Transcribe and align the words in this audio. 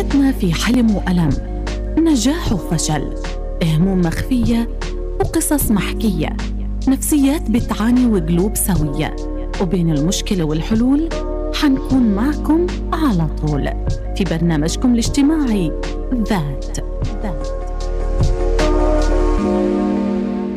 حياتنا 0.00 0.32
في 0.32 0.54
حلم 0.54 0.96
وألم. 0.96 1.30
نجاح 1.98 2.52
وفشل. 2.52 3.14
هموم 3.64 4.00
مخفية 4.00 4.68
وقصص 5.20 5.70
محكية. 5.70 6.36
نفسيات 6.88 7.50
بتعاني 7.50 8.06
وقلوب 8.06 8.56
سوية. 8.56 9.16
وبين 9.60 9.90
المشكلة 9.96 10.44
والحلول 10.44 11.08
حنكون 11.54 12.02
معكم 12.02 12.66
على 12.92 13.28
طول. 13.42 13.64
في 14.16 14.24
برنامجكم 14.24 14.92
الاجتماعي 14.94 15.72
ذات. 16.14 16.78
ذات 17.22 17.48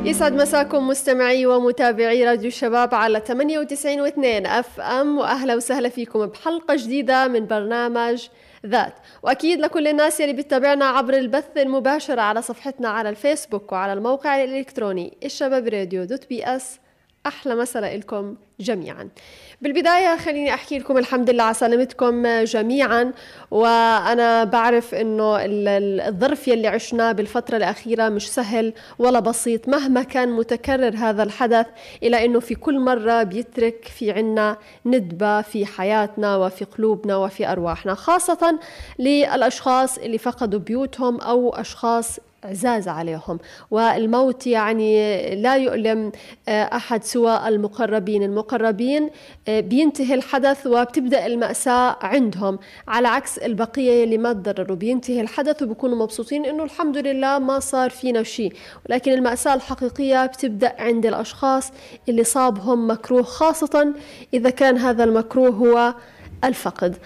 يسعد 0.05 0.34
مساكم 0.34 0.88
مستمعي 0.88 1.46
ومتابعي 1.46 2.25
راديو 2.25 2.48
الشباب 2.48 2.96
على 2.96 3.20
98 3.20 4.10
و2 4.10 4.48
أف 4.48 4.80
أم 4.80 5.18
وأهلا 5.18 5.55
وسهلا 5.55 5.89
فيكم 5.89 6.25
بحلقة 6.25 6.75
جديدة 6.75 7.28
من 7.28 7.48
برنامج 7.48 8.28
ذات. 8.66 8.93
وأكيد 9.23 9.59
لكل 9.59 9.88
الناس 9.88 10.22
اللي 10.22 10.34
بتتابعنا 10.34 10.85
عبر 10.85 11.13
البث 11.13 11.58
المباشر 11.58 12.20
على 12.20 12.41
صفحتنا 12.41 12.89
على 12.89 13.09
الفيسبوك 13.09 13.72
وعلى 13.72 13.94
الموقع 13.94 14.44
الإلكتروني 14.44 15.17
الشباب 15.23 15.67
راديو 15.67 16.03
dot 16.03 16.30
PS. 16.30 16.80
أحلى 17.27 17.55
مساء 17.55 17.98
لكم 17.98 18.36
جميعا. 18.59 19.09
بالبداية 19.62 20.18
خليني 20.18 20.54
أحكي 20.54 20.80
لكم 20.80 20.98
الحمد 20.98 21.30
لله 21.30 21.44
على 21.44 21.54
سلامتكم 21.54 22.44
جميعا 22.44 23.14
وأنا 23.52 24.44
بعرف 24.44 24.95
إنه 24.95 25.38
الظرف 25.40 26.48
يلي 26.48 26.67
عشناه 26.67 27.12
بالفترة 27.12 27.58
الأخيرة 27.58 28.09
مش 28.09 28.31
سهل 28.31 28.73
ولا 29.00 29.20
بسيط. 29.20 29.70
مهما 29.70 30.04
كان 30.04 30.30
متكرر 30.31 30.95
هذا 30.98 31.23
الحدث 31.23 31.66
إلا 32.03 32.26
إنه 32.26 32.40
في 32.40 32.55
كل 32.55 32.80
مرة 32.80 33.23
بيترك 33.23 33.92
في 33.98 34.12
عنا 34.12 34.58
ندبة 34.86 35.42
في 35.42 35.66
حياتنا 35.66 36.36
وفي 36.38 36.66
قلوبنا 36.66 37.17
وفي 37.17 37.52
أرواحنا 37.52 37.94
خاصة 37.95 38.59
للأشخاص 39.00 39.98
اللي 39.98 40.17
فقدوا 40.17 40.59
بيوتهم 40.59 41.22
أو 41.22 41.50
أشخاص 41.50 42.19
عزاز 42.44 42.88
عليهم. 42.88 43.39
والموت 43.72 44.47
يعني 44.47 44.95
لا 45.36 45.55
يؤلم 45.58 46.11
آه، 46.47 46.63
أحد 46.63 47.03
سوى 47.03 47.47
المقربين. 47.47 48.23
المقربين 48.23 49.09
آه، 49.47 49.59
بينتهي 49.59 50.13
الحدث 50.13 50.67
وبتبدأ 50.67 51.25
المأساة 51.25 51.97
عندهم. 52.02 52.59
على 52.88 53.08
عكس 53.08 53.38
البقية 53.38 54.03
اللي 54.03 54.17
ما 54.17 54.33
تضرروا 54.33 54.77
بينتهي 54.77 55.22
الحدث 55.22 55.61
وبكونوا 55.63 55.97
مبسوطين 55.97 56.45
إنه 56.45 56.63
الحمد 56.63 56.97
لله 56.97 57.39
ما 57.39 57.59
صار 57.59 57.89
فينا 57.89 58.23
شيء. 58.23 58.53
ولكن 58.89 59.11
المأساة 59.11 59.53
الحقيقية 59.53 60.25
بتبدأ 60.25 60.75
عند 60.80 61.05
الأشخاص 61.05 61.72
اللي 62.09 62.23
صابهم 62.23 62.91
مكروه 62.91 63.23
خاصة 63.23 63.94
إذا 64.33 64.50
كان 64.50 64.78
هذا 64.78 65.03
المكروه 65.03 65.50
هو 65.50 65.94
الفقد. 66.44 66.97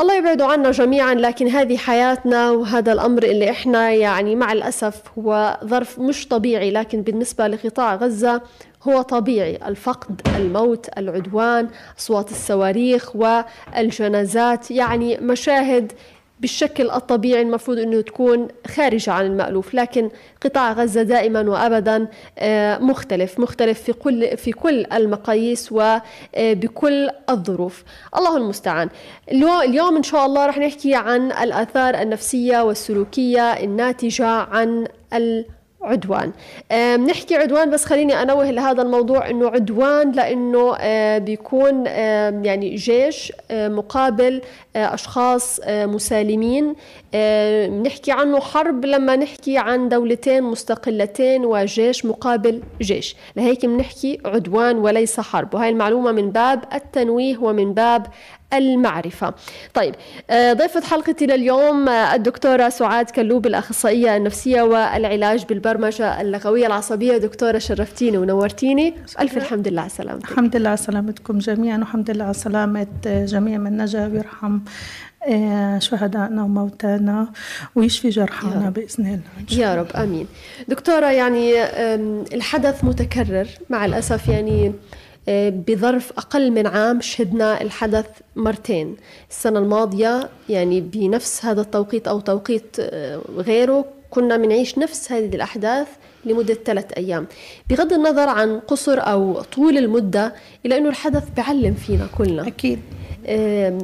الله 0.00 0.14
يبعده 0.18 0.46
عنا 0.46 0.70
جميعا 0.70 1.14
لكن 1.14 1.48
هذه 1.48 1.76
حياتنا 1.76 2.50
وهذا 2.50 2.92
الأمر 2.92 3.22
اللي 3.22 3.50
إحنا 3.50 3.90
يعني 3.90 4.36
مع 4.36 4.52
الأسف 4.52 5.02
هو 5.18 5.58
ظرف 5.64 5.98
مش 5.98 6.28
طبيعي 6.28 6.70
لكن 6.70 7.02
بالنسبة 7.02 7.46
لقطاع 7.46 7.94
غزة 7.94 8.42
هو 8.82 9.02
طبيعي. 9.02 9.56
الفقد 9.66 10.20
الموت 10.36 10.86
العدوان 10.98 11.68
أصوات 11.98 12.30
الصواريخ 12.30 13.16
والجنازات 13.16 14.70
يعني 14.70 15.16
مشاهد 15.16 15.92
بالشكل 16.40 16.90
الطبيعي 16.90 17.42
المفروض 17.42 17.78
إنه 17.78 18.00
تكون 18.00 18.48
خارجه 18.74 19.12
عن 19.12 19.26
المألوف 19.26 19.74
لكن 19.74 20.10
قطاع 20.44 20.72
غزة 20.72 21.02
دائما 21.02 21.40
وابدا 21.40 22.08
آه، 22.38 22.78
مختلف 22.78 23.40
مختلف 23.40 23.82
في 23.82 23.92
كل 23.92 24.36
في 24.36 24.52
كل 24.52 24.86
المقاييس 24.92 25.72
وبكل 25.72 27.10
الظروف. 27.30 27.84
الله 28.16 28.36
المستعان. 28.36 28.88
اليوم 29.30 29.96
إن 29.96 30.02
شاء 30.02 30.26
الله 30.26 30.46
رح 30.46 30.58
نحكي 30.58 30.94
عن 30.94 31.32
الآثار 31.32 31.94
النفسية 32.02 32.60
والسلوكية 32.62 33.52
الناتجة 33.52 34.26
عن 34.26 34.86
عدوان. 35.82 36.32
بنحكي 36.70 37.36
عدوان 37.36 37.70
بس 37.70 37.84
خليني 37.84 38.22
أنوه 38.22 38.50
لهذا 38.50 38.82
الموضوع 38.82 39.30
إنه 39.30 39.48
عدوان 39.48 40.12
لإنه 40.12 40.76
بيكون 41.18 41.86
يعني 42.44 42.74
جيش 42.74 43.32
مقابل 43.50 44.42
أشخاص 44.76 45.60
مسالمين. 45.68 46.74
بنحكي 47.68 48.12
عنه 48.12 48.40
حرب 48.40 48.84
لما 48.84 49.16
نحكي 49.16 49.58
عن 49.58 49.88
دولتين 49.88 50.42
مستقلتين 50.42 51.44
وجيش 51.44 52.06
مقابل 52.06 52.62
جيش. 52.80 53.16
لهيك 53.36 53.66
بنحكي 53.66 54.20
عدوان 54.24 54.78
وليس 54.78 55.20
حرب. 55.20 55.54
وهي 55.54 55.68
المعلومة 55.68 56.12
من 56.12 56.30
باب 56.30 56.64
التنويه 56.74 57.38
ومن 57.38 57.74
باب 57.74 58.06
المعرفة. 58.52 59.34
طيب 59.74 59.94
آه، 60.30 60.52
ضيفة 60.52 60.80
حلقتي 60.80 61.26
لليوم 61.26 61.88
آه، 61.88 62.14
الدكتورة 62.14 62.68
سعاد 62.68 63.10
كلوب 63.10 63.46
الأخصائية 63.46 64.16
النفسية 64.16 64.62
والعلاج 64.62 65.44
بالبرمجة 65.44 66.20
اللغوية 66.20 66.66
العصبية. 66.66 67.16
دكتورة 67.16 67.58
شرفتيني 67.58 68.18
ونورتيني. 68.18 68.94
ألف 69.20 69.36
الحمد 69.36 69.68
لله 69.68 69.80
على 69.80 69.90
سلامتك. 69.90 70.30
الحمد 70.30 70.56
لله 70.56 70.68
على 70.68 70.76
سلامتكم 70.76 71.38
جميعا 71.38 71.78
والحمد 71.78 72.10
لله 72.10 72.24
على 72.24 72.34
سلامة 72.34 72.86
جميع 73.06 73.58
من 73.58 73.76
نجا 73.76 74.06
ويرحم 74.06 74.58
آه، 75.28 75.78
شهدائنا 75.78 76.42
وموتانا 76.42 77.28
ويشفي 77.74 78.08
جرحانا 78.08 78.70
بإذن 78.70 79.06
الله. 79.06 79.62
يا 79.66 79.74
رب 79.74 79.86
آمين. 79.96 80.26
دكتورة 80.68 81.06
يعني 81.06 81.64
الحدث 82.34 82.84
متكرر 82.84 83.48
مع 83.70 83.84
الأسف 83.84 84.28
يعني 84.28 84.72
بظرف 85.50 86.12
أقل 86.12 86.50
من 86.50 86.66
عام 86.66 87.00
شهدنا 87.00 87.60
الحدث 87.62 88.06
مرتين. 88.36 88.96
السنة 89.30 89.58
الماضية 89.58 90.28
يعني 90.48 90.80
بنفس 90.80 91.44
هذا 91.44 91.60
التوقيت 91.60 92.08
أو 92.08 92.20
توقيت 92.20 92.76
آه، 92.80 93.20
غيره 93.36 93.84
كنا 94.10 94.36
بنعيش 94.36 94.78
نفس 94.78 95.12
هذه 95.12 95.34
الأحداث 95.34 95.88
لمدة 96.24 96.54
ثلاث 96.54 96.92
أيام. 96.96 97.26
بغض 97.70 97.92
النظر 97.92 98.28
عن 98.28 98.60
قصر 98.60 98.98
أو 98.98 99.42
طول 99.42 99.78
المدة 99.78 100.34
إلا 100.66 100.76
أنه 100.76 100.88
الحدث 100.88 101.24
بعلم 101.36 101.74
فينا 101.74 102.06
كلنا. 102.18 102.46
أكيد. 102.46 102.78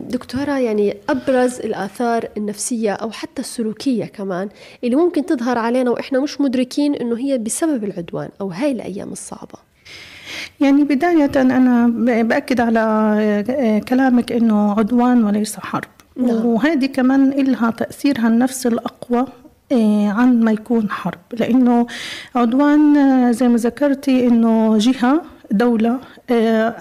دكتورة 0.08 0.58
يعني 0.58 0.96
أبرز 1.08 1.60
الآثار 1.60 2.28
النفسية 2.36 2.92
أو 2.92 3.10
حتى 3.10 3.42
السلوكية 3.42 4.04
كمان 4.04 4.48
اللي 4.84 4.96
ممكن 4.96 5.26
تظهر 5.26 5.58
علينا 5.58 5.90
وإحنا 5.90 6.20
مش 6.20 6.40
مدركين 6.40 6.94
أنه 6.94 7.18
هي 7.18 7.38
بسبب 7.38 7.84
العدوان 7.84 8.28
أو 8.40 8.50
هاي 8.50 8.72
الأيام 8.72 9.12
الصعبة. 9.12 9.73
يعني 10.64 10.84
بداية 10.84 11.30
أنا 11.36 11.88
بأكد 12.22 12.60
على 12.60 12.80
آه، 13.50 13.78
كلامك 13.78 14.32
أنه 14.32 14.72
عدوان 14.72 15.24
وليس 15.24 15.56
حرب 15.56 15.88
نعم. 16.16 16.46
وهذه 16.46 16.86
كمان 16.86 17.32
إلها 17.32 17.70
تأثيرها 17.70 18.28
النفسي 18.28 18.68
الأقوى 18.68 19.26
آه، 19.72 20.08
عن 20.08 20.40
ما 20.40 20.52
يكون 20.52 20.90
حرب 20.90 21.20
لأنه 21.32 21.86
عدوان 22.34 22.96
آه، 22.96 23.30
زي 23.30 23.48
ما 23.48 23.56
ذكرتي 23.56 24.26
أنه 24.26 24.78
جهة 24.78 25.22
دولة 25.56 25.98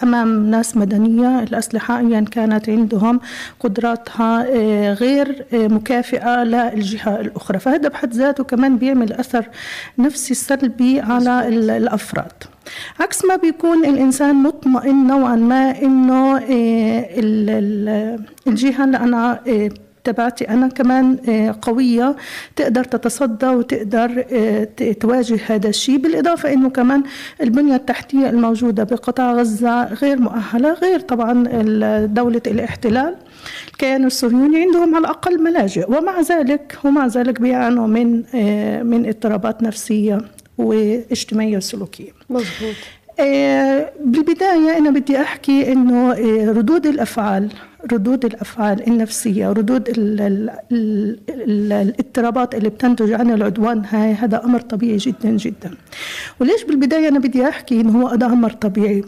أمام 0.04 0.50
ناس 0.50 0.78
مدنية 0.78 1.44
الأسلحة 1.44 2.00
أيا 2.00 2.26
كانت 2.32 2.70
عندهم 2.70 3.20
قدراتها 3.60 4.44
غير 4.94 5.46
مكافئة 5.54 6.44
للجهة 6.44 7.22
الأخرى. 7.22 7.60
فهذا 7.60 7.90
بحد 7.90 8.14
ذاته 8.14 8.44
كمان 8.44 8.78
بيعمل 8.78 9.14
أثر 9.14 9.46
نفسي 9.98 10.34
سلبي 10.34 11.00
على 11.00 11.48
الأفراد. 11.78 12.32
عكس 13.00 13.26
ما 13.26 13.36
بيكون 13.36 13.86
الإنسان 13.86 14.36
مطمئن 14.36 15.08
نوعا 15.08 15.36
ما 15.36 15.82
إنه 15.82 16.38
آه، 16.38 17.06
الجهة 18.48 18.84
اللي 18.84 18.98
أنا 18.98 19.40
آه، 19.48 19.70
تبعتي 20.04 20.50
أنا 20.50 20.68
كمان 20.68 21.18
آه، 21.30 21.56
قوية 21.62 22.16
تقدر 22.56 22.84
تتصدى 22.84 23.48
وتقدر 23.48 24.22
تواجه 25.00 25.40
هذا 25.48 25.70
الشيء. 25.70 25.98
بالإضافة 25.98 26.54
أنه 26.54 26.70
كمان 26.70 27.04
البنية 27.42 27.76
التحتية 27.76 28.30
الموجودة 28.30 28.84
بقطاع 28.84 29.34
غزة 29.34 29.94
غير 29.94 30.20
مؤهلة 30.20 30.74
غير 30.74 31.00
طبعا 31.00 31.44
دولة 32.06 32.42
الاحتلال. 32.48 33.16
الكيان 33.68 34.06
الصهيوني 34.06 34.62
عندهم 34.62 34.96
على 34.96 35.02
الأقل 35.02 35.44
ملاجئ 35.44 35.92
ومع 35.92 36.22
ذلك 36.22 36.78
ومع 36.84 37.08
ذلك 37.08 37.42
بيعانوا 37.42 37.88
من 37.88 38.24
من 38.88 39.06
اضطرابات 39.08 39.64
نفسية 39.64 40.18
واجتماعية 40.58 41.58
وسلوكية. 41.58 42.12
مظبوط. 42.30 42.76
آه 43.20 43.90
بالبداية 44.06 44.78
أنا 44.78 44.90
بدي 44.90 45.22
أحكي 45.22 45.72
آه 45.74 46.52
ردود 46.52 46.86
الأفعال 46.86 47.50
ردود 47.92 48.26
الأفعال 48.26 48.88
النفسية 48.88 49.50
ردود 49.52 49.90
ال 49.90 50.22
ال 50.22 50.50
ال 51.30 51.72
الاضطرابات 51.74 52.56
اللي 52.56 52.70
بتنتج 52.70 53.12
عن 53.12 53.32
العدوان 53.32 53.86
هاي 53.86 54.14
هذا 54.14 54.44
أمر 54.46 54.60
طبيعي 54.62 54.98
جدا 54.98 55.30
جدا 55.30 55.72
وليش 56.40 56.64
بالبداية 56.64 57.08
أنا 57.08 57.20
بدي 57.20 57.50
أحكي 57.50 57.82
إنه 57.82 58.02
هو 58.02 58.08
هذا 58.08 58.26
أمر 58.26 58.52
طبيعي 58.52 59.04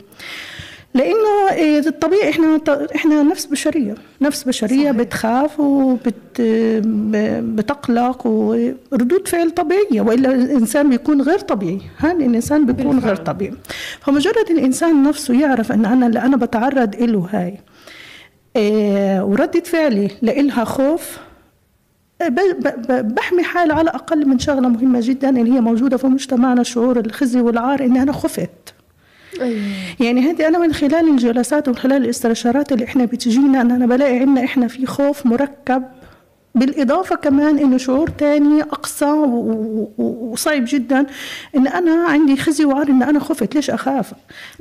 لأنه 0.94 1.52
إيه، 1.52 1.80
الطبيعي 1.80 2.30
إحنا 2.30 2.60
إحنا 2.96 3.24
نفس 3.24 3.46
بشرية 3.46 3.96
نفس 4.22 4.44
بشرية 4.44 4.92
صحيح. 4.92 4.92
بتخاف 4.92 5.60
وبت 5.60 6.42
بتقلق 7.56 8.28
وردود 8.28 9.28
فعل 9.28 9.52
طبيعية 9.52 10.02
وإلا 10.02 10.32
الإنسان 10.36 10.90
بيكون 10.90 11.22
غير 11.22 11.40
طبيعي 11.40 11.82
هذا 11.98 12.12
الإنسان 12.14 12.66
بيكون 12.66 12.92
بالفعل. 12.92 13.14
غير 13.14 13.16
طبيعي 13.16 13.54
فمجرد 14.00 14.50
الإنسان 14.52 15.04
نفسه 15.04 15.42
يعرف 15.42 15.72
إن 15.72 15.86
أنا 15.86 16.08
اللي 16.08 16.20
أنا 16.20 16.38
بتعرض 16.38 16.96
له 16.96 17.28
هاي 17.32 17.60
وردة 19.22 19.60
فعلي 19.66 20.12
لإلها 20.22 20.64
خوف 20.64 21.18
بحمي 22.90 23.44
حالي 23.44 23.74
على 23.74 23.90
أقل 23.90 24.28
من 24.28 24.40
شغلة 24.40 24.70
مهمة 24.70 25.00
جدا 25.04 25.30
اللي 25.30 25.54
هي 25.54 25.62
موجودة 25.62 25.98
في 25.98 26.08
مجتمعنا 26.08 26.64
شعور 26.64 27.00
الخزي 27.00 27.42
والعار 27.42 27.80
اني 27.84 28.02
أنا 28.02 28.12
خفت 28.12 28.50
أيوة. 29.42 29.60
يعني 30.00 30.22
هذه 30.22 30.48
أنا 30.48 30.60
من 30.60 30.74
خلال 30.74 31.10
الجلسات 31.10 31.68
ومن 31.68 31.78
خلال 31.78 32.04
الاستشارات 32.04 32.72
اللي 32.72 32.86
إحنا 32.86 33.06
بتجينا 33.06 33.62
إن 33.62 33.72
أنا 33.72 33.86
بلاقي 33.86 34.20
عندنا 34.20 34.44
إحنا 34.44 34.68
في 34.68 34.86
خوف 34.86 35.26
مركب 35.26 35.84
بالإضافة 36.56 37.16
كمان 37.16 37.58
إنه 37.60 37.78
شعور 37.78 38.10
تاني 38.10 38.62
أقصى 38.62 39.12
وصعب 39.98 40.64
جدا 40.68 41.06
إن 41.56 41.68
أنا 41.68 42.04
عندي 42.08 42.38
خزي 42.38 42.66
وعار 42.66 42.88
إن 42.88 43.04
أنا 43.04 43.20
خفت. 43.20 43.56
ليش 43.56 43.70
أخاف؟ 43.70 44.14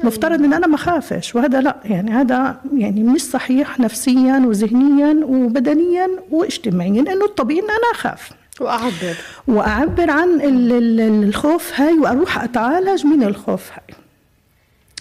مفترض 0.05 0.45
إن 0.45 0.53
أنا 0.53 0.67
ما 0.67 0.77
خافش 0.77 1.35
وهذا 1.35 1.61
لا 1.61 1.77
يعني 1.85 2.11
هذا 2.11 2.61
يعني 2.77 3.03
مش 3.03 3.23
صحيح 3.23 3.81
نفسيا 3.81 4.43
وذهنيا 4.47 5.21
وبدنيا 5.25 6.09
واجتماعيا 6.31 7.01
إنه 7.01 7.25
الطبيعي 7.25 7.61
إن 7.61 7.71
أنا 7.71 7.91
أخاف. 7.93 8.31
وأعبر. 8.61 9.17
وأعبر 9.49 10.11
عن 10.11 10.41
الخوف 11.25 11.81
هاي 11.81 11.99
وأروح 11.99 12.45
أتعالج 12.45 13.07
من 13.07 13.23
الخوف 13.23 13.71
هاي. 13.73 14.04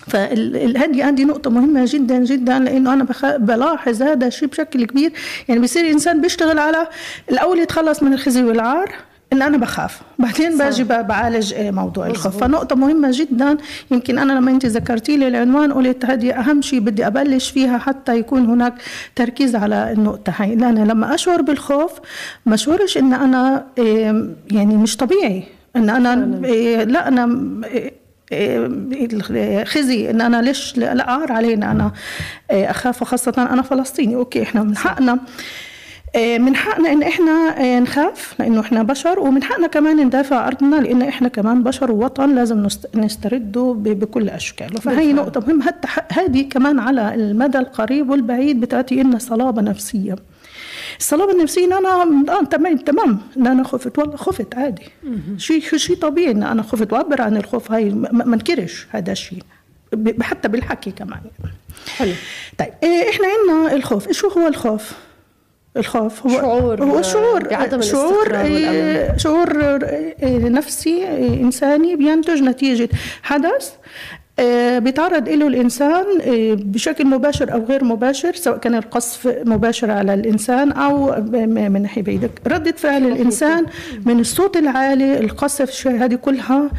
فهذه 0.08 1.04
عندي 1.04 1.26
نقطة 1.26 1.50
مهمة 1.50 1.86
جدا 1.88 2.20
جدا 2.20 2.60
لأنه 2.60 2.94
أنا 2.94 3.04
بخ... 3.04 3.36
بلاحظ 3.36 4.02
هذا 4.02 4.28
الشيء 4.28 4.50
بشكل 4.50 4.86
كبير. 4.86 5.12
يعني 5.48 5.62
بصير 5.62 5.92
إنسان 5.92 6.22
بيشتغل 6.22 6.60
على 6.60 6.88
الأول 7.32 7.60
يتخلص 7.60 8.04
من 8.04 8.14
الخزي 8.14 8.44
والعار 8.44 8.92
إن 9.34 9.42
أنا 9.42 9.58
بخاف. 9.58 10.02
بعدين 10.20 10.58
باجي 10.58 10.84
بعالج 10.84 11.54
آه، 11.54 11.72
موضوع 11.72 12.08
الخوف. 12.08 12.38
فنقطة 12.38 12.76
مهمة 12.76 13.10
جدا 13.12 13.58
يمكن 13.92 14.18
أنا 14.18 14.34
لما 14.34 14.52
أنت 14.52 14.66
ذكرتي 14.66 15.18
لي 15.18 15.28
العنوان 15.28 15.74
قلت 15.74 16.06
هذه 16.06 16.32
أهم 16.32 16.62
شيء 16.62 16.80
بدي 16.80 17.08
أبلش 17.08 17.50
فيها 17.50 17.78
حتى 17.78 18.18
يكون 18.20 18.46
هناك 18.46 18.74
تركيز 19.16 19.56
على 19.56 19.92
النقطة 19.92 20.34
هاي. 20.38 20.56
لأن 20.56 20.88
لما 20.88 21.16
أشعر 21.16 21.42
بالخوف 21.42 21.92
ما 22.46 22.56
أشعرش 22.56 22.98
إن 22.98 23.14
أنا 23.14 23.66
يعني 24.52 24.78
مش 24.78 24.98
طبيعي. 24.98 25.44
إن 25.76 25.90
أنا 25.90 26.42
إيه، 26.48 26.84
لا 26.84 27.08
أنا 27.08 27.52
إيه، 27.66 28.03
خزي 29.66 30.10
إن 30.10 30.22
أنا 30.22 30.42
ليش 30.42 30.78
لا 30.78 31.10
عار 31.10 31.32
علينا؟ 31.32 31.72
أنا 31.72 31.92
آه، 32.52 32.70
أخاف 32.72 33.04
خاصة 33.04 33.34
أنا 33.38 33.62
فلسطيني. 33.62 34.16
أوكي 34.16 34.44
إحنا 34.44 34.64
من 34.64 34.78
حقنا 34.78 35.20
آه، 36.16 36.38
من 36.38 36.56
حقنا 36.56 36.92
إن 36.92 37.04
إحنا 37.04 37.56
آه، 37.58 37.80
نخاف 37.80 38.36
لأنه 38.40 38.60
إحنا 38.60 38.84
بشر 38.84 39.20
ومن 39.20 39.44
حقنا 39.44 39.68
كمان 39.68 40.06
ندافع 40.06 40.48
أرضنا 40.48 40.76
لأن 40.76 41.02
إحنا 41.02 41.28
كمان 41.28 41.64
بشر 41.64 41.92
ووطن 41.92 42.36
لازم 42.36 42.68
نسترده 42.96 43.74
بكل 43.78 44.30
أشكاله. 44.30 44.80
فهي 44.80 45.14
نقطة 45.14 45.42
مهمة. 45.48 45.64
حتى 45.64 45.88
هذه 46.12 46.42
كمان 46.50 46.80
على 46.80 47.16
المدى 47.16 47.58
القريب 47.58 48.10
والبعيد 48.10 48.60
بتعطي 48.60 48.96
لنا 48.96 49.20
صلابة 49.20 49.62
نفسية. 49.62 50.16
الصلابه 51.00 51.32
النفسية 51.32 51.66
إن 51.66 51.74
أنا 51.74 51.90
آه 52.40 52.44
تمام 52.44 52.78
تمام. 52.78 53.20
إن 53.38 53.48
أنا 53.48 53.64
خفت 53.64 54.00
والله 54.00 54.16
خفت 54.16 54.56
عادي. 54.56 54.90
شيء 55.38 55.62
شيء 55.62 55.96
طبيعي 55.96 56.32
إن 56.32 56.44
أنا 56.44 56.62
خفت 56.64 56.94
وأعبر 56.94 57.22
عن 57.22 57.38
الخوف 57.38 57.72
هاي. 57.72 57.90
ما 57.90 58.36
انكرش 58.36 58.88
هذا 58.90 59.12
الشيء. 59.12 59.44
حتى 60.22 60.48
بالحكي 60.48 60.92
كمان. 60.92 61.22
حلو. 61.98 62.14
طيب 62.60 62.74
إيه، 62.84 63.10
إحنا 63.10 63.28
عندنا 63.28 63.76
الخوف. 63.76 64.12
شو 64.12 64.28
هو 64.28 64.48
الخوف؟ 64.48 64.92
الخوف 65.78 66.28
هو 66.28 66.30
شعور 66.30 66.84
هو 66.84 67.02
شعور 67.02 67.48
بعدم 67.48 67.82
شعور 67.82 68.36
إيه، 68.36 69.18
شعور 69.18 69.80
نفسي 70.52 71.08
إنساني 71.42 71.96
بينتج 71.96 72.42
نتيجة 72.42 72.90
حدث 73.24 73.70
آه، 73.70 74.23
بيتعرض 74.80 75.30
له 75.30 75.48
الإنسان 75.48 76.06
آه، 76.22 76.54
بشكل 76.54 77.06
مباشر 77.06 77.54
أو 77.54 77.64
غير 77.64 77.84
مباشر 77.84 78.34
سواء 78.34 78.58
كان 78.58 78.76
القصف 78.76 79.28
مباشر 79.46 79.92
على 79.92 80.14
الإنسان 80.14 80.72
أو 80.72 81.22
من 81.32 81.82
ناحية 81.82 82.02
بعيدة. 82.02 82.30
ردة 82.48 82.72
فعل 82.72 83.08
الإنسان 83.08 83.66
من 84.06 84.20
الصوت 84.20 84.58
العالي 84.58 85.20
القصف 85.20 85.88
هذه 85.88 86.16
كلها 86.16 86.70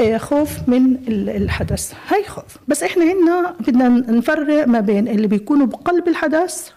آه، 0.00 0.16
خوف 0.16 0.50
من 0.66 0.96
الحدث. 1.08 1.92
هاي 2.08 2.24
خوف. 2.24 2.44
بس 2.68 2.82
إحنا 2.82 3.04
هنا 3.04 3.54
بدنا 3.60 3.88
نفرق 3.88 4.68
ما 4.68 4.80
بين 4.80 5.08
اللي 5.08 5.26
بيكونوا 5.26 5.66
بقلب 5.66 6.08
الحدث 6.08 6.68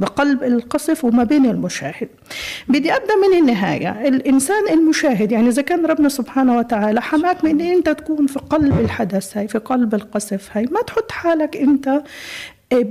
بقلب 0.00 0.42
القصف 0.42 1.04
وما 1.04 1.24
بين 1.24 1.46
المشاهد. 1.46 2.08
بدي 2.68 2.92
أبدأ 2.92 3.16
من 3.16 3.38
النهاية. 3.38 4.08
الإنسان 4.08 4.68
المشاهد 4.68 5.32
يعني 5.32 5.48
إذا 5.48 5.62
كان 5.62 5.86
ربنا 5.86 6.08
سبحانه 6.08 6.58
وتعالى 6.58 7.02
حماك 7.02 7.44
من 7.44 7.60
أنت 7.60 7.88
تكون 7.88 8.26
في 8.26 8.38
قلب 8.38 8.80
الحدث 8.80 9.36
هاي 9.36 9.48
في 9.48 9.58
قلب 9.58 9.94
القصف 9.94 10.48
هاي 10.52 10.64
ما 10.64 10.82
تحط 10.82 11.12
حالك 11.12 11.56
أنت 11.56 11.88
آه، 12.72 12.82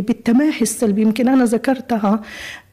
بالتماهي 0.00 0.62
السلبي. 0.62 1.02
يمكن 1.02 1.28
أنا 1.28 1.44
ذكرتها 1.44 2.20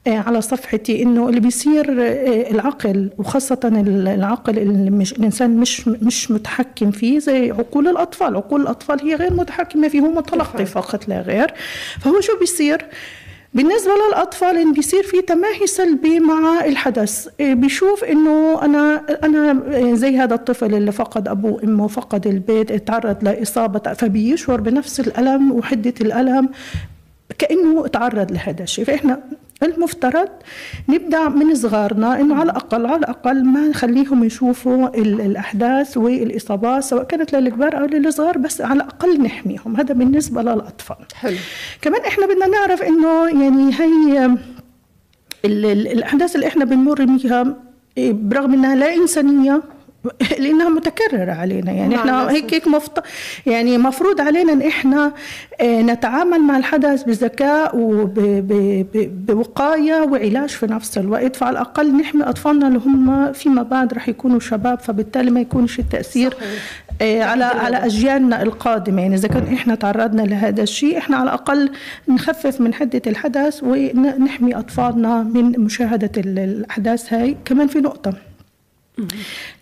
آه، 0.07 0.17
على 0.17 0.41
صفحتي 0.41 1.03
إنه 1.03 1.29
اللي 1.29 1.39
بيصير 1.39 1.91
آه، 2.01 2.51
العقل 2.51 3.09
وخاصة 3.17 3.59
العقل 3.63 4.57
اللي 4.57 4.89
مش 4.91 5.13
الإنسان 5.13 5.57
مش 5.57 5.87
مش 5.87 6.31
متحكم 6.31 6.91
فيه 6.91 7.19
زي 7.19 7.51
عقول 7.51 7.87
الأطفال، 7.87 8.35
عقول 8.35 8.61
الأطفال 8.61 9.01
هي 9.01 9.15
غير 9.15 9.33
متحكمة 9.33 9.87
فيه 9.87 9.99
هو 9.99 10.11
متلقي 10.11 10.65
فقط 10.65 11.07
لا 11.07 11.21
غير، 11.21 11.53
فهو 11.99 12.21
شو 12.21 12.39
بيصير؟ 12.39 12.85
بالنسبة 13.53 13.91
للأطفال 14.07 14.57
إن 14.57 14.73
بيصير 14.73 15.03
في 15.03 15.21
تماهي 15.21 15.67
سلبي 15.67 16.19
مع 16.19 16.65
الحدث. 16.65 17.27
إيه، 17.39 17.53
بيشوف 17.53 18.03
إنه 18.03 18.61
أنا 18.65 19.03
أنا 19.23 19.63
زي 19.95 20.17
هذا 20.17 20.35
الطفل 20.35 20.75
اللي 20.75 20.91
فقد 20.91 21.27
أبوه 21.27 21.51
وأمه 21.51 21.87
فقد 21.87 22.27
البيت 22.27 22.73
تعرض 22.87 23.23
لإصابة 23.23 23.93
فبيشعر 23.93 24.61
بنفس 24.61 24.99
الألم 24.99 25.51
وحدة 25.51 25.93
الألم 26.01 26.49
كأنه 27.37 27.87
تعرض 27.87 28.31
لهذا 28.31 28.63
الشيء. 28.63 28.85
فإحنا 28.85 29.19
المفترض 29.63 30.29
نبدأ 30.89 31.29
من 31.29 31.55
صغارنا 31.55 32.21
إنه 32.21 32.35
على 32.35 32.51
الأقل 32.51 32.85
على 32.85 32.95
الأقل 32.95 33.45
ما 33.45 33.67
نخليهم 33.67 34.23
يشوفوا 34.23 34.87
الأحداث 34.97 35.97
والإصابات 35.97 36.83
سواء 36.83 37.03
كانت 37.03 37.35
للكبار 37.35 37.79
أو 37.79 37.85
للصغار 37.85 38.37
بس 38.37 38.61
على 38.61 38.73
الأقل 38.73 39.21
نحميهم. 39.21 39.75
هذا 39.75 39.93
بالنسبة 39.93 40.41
للأطفال. 40.41 40.97
حلو. 41.15 41.37
كمان 41.81 42.01
إحنا 42.01 42.25
بدنا 42.25 42.47
نعرف 42.47 42.81
إنه 42.81 43.27
يعني 43.27 43.73
هي 43.73 44.37
الأحداث 45.45 46.35
اللي 46.35 46.47
إحنا 46.47 46.65
بنمر 46.65 47.05
بيها 47.05 47.55
إيه، 47.97 48.13
برغم 48.13 48.53
إنها 48.53 48.75
لا 48.75 48.93
إنسانية 48.95 49.61
لانها 50.43 50.69
متكررة 50.69 51.31
علينا. 51.31 51.71
يعني 51.71 51.95
إحنا 51.95 52.31
هيك 52.31 52.53
هيك 52.53 52.67
مفط... 52.67 53.03
يعني 53.45 53.77
مفروض 53.77 54.21
علينا 54.21 54.53
إن 54.53 54.61
إحنا 54.61 55.11
آه، 55.61 55.81
نتعامل 55.81 56.39
مع 56.39 56.57
الحدث 56.57 57.03
بذكاء 57.03 57.71
وبوقايه 58.95 60.01
وعلاج 60.01 60.49
في 60.49 60.65
نفس 60.65 60.97
الوقت. 60.97 61.35
فعلى 61.35 61.51
الأقل 61.51 61.97
نحمي 61.97 62.23
أطفالنا 62.23 62.67
اللي 62.67 62.79
هم 62.79 63.33
فيما 63.33 63.63
بعد 63.63 63.93
رح 63.93 64.09
يكونوا 64.09 64.39
شباب 64.39 64.79
فبالتالي 64.79 65.31
ما 65.31 65.39
يكونش 65.39 65.79
التاثير 65.79 66.31
صحيح. 66.33 66.49
آه، 67.01 67.23
على 67.23 67.43
على 67.43 67.77
أجيالنا 67.77 68.41
القادمة. 68.41 69.01
يعني 69.01 69.15
إذا 69.15 69.27
كان 69.27 69.53
إحنا 69.53 69.75
تعرضنا 69.75 70.21
لهذا 70.21 70.63
الشيء 70.63 70.97
إحنا 70.97 71.17
على 71.17 71.23
الأقل 71.23 71.69
نخفف 72.07 72.61
من 72.61 72.73
حدة 72.73 73.01
الحدث 73.07 73.63
ونحمي 73.63 74.55
أطفالنا 74.55 75.23
من 75.23 75.59
مشاهدة 75.59 76.11
الأحداث 76.17 77.13
هاي. 77.13 77.37
كمان 77.45 77.67
في 77.67 77.79
نقطة. 77.79 78.13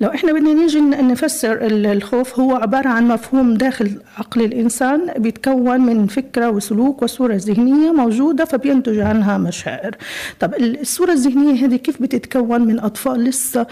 لو 0.01 0.10
إحنا 0.10 0.34
بدنا 0.34 0.54
نيجي 0.54 0.82
نفسر 0.82 1.58
الخوف 1.62 2.39
هو 2.39 2.56
عبارة 2.56 2.88
عن 2.88 3.08
مفهوم 3.08 3.54
داخل 3.54 3.92
عقل 4.18 4.42
الإنسان 4.42 5.13
بيتكون 5.18 5.82
من 5.82 6.08
فكرة 6.08 6.50
وسلوك 6.50 7.01
وصورة 7.01 7.36
ذهنية 7.36 7.92
موجودة 7.92 8.46
فبينتج 8.46 9.00
عنها 9.00 9.38
مشاعر. 9.38 9.96
طب 10.39 10.54
الصورة 10.54 11.12
الذهنية 11.12 11.65
هذه 11.65 11.75
كيف 11.75 12.01
بتتكون 12.01 12.62
من 12.62 12.80
أطفال؟ 12.80 13.24
لسه 13.24 13.65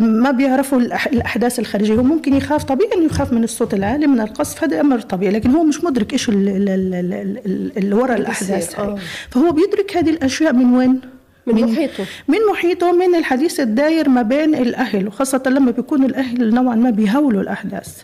ما 0.00 0.30
بيعرفوا 0.30 0.80
الأحداث 1.12 1.58
الخارجية. 1.58 1.94
هو 1.94 2.02
ممكن 2.02 2.34
يخاف 2.34 2.64
طبيعي 2.64 2.94
إنه 2.94 3.04
يخاف 3.04 3.32
من 3.32 3.44
الصوت 3.44 3.74
العالي 3.74 4.06
من 4.06 4.20
القصف 4.20 4.64
هذا 4.64 4.80
أمر 4.80 5.00
طبيعي 5.00 5.32
لكن 5.32 5.50
هو 5.50 5.64
مش 5.64 5.84
مدرك 5.84 6.12
إيش 6.12 6.28
اللي 6.28 7.94
وراء 7.94 8.16
الأحداث. 8.16 8.80
هاي 8.80 8.88
آه. 8.88 8.98
فهو 9.30 9.52
بيدرك 9.52 9.96
هذه 9.96 10.10
الأشياء 10.10 10.52
من 10.52 10.74
وين؟ 10.74 11.00
من, 11.46 11.54
من 11.54 11.72
محيطه. 11.72 12.04
من 12.28 12.38
محيطه 12.52 12.92
من 12.92 13.14
الحديث 13.14 13.60
الداير 13.60 14.08
ما 14.08 14.22
بين 14.22 14.54
الأهل 14.54 15.08
وخاصة 15.08 15.42
لما 15.46 15.70
بيكون 15.70 16.04
الأهل 16.04 16.54
نوعا 16.54 16.74
ما 16.74 16.90
بيهولوا 16.90 17.42
الأحداث. 17.42 18.02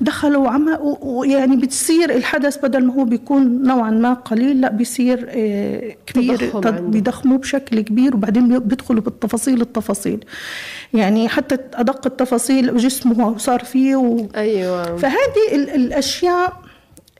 دخلوا 0.00 0.48
عم 0.48 0.78
ويعني 1.00 1.56
بتصير 1.56 2.14
الحدث 2.14 2.56
بدل 2.56 2.84
ما 2.84 2.94
هو 2.94 3.04
بيكون 3.04 3.62
نوعا 3.62 3.90
ما 3.90 4.12
قليل 4.14 4.60
لا 4.60 4.70
بيصير 4.70 5.26
آه، 5.28 5.94
كبير 6.06 6.60
بيضخموه 6.80 7.38
بشكل 7.38 7.80
كبير 7.80 8.16
وبعدين 8.16 8.58
بيدخلوا 8.58 9.02
بالتفاصيل 9.02 9.60
التفاصيل. 9.60 10.24
يعني 10.94 11.28
حتى 11.28 11.56
أدق 11.74 12.06
التفاصيل 12.06 12.76
جسمه 12.76 13.28
وصار 13.28 13.64
فيه 13.64 13.96
و... 13.96 14.26
أيوه. 14.36 14.96
فهذه 14.96 15.54
الأشياء 15.54 16.61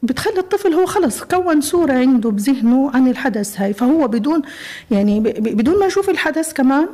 بتخلي 0.03 0.39
الطفل 0.39 0.73
هو 0.75 0.87
خلص 0.87 1.23
كون 1.23 1.61
صورة 1.61 1.93
عنده 1.93 2.31
بذهنه 2.31 2.91
عن 2.95 3.09
الحدث 3.09 3.61
هاي. 3.61 3.73
فهو 3.73 4.09
بدون 4.09 4.43
يعني 4.91 5.21
بدون 5.41 5.79
ما 5.79 5.87
يشوف 5.87 6.11
الحدث 6.11 6.53
كمان 6.53 6.89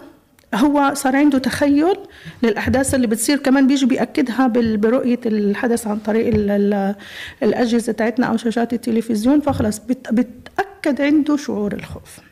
هو 0.55 0.91
صار 0.95 1.17
عنده 1.17 1.39
تخيل 1.39 1.97
للأحداث 2.43 2.95
اللي 2.95 3.07
بتصير. 3.07 3.39
كمان 3.39 3.67
بيجي 3.67 3.87
بيأكدها 3.87 4.47
برؤية 4.77 5.21
الحدث 5.27 5.87
عن 5.87 5.99
طريق 5.99 6.35
الأجهزة 7.43 7.93
تاعتنا 7.93 8.27
أو 8.27 8.37
شاشات 8.37 8.73
التلفزيون. 8.73 9.41
فخلص 9.41 9.79
بتأكد 10.13 11.01
عنده 11.01 11.37
شعور 11.37 11.73
الخوف. 11.73 12.28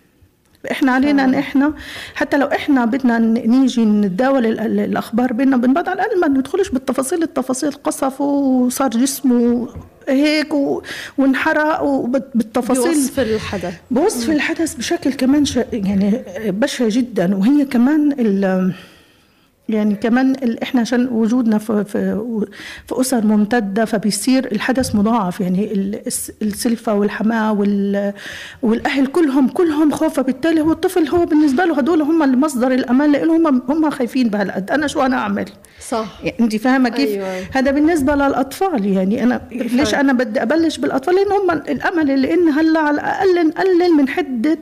إحنا 0.71 0.93
علينا 0.93 1.25
إن 1.25 1.35
إحنا 1.35 1.73
حتى 2.15 2.37
لو 2.37 2.47
إحنا 2.47 2.85
بدنا 2.85 3.19
نيجي 3.19 3.85
نتداول 3.85 4.47
الأخبار 4.47 5.33
بينا 5.33 5.57
بنبعد 5.57 5.89
على 5.89 6.03
الأقل 6.03 6.21
ما 6.21 6.29
ندخلش 6.29 6.69
بالتفاصيل 6.69 7.23
التفاصيل 7.23 7.73
قصف 7.73 8.21
وصار 8.21 8.89
جسمه 8.91 9.69
هيك 10.09 10.55
وانحرق 11.19 11.83
وبالتفاصيل 11.83 12.95
بوصف 12.95 13.21
الحدث. 13.21 13.75
بوصف 13.91 14.31
الحدث 14.31 14.75
بشكل 14.75 15.13
كمان 15.13 15.45
يعني 15.73 16.23
بشع 16.47 16.89
جدا. 16.89 17.37
وهي 17.37 17.65
كمان 17.65 18.13
يعني 19.69 19.95
كمان 19.95 20.37
إحنا 20.63 20.81
عشان 20.81 21.09
وجودنا 21.09 21.59
في 21.59 21.85
في 21.85 22.25
في 22.87 23.01
أسر 23.01 23.25
ممتدة 23.27 23.85
فبيصير 23.85 24.53
الحدث 24.53 24.95
مضاعف. 24.95 25.41
يعني 25.41 25.73
السلفة 26.43 26.95
والحماة 26.95 27.53
والأهل 28.63 29.07
كلهم 29.07 29.49
كلهم 29.49 29.91
خوف. 29.91 30.17
فبالتالي 30.17 30.61
هو 30.61 30.73
الطفل 30.73 31.09
هو 31.09 31.25
بالنسبة 31.27 31.65
له 31.65 31.79
هدول 31.79 32.03
هم 32.03 32.41
مصدر 32.41 32.73
الأمان 32.73 33.13
لأنه 33.13 33.37
هم 33.37 33.63
هم 33.69 33.91
خايفين 33.91 34.29
بهالقد. 34.29 34.71
أنا 34.71 34.87
شو 34.87 35.03
أنا 35.03 35.17
أعمل؟ 35.17 35.47
صح. 35.89 36.19
يعني 36.23 36.37
أنت 36.41 36.57
فاهمة 36.57 36.89
كيف؟ 36.89 37.11
أيوة. 37.11 37.47
هذا 37.53 37.71
بالنسبة 37.71 38.15
للأطفال. 38.15 38.87
يعني 38.87 39.23
أنا 39.23 39.41
بالفعل. 39.51 39.77
ليش 39.77 39.95
أنا 39.95 40.13
بدي 40.13 40.43
أبلش 40.43 40.79
بالأطفال؟ 40.79 41.15
لأن 41.15 41.33
هم 41.33 41.51
الأمل 41.69 42.11
اللي 42.11 42.35
إن 42.35 42.49
هلأ 42.49 42.81
على 42.81 42.95
الأقل 42.95 43.47
نقلل 43.49 43.93
من 43.97 44.09
حدة 44.09 44.59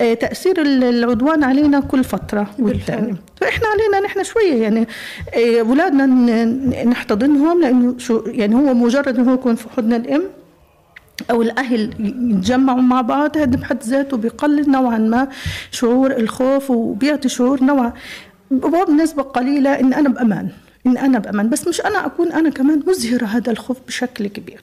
آه، 0.00 0.14
تأثير 0.14 0.62
العدوان 0.62 1.44
علينا 1.44 1.80
كل 1.80 2.04
فترة 2.04 2.50
والثاني 2.58 3.16
فإحنا 3.40 3.66
علينا 3.68 4.06
نحن 4.06 4.24
شوية 4.24 4.62
يعني 4.62 4.86
أولادنا 5.60 6.04
آه، 6.32 6.84
نحتضنهم 6.84 7.60
لأنه 7.60 7.98
شو 7.98 8.22
يعني 8.26 8.54
هو 8.54 8.74
مجرد 8.74 9.18
إنه 9.18 9.30
هو 9.30 9.34
يكون 9.34 9.54
في 9.54 9.68
حضن 9.76 9.92
الأم 9.92 10.22
أو 11.30 11.42
الأهل 11.42 11.80
يتجمعوا 12.30 12.80
مع 12.80 13.00
بعض 13.00 13.36
هذا 13.36 13.56
بحد 13.56 13.82
ذاته 13.82 14.16
بيقلل 14.16 14.70
نوعا 14.70 14.98
ما 14.98 15.28
شعور 15.70 16.10
الخوف 16.10 16.70
وبيعطي 16.70 17.28
شعور 17.28 17.64
نوع 17.64 17.92
بنسبه 18.88 19.22
قليله 19.22 19.80
إن 19.80 19.94
أنا 19.94 20.08
بأمان 20.08 20.48
إن 20.86 20.96
أنا 20.98 21.18
بأمان 21.18 21.50
بس 21.50 21.68
مش 21.68 21.80
أنا 21.80 22.06
أكون 22.06 22.32
أنا 22.32 22.50
كمان 22.50 22.82
مزهرة 22.86 23.24
هذا 23.24 23.52
الخوف 23.52 23.76
بشكل 23.86 24.26
كبير. 24.26 24.60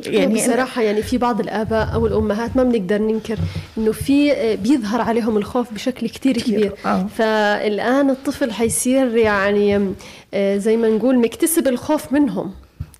يعني 0.00 0.34
بصراحة 0.34 0.82
يعني 0.82 1.02
في 1.02 1.18
بعض 1.18 1.40
الآباء 1.40 1.94
أو 1.94 2.06
الأمهات 2.06 2.56
ما 2.56 2.62
بنقدر 2.62 2.98
ننكر 2.98 3.38
إنه 3.78 3.92
في 3.92 4.32
آه، 4.32 4.54
بيظهر 4.54 5.00
عليهم 5.00 5.36
الخوف 5.36 5.74
بشكل 5.74 6.08
كتير 6.08 6.38
كبير 6.38 6.72
آه. 6.86 7.06
فالآن 7.06 8.10
الطفل 8.10 8.52
حيصير 8.52 9.16
يعني 9.16 9.94
آه، 10.34 10.56
زي 10.56 10.76
ما 10.76 10.88
نقول 10.88 11.18
مكتسب 11.18 11.68
الخوف 11.68 12.12
منهم 12.12 12.52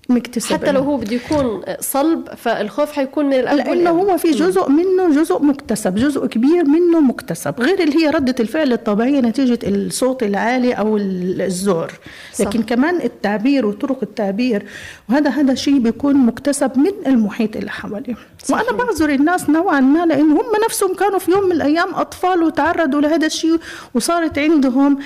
مكتسب 0.08 0.52
حتى 0.54 0.72
لو 0.72 0.82
هو 0.82 0.96
بده 0.96 1.16
يكون 1.16 1.62
صلب 1.80 2.28
فالخوف 2.36 2.92
حيكون 2.92 3.26
من 3.26 3.34
الاب 3.34 3.56
لأنه 3.56 3.90
هو 3.90 4.16
في 4.16 4.30
جزء 4.30 4.70
منه 4.70 5.22
جزء 5.22 5.42
مكتسب 5.42 5.94
جزء 5.94 6.26
كبير 6.26 6.64
منه 6.64 7.00
مكتسب 7.00 7.60
غير 7.60 7.82
اللي 7.82 7.96
هي 7.96 8.10
ردة 8.10 8.34
الفعل 8.40 8.72
الطبيعية 8.72 9.20
نتيجة 9.20 9.58
الصوت 9.64 10.22
العالي 10.22 10.72
أو 10.72 10.96
الزور. 10.96 11.92
لكن 12.40 12.60
صح. 12.60 12.66
كمان 12.66 12.96
التعبير 12.96 13.66
وطرق 13.66 13.98
التعبير 14.02 14.66
وهذا 15.08 15.30
هذا 15.30 15.54
شيء 15.54 15.78
بيكون 15.78 16.16
مكتسب 16.16 16.78
من 16.78 16.92
المحيط 17.06 17.56
اللي 17.56 17.70
حواليه. 17.70 18.14
وأنا 18.50 18.72
بعذر 18.72 19.10
الناس 19.10 19.50
نوعا 19.50 19.80
ما 19.80 20.06
لأنه 20.06 20.34
هم 20.34 20.64
نفسهم 20.64 20.94
كانوا 20.94 21.18
في 21.18 21.30
يوم 21.30 21.44
من 21.44 21.52
الأيام 21.52 21.94
أطفال 21.94 22.42
وتعرضوا 22.42 23.00
لهذا 23.00 23.26
الشيء 23.26 23.58
وصارت 23.94 24.38
عندهم 24.38 24.98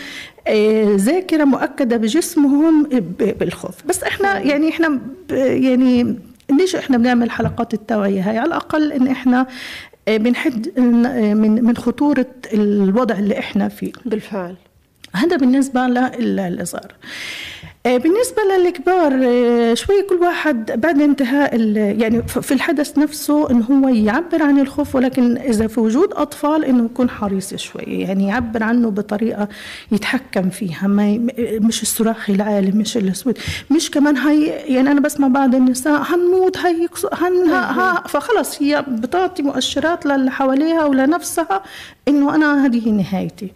آه، 0.47 0.97
ذاكرة 0.97 1.45
مؤكدة 1.45 1.97
بجسمهم 1.97 2.83
بالخوف. 3.19 3.75
بس 3.87 4.03
إحنا 4.03 4.39
يعني 4.39 4.69
إحنا 4.69 5.01
يعني 5.31 6.17
ليش 6.51 6.77
إحنا 6.77 6.99
بنعمل 6.99 7.31
حلقات 7.31 7.75
التوعية 7.75 8.31
هاي؟ 8.31 8.39
على 8.39 8.47
الأقل 8.47 8.93
إن 8.93 9.07
إحنا 9.07 9.47
آه، 10.09 10.17
بنحد 10.17 10.79
من 10.79 11.65
من 11.65 11.77
خطورة 11.77 12.27
الوضع 12.53 13.19
اللي 13.19 13.39
إحنا 13.39 13.69
فيه. 13.69 13.93
بالفعل. 14.05 14.57
هذا 15.15 15.37
بالنسبة 15.37 15.87
آه، 17.58 17.58
بالنسبة 17.97 18.43
للكبار 18.59 19.21
آه، 19.25 19.75
شوي 19.75 20.03
كل 20.03 20.15
واحد 20.15 20.81
بعد 20.81 21.01
انتهاء 21.01 21.61
يعني 21.77 22.23
في 22.23 22.55
الحدث 22.55 22.99
نفسه 22.99 23.51
إنه 23.51 23.65
هو 23.65 23.89
يعبر 23.89 24.43
عن 24.43 24.59
الخوف 24.61 24.95
ولكن 24.95 25.37
إذا 25.39 25.67
في 25.67 25.81
وجود 25.81 26.13
أطفال 26.13 26.65
إنه 26.65 26.85
يكون 26.85 27.11
حريص 27.11 27.55
شوي 27.55 27.83
يعني 27.83 28.29
يعبر 28.29 28.63
عنه 28.63 28.91
بطريقة 28.91 29.49
يتحكم 29.93 30.51
فيها 30.51 30.89
ما 30.89 31.19
مش 31.39 31.83
الصراخ 31.83 32.31
العالي 32.31 32.71
مش 32.73 32.97
الأسود. 32.97 33.39
مش 33.71 33.91
كمان 33.91 34.17
هاي 34.17 34.45
يعني 34.47 34.91
أنا 34.91 35.01
بسمع 35.01 35.29
بعض 35.29 35.55
النساء 35.55 36.03
هنموت 36.03 36.59
هي 36.59 36.89
هن 37.13 37.51
ها 37.51 38.03
فخلص 38.09 38.63
هي 38.63 38.85
بتعطي 38.89 39.43
مؤشرات 39.43 40.07
للي 40.07 40.31
حواليها 40.31 40.85
ولنفسها 40.85 41.63
إنه 42.09 42.35
أنا 42.35 42.67
هذه 42.67 42.91
نهايتي. 42.91 43.53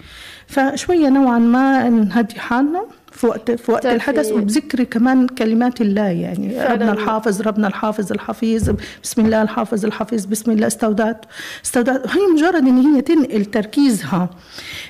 فشوية 0.47 1.09
نوعا 1.09 1.39
ما 1.39 1.89
نهدي 1.89 2.41
حالنا. 2.41 2.85
في 3.23 3.29
وقت 3.29 3.51
في 3.51 3.73
وقت 3.73 3.87
الحدث 3.87 4.33
وبذكر 4.33 4.85
كمان 4.85 5.27
كلمات 5.27 5.81
الله 5.81 6.03
يعني 6.07 6.51
فعلا. 6.51 6.73
ربنا 6.73 6.93
الحافظ 6.93 7.43
ربنا 7.43 7.67
الحافظ 7.69 8.13
الحفيظ 8.13 8.71
بسم 9.05 9.25
الله 9.27 9.43
الحافظ 9.43 9.85
الحفيظ 9.85 10.25
بسم 10.27 10.51
الله 10.51 10.67
استودعت 10.67 11.25
استودعت 11.65 12.07
هي 12.07 12.21
مجرد 12.35 12.55
إن 12.55 12.95
هي 12.95 13.01
تنقل 13.01 13.45
تركيزها 13.45 14.31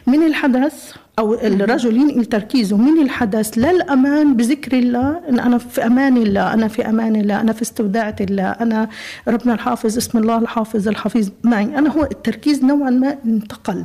من 0.07 0.27
الحدث 0.27 0.93
أو 1.23 1.35
الرجل 1.35 1.97
ينقل 1.97 2.25
تركيزه 2.25 2.77
من 2.77 3.03
الحدث 3.03 3.59
للأمان 3.59 4.37
بذكر 4.37 4.79
الله. 4.79 5.21
إن 5.29 5.41
أنا 5.41 5.59
في 5.59 5.87
أمان 5.87 6.17
الله 6.17 6.55
أنا 6.55 6.69
في 6.69 6.89
أمان 6.89 7.17
الله 7.17 7.41
أنا 7.41 7.53
في 7.53 7.63
استوداعة 7.63 8.17
الله 8.21 8.45
أنا 8.45 8.89
ربنا 9.29 9.55
الحافظ 9.55 9.97
اسم 9.97 10.19
الله 10.19 10.39
الحافظ 10.39 10.89
الحفيظ 10.89 11.29
معي. 11.45 11.65
أنا 11.65 11.91
هو 11.91 12.03
التركيز 12.03 12.65
نوعا 12.65 12.91
ما 12.91 13.19
انتقل. 13.27 13.85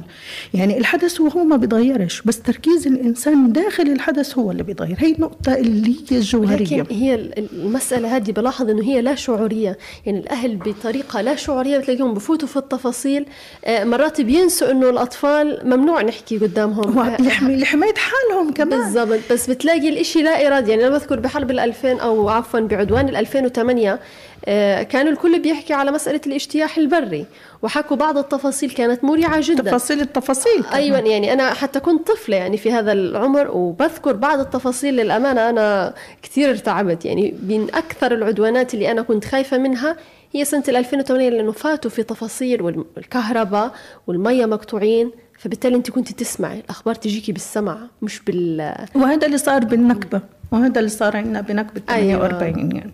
يعني 0.53 0.77
الحدث 0.77 1.21
هو 1.21 1.43
ما 1.43 1.57
بيتغيرش 1.57 2.21
بس 2.21 2.41
تركيز 2.41 2.87
الإنسان 2.87 3.51
داخل 3.51 3.83
الحدث 3.83 4.37
هو 4.37 4.51
اللي 4.51 4.63
بيتغير. 4.63 4.95
هي 4.99 5.15
النقطة 5.15 5.53
اللي 5.53 5.95
هي 6.11 6.17
الجوهرية 6.17 6.81
لكن 6.81 6.95
هي 6.95 7.15
المسألة 7.37 8.15
هذه 8.15 8.31
بلاحظ 8.31 8.69
إنه 8.69 8.83
هي 8.83 9.01
لا 9.01 9.15
شعورية. 9.15 9.77
يعني 10.05 10.19
الأهل 10.19 10.55
بطريقة 10.55 11.21
لا 11.21 11.35
شعورية 11.35 11.77
بتلاقيهم 11.77 12.13
بفوتوا 12.13 12.47
في 12.47 12.57
التفاصيل. 12.57 13.25
آه، 13.65 13.83
مرات 13.83 14.21
بينسوا 14.21 14.71
إنه 14.71 14.89
الأطفال 14.89 15.59
ممنوع 15.63 16.01
نحكي 16.01 16.37
قدامهم. 16.37 17.17
لحماية 17.41 17.93
حالهم 17.95 18.53
كمان. 18.53 18.79
بالضبط. 18.79 19.19
بس 19.31 19.49
بتلاقي 19.49 19.89
الإشي 19.89 20.21
لا 20.21 20.47
إرادي 20.47 20.71
يعني 20.71 20.87
أنا 20.87 20.97
بذكر 20.97 21.19
بحرب 21.19 21.51
ال 21.51 21.59
2000 21.59 21.99
أو 21.99 22.29
عفوا 22.29 22.59
بعدوان 22.59 23.09
ال 23.09 23.15
2008 23.15 23.99
آه، 24.45 24.83
كان 24.83 25.07
الكل 25.07 25.39
بيحكي 25.39 25.73
على 25.73 25.91
مسألة 25.91 26.21
الاجتياح 26.27 26.77
البري 26.77 27.25
وحكوا 27.61 27.97
بعض 27.97 28.17
التفاصيل 28.17 28.69
كانت 28.71 29.03
مريعة 29.03 29.39
جدا. 29.43 29.63
تفاصيل 29.63 30.01
التفاصيل 30.01 30.63
كمان. 30.63 30.73
أيوة 30.73 30.99
يعني 30.99 31.33
أنا 31.33 31.53
حتى 31.53 31.79
كنت 31.79 32.07
طفلة 32.07 32.37
يعني 32.37 32.57
في 32.57 32.71
هذا 32.71 32.91
العمر 32.91 33.51
وبذكر 33.51 34.13
بعض 34.13 34.39
التفاصيل 34.39 34.95
للأمانة 34.95 35.49
أنا 35.49 35.93
كثير 36.23 36.49
ارتعبت. 36.49 37.05
يعني 37.05 37.35
من 37.47 37.67
أكثر 37.73 38.11
العدوانات 38.13 38.73
اللي 38.73 38.91
أنا 38.91 39.01
كنت 39.01 39.25
خايفة 39.25 39.57
منها 39.57 39.95
هي 40.33 40.45
سنة 40.45 40.63
2008 40.67 41.29
لأنه 41.29 41.51
فاتوا 41.51 41.91
في 41.91 42.03
تفاصيل 42.03 42.61
والكهرباء 42.61 43.71
والمية 44.07 44.45
مقطوعين. 44.45 45.11
فبالتالي 45.37 45.75
انت 45.75 45.91
كنت 45.91 46.11
تسمعي 46.11 46.59
الأخبار 46.59 46.95
تجيكي 46.95 47.31
بالسمع 47.31 47.77
مش 48.01 48.19
بال 48.19 48.75
وهذا 48.95 49.25
اللي 49.27 49.37
صار 49.37 49.65
بالنكبة. 49.65 50.21
وهذا 50.51 50.79
اللي 50.79 50.89
صار 50.89 51.17
عندنا 51.17 51.41
بنكبة 51.41 51.81
48 51.87 52.55
أيوة. 52.55 52.75
يعني. 52.75 52.93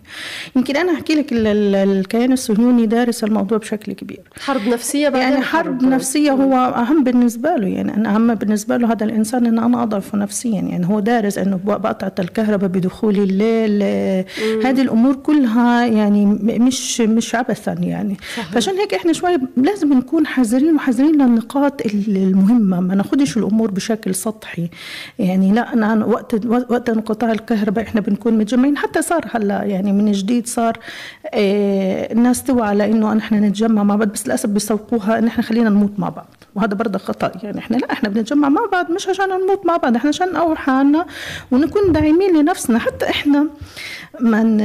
يمكن 0.56 0.76
أنا 0.76 0.92
أحكي 0.92 1.14
لك 1.14 1.26
الكيان 1.32 2.32
الصهيوني 2.32 2.86
دارس 2.86 3.24
الموضوع 3.24 3.58
بشكل 3.58 3.92
كبير. 3.92 4.20
حرب 4.40 4.68
نفسية 4.68 5.08
يعني 5.08 5.40
حرب, 5.40 5.64
حرب 5.64 5.82
نفسية 5.82 6.30
هو 6.30 6.54
أهم 6.54 7.04
بالنسبة 7.04 7.56
له 7.56 7.66
يعني. 7.66 7.94
أنا 7.94 8.14
أهم 8.14 8.34
بالنسبة 8.34 8.76
له 8.76 8.92
هذا 8.92 9.04
الإنسان 9.04 9.46
أن 9.46 9.58
أنا 9.58 9.82
أضعفه 9.82 10.18
نفسيا 10.18 10.60
يعني. 10.60 10.86
هو 10.86 11.00
دارس 11.00 11.38
أنه 11.38 11.60
بقطعة 11.64 12.12
الكهرباء 12.18 12.68
بدخول 12.68 13.16
الليل 13.16 13.78
مم. 13.78 14.66
هذه 14.66 14.82
الأمور 14.82 15.14
كلها 15.14 15.86
يعني 15.86 16.26
مش 16.42 17.00
مش 17.00 17.34
عبثا 17.34 17.72
يعني. 17.72 18.16
صحيح. 18.36 18.52
فعشان 18.52 18.74
هيك 18.74 18.94
إحنا 18.94 19.12
شوي 19.12 19.36
لازم 19.56 19.92
نكون 19.92 20.26
حذرين 20.26 20.74
وحذرين 20.74 21.12
للنقاط 21.22 21.82
المهمة. 21.86 22.80
ما 22.80 22.94
ناخدش 22.94 23.36
الأمور 23.36 23.70
بشكل 23.70 24.14
سطحي. 24.14 24.68
يعني 25.18 25.52
لا 25.52 25.72
أنا 25.72 26.04
وقت 26.04 26.46
وقت 26.46 26.90
انقطاع 26.90 27.32
الكهرباء 27.44 27.84
إحنا 27.84 28.00
بنكون 28.00 28.38
متجمعين. 28.38 28.76
حتى 28.76 29.02
صار 29.02 29.24
هلأ 29.34 29.62
يعني 29.62 29.92
من 29.92 30.12
جديد 30.12 30.46
صار 30.46 30.78
آه 31.34 32.12
الناس 32.12 32.42
توعى 32.44 32.68
على 32.68 32.84
إنه 32.90 33.18
إحنا 33.18 33.40
نتجمع 33.40 33.82
مع 33.82 33.96
بعض 33.96 34.08
بس 34.08 34.26
للأسف 34.26 34.48
بيسوقوها 34.48 35.18
ان 35.18 35.26
إحنا 35.26 35.42
خلينا 35.42 35.70
نموت 35.70 35.92
مع 35.98 36.08
بعض. 36.08 36.26
وهذا 36.54 36.74
برضه 36.74 36.98
خطأ. 36.98 37.32
يعني 37.42 37.58
إحنا 37.58 37.76
لا 37.76 37.92
إحنا 37.92 38.08
بنتجمع 38.08 38.48
مع 38.48 38.60
بعض 38.72 38.90
مش 38.90 39.08
عشان 39.08 39.28
نموت 39.28 39.66
مع 39.66 39.76
بعض 39.76 39.96
إحنا 39.96 40.08
عشان 40.08 40.32
نقوي 40.32 40.56
حالنا 40.56 41.06
ونكون 41.50 41.92
داعمين 41.92 42.36
لنفسنا. 42.36 42.78
حتى 42.78 43.10
إحنا 43.10 43.46
من 44.20 44.60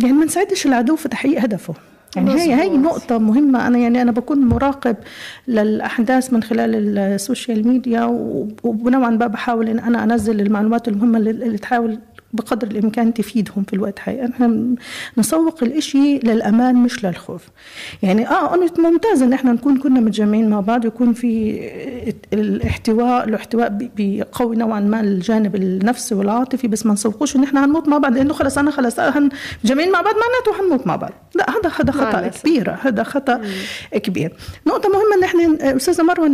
يعني 0.00 0.12
ما 0.12 0.24
نساعدش 0.24 0.66
العدو 0.66 0.96
في 0.96 1.08
تحقيق 1.08 1.40
هدفه. 1.42 1.74
يعني 2.16 2.34
هي 2.34 2.54
هي 2.54 2.76
نقطة 2.76 3.18
مهمة. 3.18 3.66
أنا 3.66 3.78
يعني 3.78 4.02
أنا 4.02 4.12
بكون 4.12 4.38
مراقب 4.40 4.96
للأحداث 5.48 6.32
من 6.32 6.42
خلال 6.42 6.98
ال 6.98 7.08
social 7.08 7.68
media 7.68 8.04
ونوعا 8.64 9.10
ما 9.10 9.26
بحاول 9.26 9.68
إن 9.68 9.78
أنا 9.78 10.04
أنزل 10.04 10.40
المعلومات 10.40 10.88
المهمة 10.88 11.18
اللي 11.18 11.58
تحاول 11.58 11.98
بقدر 12.32 12.66
الإمكان 12.66 13.14
تفيدهم 13.14 13.64
في 13.64 13.72
الوقت 13.72 13.98
هاي. 14.04 14.26
إحنا 14.26 14.74
نسوق 15.18 15.62
الإشي 15.62 16.18
للأمان 16.18 16.76
مش 16.76 17.04
للخوف. 17.04 17.42
يعني 18.02 18.28
آه 18.28 18.46
قلت 18.46 18.80
ممتاز 18.80 19.22
إن 19.22 19.32
إحنا 19.32 19.52
نكون 19.52 19.78
كنا 19.78 20.00
متجمعين 20.00 20.50
مع 20.50 20.60
بعض 20.60 20.84
ويكون 20.84 21.12
في 21.12 21.60
الاحتواء 22.32 23.28
الاحتواء 23.28 23.68
بيقوي 23.96 24.56
نوعا 24.56 24.80
ما 24.80 25.00
الجانب 25.00 25.56
النفسي 25.56 26.14
والعاطفي 26.14 26.68
بس 26.68 26.86
ما 26.86 26.92
نسوقوش 26.92 27.36
إن 27.36 27.42
إحنا 27.44 27.64
هنموت 27.64 27.88
مع 27.88 27.98
بعض 27.98 28.12
لأنه 28.12 28.34
خلص 28.34 28.58
أنا 28.58 28.70
خلص 28.70 29.00
مجمعين 29.64 29.92
مع 29.92 30.00
بعض 30.00 30.14
معناته 30.14 30.64
هنموت 30.64 30.86
مع 30.86 30.96
بعض. 30.96 31.12
لا 31.34 31.50
هذا 31.50 31.70
هذا 31.80 31.92
خطأ 31.92 32.28
كبير 32.28 32.76
هذا 32.82 33.02
خطأ 33.02 33.36
مم. 33.36 33.98
كبير. 33.98 34.32
نقطة 34.66 34.88
مهمة 34.88 35.14
إن 35.18 35.24
إحنا 35.24 35.76
أستاذة 35.76 36.02
مروة 36.02 36.26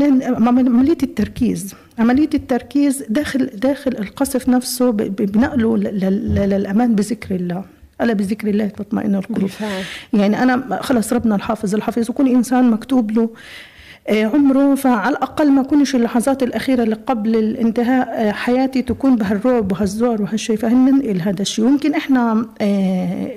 عمليه 0.49 0.99
التركيز. 1.03 1.75
عملية 1.99 2.31
التركيز 2.35 3.05
داخل 3.09 3.47
داخل 3.47 3.91
القصف 3.99 4.49
نفسه 4.49 4.91
بنقله 4.91 5.77
للأمان 5.77 6.95
بذكر 6.95 7.35
الله. 7.35 7.65
ألا 8.01 8.13
بذكر 8.13 8.49
الله 8.49 8.67
تطمئن 8.67 9.15
القلوب. 9.15 9.51
يعني 10.13 10.43
أنا 10.43 10.79
خلص 10.83 11.13
ربنا 11.13 11.35
الحافظ. 11.35 11.75
الحافظ 11.75 12.11
وكل 12.11 12.29
إنسان 12.29 12.71
مكتوب 12.71 13.11
له 13.11 13.31
آه، 14.09 14.25
عمره 14.25 14.75
فعلى 14.75 15.17
الأقل 15.17 15.51
ما 15.51 15.63
كونش 15.63 15.95
اللحظات 15.95 16.43
الأخيرة 16.43 16.83
اللي 16.83 16.95
قبل 16.95 17.37
الانتهاء 17.37 18.09
آه، 18.29 18.33
حياتي 18.33 18.83
تكون 18.83 19.17
بهالرعب 19.17 19.73
وهالزور 19.73 20.23
وهالشيء. 20.23 20.57
فهننقل 20.57 21.21
هذا 21.21 21.43
الشيء. 21.43 21.65
يمكن 21.65 21.95
إحنا 21.95 22.47
آه، 22.61 23.29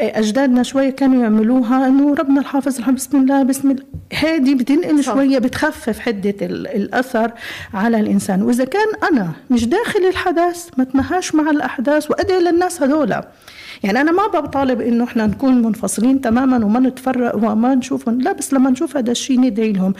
أجدادنا 0.00 0.62
شوية 0.62 0.90
كانوا 0.90 1.22
يعملوها 1.22 1.86
إنه 1.86 2.14
ربنا 2.14 2.40
الحافظ 2.40 2.78
الحمد 2.78 2.94
بسم 2.94 3.18
الله 3.18 3.42
بسم 3.42 3.70
الله. 3.70 3.84
هذه 4.20 4.54
بتنقل 4.54 5.02
شوية 5.02 5.38
بتخفف 5.38 5.98
حدة 5.98 6.34
الأثر 6.46 7.32
على 7.74 8.00
الإنسان. 8.00 8.42
وإذا 8.42 8.64
كان 8.64 8.88
أنا 9.12 9.32
مش 9.50 9.64
داخل 9.64 10.00
الحدث 10.00 10.68
ما 10.76 10.84
تمهاش 10.84 11.34
مع 11.34 11.50
الأحداث 11.50 12.10
وأدعي 12.10 12.40
للناس 12.40 12.82
هذول 12.82 13.14
يعني 13.82 14.00
أنا 14.00 14.12
ما 14.12 14.26
بطالب 14.40 14.80
إنه 14.80 15.04
إحنا 15.04 15.26
نكون 15.26 15.62
منفصلين 15.62 16.20
تماما 16.20 16.64
وما 16.64 16.80
نتفرق 16.80 17.36
وما 17.36 17.74
نشوفهم 17.74 18.20
لا 18.20 18.32
بس 18.32 18.54
لما 18.54 18.70
نشوف 18.70 18.96
هذا 18.96 19.10
الشيء 19.12 19.40
ندعي 19.40 19.72
لهم. 19.72 19.94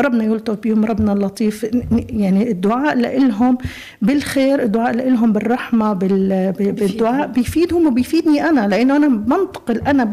ربنا 0.00 0.24
يلطف 0.24 0.58
بهم 0.64 0.84
ربنا 0.84 1.12
اللطيف 1.12 1.66
يعني 2.10 2.50
الدعاء 2.50 2.94
لهم 3.18 3.58
بالخير 4.02 4.62
الدعاء 4.62 4.96
لهم 4.96 5.32
بالرحمة 5.32 5.92
بالدعاء 5.92 7.26
بيفيدهم 7.26 7.86
وبيفيدني 7.86 8.48
أنا 8.48 8.68
لأنه 8.68 8.96
أنا 8.96 9.08
بنتقل 9.08 9.78
أنا 9.80 10.04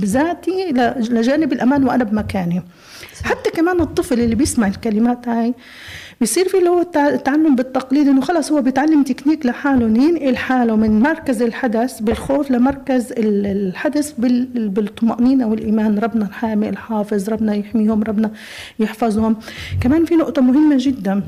بذاتي 0.00 0.72
لجانب 1.10 1.52
الأمان 1.52 1.84
وأنا 1.84 2.04
بمكاني. 2.04 2.62
حتى 3.24 3.50
كمان 3.50 3.80
الطفل 3.80 4.20
اللي 4.20 4.34
بيسمع 4.34 4.66
الكلمات 4.66 5.28
هاي 5.28 5.54
بيصير 6.20 6.48
في 6.48 6.58
اللي 6.58 6.68
هو 6.68 6.86
التعلم 6.96 7.56
بالتقليد 7.56 8.08
إنه 8.08 8.20
خلص 8.20 8.52
هو 8.52 8.62
بيتعلم 8.62 9.02
تكنيك 9.02 9.46
لحاله 9.46 9.86
ينقل 10.02 10.36
حاله 10.36 10.76
من 10.76 11.00
مركز 11.00 11.42
الحدث 11.42 12.00
بالخوف 12.00 12.50
لمركز 12.50 13.12
الحدث 13.18 14.12
بالطمأنينة 14.54 15.48
والإيمان. 15.48 15.98
ربنا 15.98 16.26
الحامي 16.26 16.68
الحافظ 16.68 17.28
ربنا 17.30 17.54
يحميهم 17.54 18.02
ربنا 18.02 18.30
يحفظهم. 18.78 19.36
كمان 19.80 20.04
في 20.04 20.16
نقطة 20.16 20.42
مهمة 20.42 20.76
جدا 20.78 21.22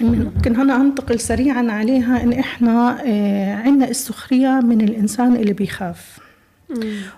ممكن 0.00 0.56
هنا 0.56 0.76
أنتقل 0.76 1.20
سريعا 1.20 1.66
عليها 1.70 2.22
إن 2.22 2.32
إحنا 2.32 2.98
آه، 3.06 3.54
عندنا 3.54 3.88
السخريه 3.88 4.60
من 4.60 4.80
الإنسان 4.80 5.36
اللي 5.36 5.52
بيخاف. 5.52 6.23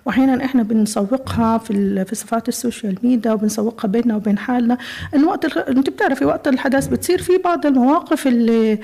وأحيانا 0.06 0.44
إحنا 0.44 0.62
بنسوقها 0.62 1.58
في 1.58 2.04
في 2.04 2.14
صفحات 2.14 2.48
ال 2.48 2.55
social 2.55 2.98
media 3.02 3.32
وبنسوقها 3.32 3.88
بيننا 3.88 4.16
وبين 4.16 4.38
حالنا. 4.38 4.78
انه 5.14 5.28
وقت. 5.28 5.56
أنت 5.56 5.90
بتعرفي 5.90 6.24
وقت 6.24 6.48
الحدث 6.48 6.86
بتصير 6.86 7.22
في 7.22 7.38
بعض 7.38 7.66
المواقف 7.66 8.26
اللي 8.26 8.78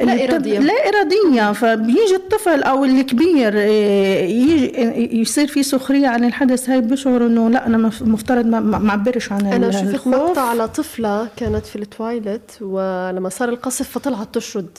لا 0.00 0.24
إرادية. 0.24 0.58
لا 0.58 0.72
إرادية. 0.72 1.52
فبيجي 1.52 2.14
الطفل 2.16 2.62
أو 2.62 2.84
الكبير 2.84 3.52
آه، 3.56 4.22
يجي 4.24 5.20
يصير 5.20 5.46
في 5.46 5.62
سخرية 5.62 6.08
عن 6.08 6.24
الحدث 6.24 6.70
هاي 6.70 6.80
بشعر 6.80 7.26
إنه 7.26 7.50
لا 7.50 7.66
أنا 7.66 7.90
مفترض 8.00 8.46
ما 8.46 8.90
أعبرش 8.90 9.32
عن 9.32 9.46
أنا 9.46 9.70
شفت 9.70 10.06
مقطع 10.06 10.42
على 10.42 10.68
طفلة 10.68 11.28
كانت 11.36 11.66
في 11.66 11.76
ال 11.76 11.87
toilet 11.87 12.50
ولما 12.60 13.28
صار 13.28 13.48
القصف 13.48 13.88
فطلعت 13.88 14.34
تشرد. 14.34 14.78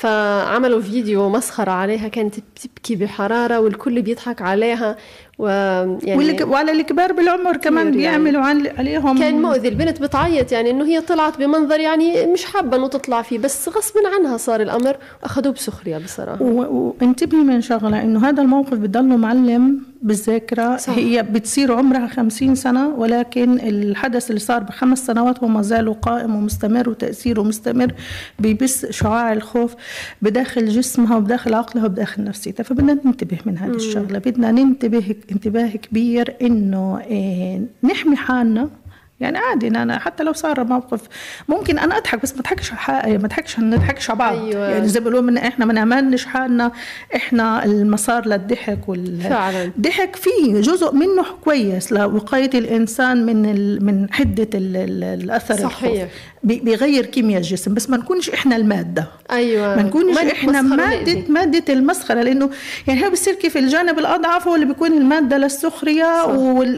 فعملوا 0.00 0.80
فيديو 0.80 1.28
مسخرة 1.28 1.70
عليها 1.70 2.08
كانت 2.08 2.34
بتبكي 2.38 2.96
بحرارة 2.96 3.60
والكل 3.60 4.02
بيضحك 4.02 4.42
عليها. 4.42 4.96
ويعني 5.40 6.42
وعلى 6.42 6.72
الكبار 6.72 7.12
بالعمر 7.12 7.56
كمان 7.56 7.86
يعني. 7.86 7.96
بيعملوا 7.96 8.42
يعني 8.42 8.68
عليهم 8.68 9.18
كان 9.18 9.42
مؤذي 9.42 9.68
البنت 9.68 10.02
بتعيط 10.02 10.52
يعني 10.52 10.70
إنه 10.70 10.84
هي 10.84 11.00
طلعت 11.00 11.38
بمنظر 11.38 11.80
يعني 11.80 12.26
مش 12.26 12.44
حابة 12.44 12.76
إنه 12.76 12.88
تطلع 12.88 13.22
فيه 13.22 13.38
بس 13.38 13.68
غصبا 13.68 14.00
عنها 14.14 14.36
صار 14.36 14.62
الأمر 14.62 14.96
واخذوه 15.22 15.52
بسخرية 15.52 15.98
بصراحة. 15.98 16.42
وانتبهي 16.42 17.40
من 17.40 17.60
شغلة 17.60 18.02
إنه 18.02 18.28
هذا 18.28 18.42
الموقف 18.42 18.74
بضله 18.74 19.16
معلم 19.16 19.80
بالذاكرة 20.02 20.76
صح. 20.76 20.92
هي 20.92 21.22
بتصير 21.22 21.72
عمرها 21.72 22.06
خمسين 22.06 22.54
سنة 22.54 22.88
ولكن 22.88 23.58
الحدث 23.60 24.30
اللي 24.30 24.40
صار 24.40 24.62
بخمس 24.62 25.06
سنوات 25.06 25.38
هو 25.38 25.48
ما 25.48 25.62
زال 25.62 26.00
قائم 26.00 26.36
ومستمر 26.36 26.88
وتأثيره 26.88 27.42
مستمر 27.42 27.92
بيبث 28.38 28.90
شعاع 28.90 29.32
الخوف 29.32 29.74
بداخل 30.22 30.68
جسمها 30.68 31.16
وبداخل 31.16 31.54
عقلها 31.54 31.84
وبداخل 31.84 32.24
نفسيتها. 32.24 32.64
فبدنا 32.64 32.98
ننتبه 33.04 33.38
من 33.46 33.58
هذه 33.58 33.70
الشغلة 33.70 34.18
بدنا 34.18 34.52
ننتبه 34.52 35.14
انتباه 35.32 35.68
كبير 35.70 36.36
إنه 36.42 37.00
إيه 37.00 37.60
نحمي 37.82 38.16
حالنا 38.16 38.70
يعني 39.20 39.38
عادي 39.38 39.68
إن 39.68 39.76
أنا 39.76 39.98
حتى 39.98 40.22
لو 40.22 40.32
صار 40.32 40.64
موقف 40.64 41.00
ممكن 41.48 41.78
أنا 41.78 41.96
أضحك 41.96 42.22
بس 42.22 42.34
ما 42.34 42.40
أضحكش 42.40 42.72
ما 42.72 43.14
أضحكش 43.24 43.58
ما 43.58 43.76
نضحكش 43.76 44.10
على 44.10 44.18
بعض. 44.18 44.36
أيوة. 44.36 44.68
يعني 44.68 44.88
زي 44.88 45.00
ما 45.00 45.04
بيقولوا 45.04 45.30
من 45.30 45.38
إحنا 45.38 45.64
ما 45.64 45.72
نعملش 45.72 46.24
حالنا 46.24 46.72
إحنا 47.16 47.64
المسار 47.64 48.28
للضحك 48.28 48.88
وال 48.88 49.20
فعلا. 49.20 49.64
الضحك 49.64 50.16
فيه 50.16 50.60
جزء 50.60 50.94
منه 50.94 51.24
كويس 51.44 51.92
لوقاية 51.92 52.50
الإنسان 52.54 53.26
من 53.26 53.46
ال... 53.46 53.84
من 53.84 54.12
حدة 54.12 54.48
ال... 54.54 54.76
ال... 54.76 55.04
الأثر 55.04 55.54
صحيح. 55.54 56.02
الخوف. 56.02 56.10
بيغير 56.42 57.06
كيمياء 57.06 57.40
الجسم 57.40 57.74
بس 57.74 57.90
ما 57.90 57.96
نكونش 57.96 58.30
إحنا 58.30 58.56
المادة. 58.56 59.06
أيوه. 59.30 59.76
ما 59.76 59.82
نكونش 59.82 60.18
إحنا 60.18 60.62
مادة 60.62 61.22
مادة 61.28 61.74
المسخرة 61.74 62.22
لأنه 62.22 62.50
يعني 62.86 63.04
هي 63.04 63.10
بصير 63.10 63.34
كيف 63.34 63.56
الجانب 63.56 63.98
الأضعف 63.98 64.48
هو 64.48 64.54
اللي 64.54 64.66
بيكون 64.66 64.92
المادة 64.92 65.38
للسخرية 65.38 66.24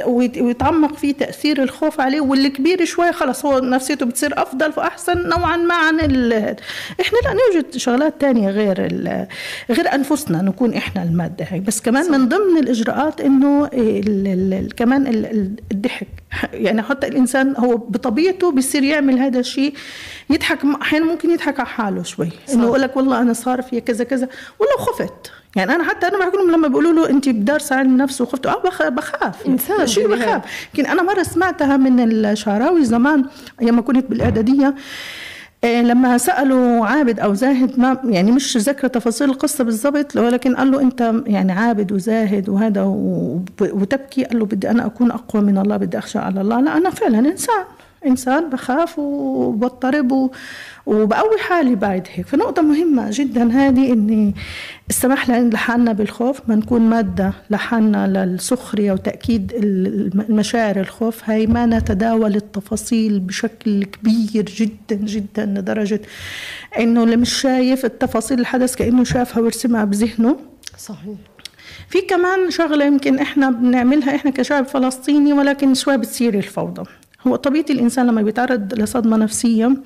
ويتعمق 0.06 0.96
فيه 0.96 1.12
تأثير 1.14 1.62
الخوف 1.62 2.00
عليه 2.00 2.20
والكبير 2.32 2.84
شوي 2.84 3.12
خلص 3.12 3.44
هو 3.44 3.58
نفسيته 3.58 4.06
بتصير 4.06 4.42
أفضل 4.42 4.72
وأحسن 4.76 5.28
نوعا 5.28 5.56
ما 5.56 5.74
عن 5.74 6.00
ال... 6.00 6.32
إحنا 7.00 7.18
لا 7.24 7.32
نوجد 7.32 7.76
شغلات 7.76 8.20
تانية 8.20 8.50
غير 8.50 8.76
ال... 8.78 9.26
غير 9.70 9.94
أنفسنا 9.94 10.42
نكون 10.42 10.74
إحنا 10.74 11.02
المادة 11.02 11.44
هي 11.48 11.60
بس 11.60 11.80
كمان 11.80 12.04
صح. 12.04 12.10
من 12.10 12.28
ضمن 12.28 12.58
الإجراءات 12.58 13.20
إنه 13.20 13.66
ال... 13.72 14.52
ال... 14.52 14.74
كمان 14.74 15.06
الضحك. 15.72 16.08
يعني 16.52 16.82
حتى 16.82 17.06
الإنسان 17.06 17.54
هو 17.56 17.76
بطبيعته 17.76 18.52
بيصير 18.52 18.82
يعمل 18.82 19.18
هذا 19.18 19.38
الشيء 19.38 19.74
يضحك 20.30 20.58
أحيانا 20.82 21.04
ممكن 21.04 21.30
يضحك 21.30 21.60
على 21.60 21.68
حاله 21.68 22.02
شوي. 22.02 22.28
إنه 22.52 22.64
يقول 22.64 22.80
لك 22.80 22.96
والله 22.96 23.20
أنا 23.20 23.32
صار 23.32 23.62
في 23.62 23.80
كذا 23.80 24.04
كذا. 24.04 24.28
والله 24.58 24.76
خفت. 24.76 25.32
يعني 25.56 25.74
أنا 25.74 25.84
حتى 25.84 26.08
أنا 26.08 26.18
بحكي 26.18 26.36
لهم 26.36 26.50
لما 26.50 26.68
بيقولوا 26.68 26.92
له 26.92 27.10
انت 27.10 27.28
بدارسه 27.28 27.76
علم 27.76 27.96
نفس 27.96 28.20
وخفت 28.20 28.46
آه 28.46 28.62
بخ... 28.64 28.88
بخاف. 28.88 29.46
إنسان 29.46 29.86
شيء 29.86 30.08
بخاف. 30.08 30.42
لكن 30.74 30.86
أنا 30.86 31.02
مرة 31.02 31.22
سمعتها 31.22 31.76
من 31.76 32.00
الشعراوي 32.24 32.84
زمان 32.84 33.24
أيام 33.62 33.76
ما 33.76 33.82
كنت 33.82 34.10
بالإعدادية 34.10 34.74
إيه 35.64 35.82
لما 35.82 36.18
سألوا 36.18 36.86
عابد 36.86 37.20
أو 37.20 37.34
زاهد 37.34 37.78
ما 37.80 37.98
يعني 38.04 38.32
مش 38.32 38.56
ذاكره 38.56 38.88
تفاصيل 38.88 39.30
القصة 39.30 39.64
بالضبط 39.64 40.16
ولكن 40.16 40.56
قال 40.56 40.70
له 40.70 40.80
أنت 40.80 41.12
يعني 41.26 41.52
عابد 41.52 41.92
وزاهد 41.92 42.48
وهذا 42.48 42.82
وتبكي؟ 43.60 44.24
قال 44.24 44.38
له 44.38 44.46
بدي 44.46 44.70
أنا 44.70 44.86
أكون 44.86 45.10
أقوى 45.10 45.42
من 45.42 45.58
الله 45.58 45.76
بدي 45.76 45.98
أخشى 45.98 46.18
على 46.18 46.40
الله. 46.40 46.60
لا 46.60 46.76
أنا 46.76 46.90
فعلا 46.90 47.18
إنسان. 47.18 47.64
إنسان 48.06 48.50
بخاف 48.50 48.98
وبضطرب 48.98 50.30
وبقوي 50.86 51.38
حالي 51.38 51.74
بعد 51.74 52.08
هيك. 52.12 52.26
فنقطة 52.26 52.62
مهمة 52.62 53.08
جدا 53.10 53.52
هذه 53.52 53.92
إني 53.92 54.34
السماح 54.90 55.30
لحالنا 55.30 55.92
بالخوف 55.92 56.40
ما 56.48 56.54
نكون 56.54 56.80
مادة 56.80 57.32
لحالنا 57.50 58.24
للسخرية 58.24 58.92
وتأكيد 58.92 59.52
المشاعر 59.54 60.80
الخوف. 60.80 61.30
هاي 61.30 61.46
ما 61.46 61.66
نتداول 61.66 62.36
التفاصيل 62.36 63.20
بشكل 63.20 63.84
كبير 63.84 64.44
جدا 64.44 64.96
جدا 64.96 65.46
لدرجة 65.46 66.00
إنه 66.78 67.04
اللي 67.04 67.16
مش 67.16 67.40
شايف 67.40 67.84
التفاصيل 67.84 68.40
الحدث 68.40 68.74
كأنه 68.74 69.04
شافها 69.04 69.42
ورسمها 69.42 69.84
بذهنه. 69.84 70.36
صحيح. 70.78 71.16
في 71.88 72.00
كمان 72.00 72.50
شغلة 72.50 72.84
يمكن 72.84 73.18
إحنا 73.18 73.50
بنعملها 73.50 74.16
إحنا 74.16 74.30
كشعب 74.30 74.66
فلسطيني 74.66 75.32
ولكن 75.32 75.74
شوي 75.74 75.96
بتصير 75.96 76.34
الفوضى. 76.34 76.82
هو 77.26 77.36
طبيعة 77.36 77.64
الإنسان 77.70 78.06
لما 78.06 78.22
بيتعرض 78.22 78.74
لصدمة 78.74 79.16
نفسية 79.16 79.76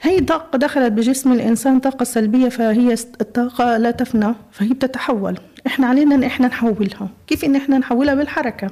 هي 0.00 0.20
طاقة 0.20 0.58
دخلت 0.58 0.92
بجسم 0.92 1.32
الإنسان 1.32 1.80
طاقة 1.80 2.04
سلبية 2.04 2.48
فهي 2.48 2.92
الطاقة 3.20 3.76
لا 3.76 3.90
تفنى 3.90 4.34
فهي 4.52 4.68
بتتحول. 4.68 5.38
إحنا 5.66 5.86
علينا 5.86 6.14
إن 6.14 6.24
إحنا 6.24 6.46
نحولها. 6.46 7.08
كيف 7.26 7.44
إن 7.44 7.56
إحنا 7.56 7.78
نحولها؟ 7.78 8.14
بالحركة. 8.14 8.70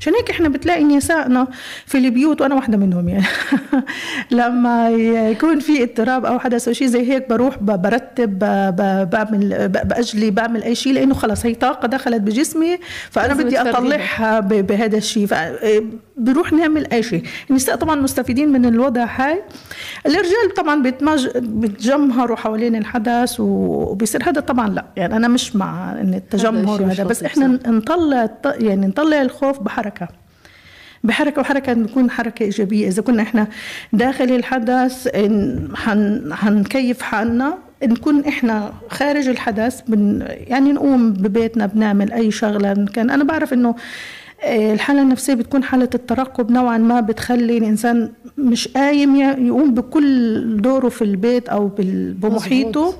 عشان 0.00 0.14
هيك 0.14 0.30
إحنا 0.30 0.48
بتلاقي 0.48 0.84
نسائنا 0.84 1.48
في 1.86 1.98
البيوت 1.98 2.40
وأنا 2.40 2.54
واحدة 2.54 2.76
منهم 2.78 3.08
يعني. 3.08 3.24
لما 4.30 4.90
يكون 5.30 5.60
في 5.60 5.82
اضطراب 5.82 6.24
أو 6.24 6.38
حدث 6.38 6.68
أو 6.68 6.74
شيء 6.74 6.86
زي 6.86 7.12
هيك 7.12 7.28
بروح 7.28 7.58
برتب 7.58 8.38
بعمل 9.10 9.68
بأجلي 9.68 10.30
بعمل 10.30 10.62
أي 10.62 10.74
شيء 10.74 10.92
لأنه 10.92 11.14
خلص 11.14 11.46
هي 11.46 11.54
طاقة 11.54 11.88
دخلت 11.88 12.20
بجسمي 12.20 12.78
فأنا 13.10 13.34
بدي 13.34 13.60
أطلعها 13.60 14.40
بهذا 14.40 14.96
الشيء. 14.96 15.28
بروح 16.16 16.52
نعمل 16.52 16.92
أي 16.92 17.02
شيء. 17.02 17.22
النساء 17.50 17.76
طبعا 17.76 17.94
مستفيدين 17.94 18.52
من 18.52 18.66
الوضع 18.66 19.04
هاي. 19.04 19.42
الرجال 20.06 20.54
طبعا 20.56 20.65
بتجمهروا 20.74 22.36
حوالين 22.36 22.76
الحدث 22.76 23.40
وبيصير 23.40 24.28
هذا 24.28 24.40
طبعا 24.40 24.68
لا. 24.68 24.84
يعني 24.96 25.16
أنا 25.16 25.28
مش 25.28 25.56
مع 25.56 25.92
إن 25.92 26.14
التجمهر 26.14 26.82
وهذا 26.82 27.04
بس 27.04 27.22
إحنا 27.22 27.46
نطلع 27.66 28.28
يعني 28.44 28.86
نطلع 28.86 29.22
الخوف 29.22 29.60
بحركة. 29.60 30.08
بحركة 31.04 31.40
وحركة 31.40 31.74
نكون 31.74 32.10
حركة 32.10 32.42
إيجابية. 32.42 32.88
إذا 32.88 33.02
كنا 33.02 33.22
إحنا 33.22 33.46
داخل 33.92 34.24
الحدث 34.24 35.08
حنكيف 36.32 37.02
حالنا. 37.02 37.58
نكون 37.82 38.24
إحنا 38.24 38.72
خارج 38.88 39.28
الحدث 39.28 39.80
بن 39.88 40.26
يعني 40.28 40.72
نقوم 40.72 41.12
ببيتنا 41.12 41.66
بنعمل 41.66 42.12
أي 42.12 42.30
شغلة 42.30 42.86
كان. 42.94 43.10
أنا 43.10 43.24
بعرف 43.24 43.52
إنه 43.52 43.74
الحالة 44.44 45.02
النفسية 45.02 45.34
بتكون 45.34 45.64
حالة 45.64 45.88
الترقب 45.94 46.50
نوعا 46.50 46.78
ما 46.78 47.00
بتخلي 47.00 47.58
الإنسان 47.58 48.12
مش 48.38 48.68
قايم 48.68 49.16
يقوم 49.46 49.74
بكل 49.74 50.56
دوره 50.62 50.88
في 50.88 51.02
البيت 51.02 51.48
أو 51.48 51.70
بمحيطه 51.78 52.94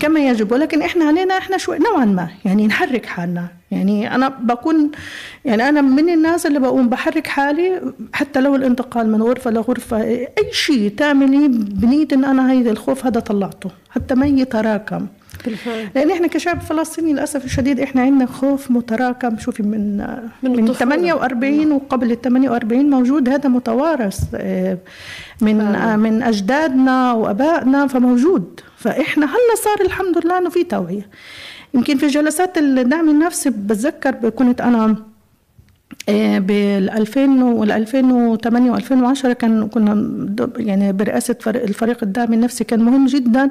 كما 0.00 0.20
يجب. 0.20 0.52
ولكن 0.52 0.82
إحنا 0.82 1.04
علينا 1.04 1.38
إحنا 1.38 1.56
شوي 1.58 1.78
نوعا 1.78 2.04
ما 2.04 2.28
يعني 2.44 2.66
نحرك 2.66 3.06
حالنا. 3.06 3.46
يعني 3.70 4.14
أنا 4.14 4.28
بكون 4.28 4.90
يعني 5.44 5.68
أنا 5.68 5.80
من 5.80 6.08
الناس 6.08 6.46
اللي 6.46 6.58
بقوم 6.58 6.88
بحرك 6.88 7.26
حالي 7.26 7.82
حتى 8.12 8.40
لو 8.40 8.56
الانتقال 8.56 9.12
من 9.12 9.22
غرفة 9.22 9.50
لغرفة 9.50 10.02
أي 10.02 10.52
شيء 10.52 10.88
تعملي 10.96 11.48
بنية 11.48 12.08
إن 12.12 12.24
أنا 12.24 12.52
هيدا 12.52 12.70
الخوف 12.70 13.06
هذا 13.06 13.20
طلعته 13.20 13.70
حتى 13.90 14.14
ما 14.14 14.26
يتراكم. 14.26 15.06
بالفعل. 15.44 15.88
لأن 15.94 16.10
إحنا 16.10 16.26
كشعب 16.26 16.60
فلسطيني 16.60 17.12
للأسف 17.12 17.44
الشديد 17.44 17.80
إحنا 17.80 18.02
عندنا 18.02 18.26
خوف 18.26 18.70
متراكم. 18.70 19.38
شوفي 19.38 19.62
من 19.62 19.96
من, 20.42 20.50
من 20.50 20.72
48 20.72 21.72
وقبل 21.72 22.12
ال 22.12 22.20
48 22.20 22.90
موجود 22.90 23.28
هذا 23.28 23.48
متوارث 23.48 24.20
آه، 24.34 24.78
من 25.40 25.60
آه، 25.60 25.96
من 25.96 26.22
أجدادنا 26.22 27.12
وأبائنا 27.12 27.86
فموجود. 27.86 28.60
فإحنا 28.76 29.26
هلأ 29.26 29.56
صار 29.64 29.86
الحمد 29.86 30.24
لله 30.24 30.38
إنه 30.38 30.50
في 30.50 30.64
توعية. 30.64 31.08
يمكن 31.74 31.98
في 31.98 32.06
جلسات 32.06 32.58
الدعم 32.58 33.08
النفسي 33.08 33.50
بتذكر 33.50 34.30
كنت 34.30 34.60
أنا 34.60 34.96
آه، 36.08 36.38
بال 36.38 36.90
2000 36.90 37.42
وال 37.42 37.70
2008 37.72 38.70
و 38.70 38.76
2010 38.76 39.32
كان 39.32 39.68
كنا 39.68 39.94
يعني 40.56 40.92
برئاسة 40.92 41.36
الفريق 41.46 41.98
الدعم 42.02 42.32
النفسي 42.32 42.64
كان 42.64 42.82
مهم 42.82 43.06
جدا. 43.06 43.50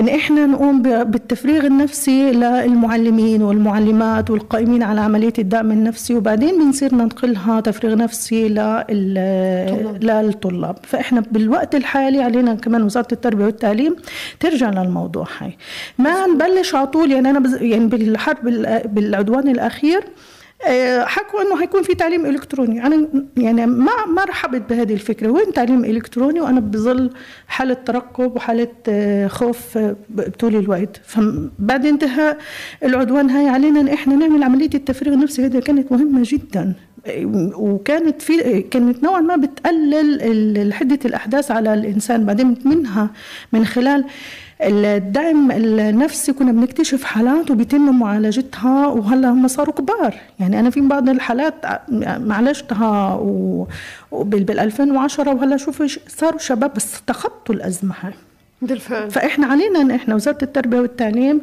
إن 0.00 0.08
إحنا 0.08 0.46
نقوم 0.46 0.82
بالتفريغ 0.82 1.66
النفسي 1.66 2.30
للمعلمين 2.32 3.42
والمعلمات 3.42 4.30
والقائمين 4.30 4.82
على 4.82 5.00
عملية 5.00 5.32
الدعم 5.38 5.72
النفسي 5.72 6.14
وبعدين 6.14 6.58
بنصير 6.58 6.94
ننقلها 6.94 7.60
تفريغ 7.60 7.94
نفسي 7.94 8.48
للطلاب. 10.08 10.76
فإحنا 10.82 11.22
بالوقت 11.30 11.74
الحالي 11.74 12.22
علينا 12.22 12.54
كمان 12.54 12.82
وزارة 12.82 13.08
التربية 13.12 13.44
والتعليم 13.44 13.96
ترجع 14.40 14.70
للموضوع 14.70 15.26
هاي 15.38 15.56
ما 15.98 16.26
نبلش 16.26 16.74
على 16.74 16.86
طول 16.86 17.12
يعني 17.12 17.30
أنا 17.30 17.38
بز... 17.38 17.54
يعني 17.62 17.86
بالحرب 17.86 18.44
بالعدوان 18.94 19.48
الأخير 19.48 20.04
حكوا 21.04 21.42
إنه 21.42 21.58
حيكون 21.58 21.82
في 21.82 21.94
تعليم 21.94 22.26
إلكتروني. 22.26 22.86
أنا 22.86 23.08
يعني 23.36 23.66
ما 23.66 24.06
ما 24.06 24.24
رحبت 24.24 24.62
بهذه 24.70 24.92
الفكرة. 24.92 25.28
وين 25.28 25.52
تعليم 25.52 25.84
إلكتروني؟ 25.84 26.40
وأنا 26.40 26.60
بظل 26.60 27.10
حالة 27.48 27.74
ترقب 27.74 28.36
وحالة 28.36 28.68
آه، 28.88 29.26
خوف 29.26 29.78
آه، 29.78 29.96
طول 30.38 30.56
الوقت. 30.56 31.00
فبعد 31.04 31.86
انتهاء 31.86 32.38
العدوان 32.84 33.30
هاي 33.30 33.48
علينا 33.48 33.94
إحنا 33.94 34.16
نعمل 34.16 34.42
عملية 34.42 34.70
التفريغ 34.74 35.14
النفسي. 35.14 35.46
هذه 35.46 35.58
كانت 35.58 35.92
مهمة 35.92 36.20
جدا. 36.24 36.74
وكانت 37.54 38.22
في 38.22 38.62
كانت 38.62 39.02
نوعا 39.02 39.20
ما 39.20 39.36
بتقلل 39.36 40.72
حدة 40.72 40.98
الأحداث 41.04 41.50
على 41.50 41.74
الإنسان 41.74 42.26
بعدين 42.26 42.54
منها 42.64 43.10
من 43.52 43.64
خلال 43.64 44.04
الدعم 44.60 45.50
النفسي 45.50 46.32
كنا 46.32 46.52
بنكتشف 46.52 47.04
حالات 47.04 47.50
وبيتم 47.50 47.98
معالجتها 47.98 48.86
وهلأ 48.86 49.28
هم 49.28 49.48
صاروا 49.48 49.74
كبار. 49.74 50.14
يعني 50.40 50.60
أنا 50.60 50.70
في 50.70 50.80
بعض 50.80 51.08
الحالات 51.08 51.54
معالجتها 52.02 53.16
بال 54.12 54.58
2010 54.60 55.34
وهلأ 55.34 55.56
شوفوا 55.56 55.86
صاروا 56.08 56.38
شباب 56.38 56.74
بس 56.74 57.02
تخطوا 57.06 57.54
الأزمة. 57.54 57.94
هاي 58.00 58.12
بالفعل. 58.62 59.10
فإحنا 59.10 59.46
علينا 59.46 59.80
إن 59.80 59.90
إحنا 59.90 60.14
وزارة 60.14 60.38
التربية 60.42 60.80
والتعليم 60.80 61.40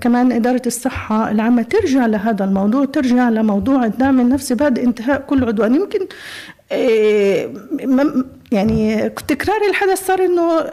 كمان 0.00 0.32
إدارة 0.32 0.62
الصحة 0.66 1.30
العامة 1.30 1.62
ترجع 1.62 2.06
لهذا 2.06 2.44
الموضوع 2.44 2.84
ترجع 2.84 3.28
لموضوع 3.28 3.84
الدعم 3.84 4.20
النفسي 4.20 4.54
بعد 4.54 4.78
انتهاء 4.78 5.20
كل 5.20 5.44
عدوان. 5.44 5.74
يمكن 5.74 6.06
يعني 8.52 9.08
تكرار 9.08 9.60
الحدث 9.70 10.06
صار 10.06 10.24
إنه 10.24 10.64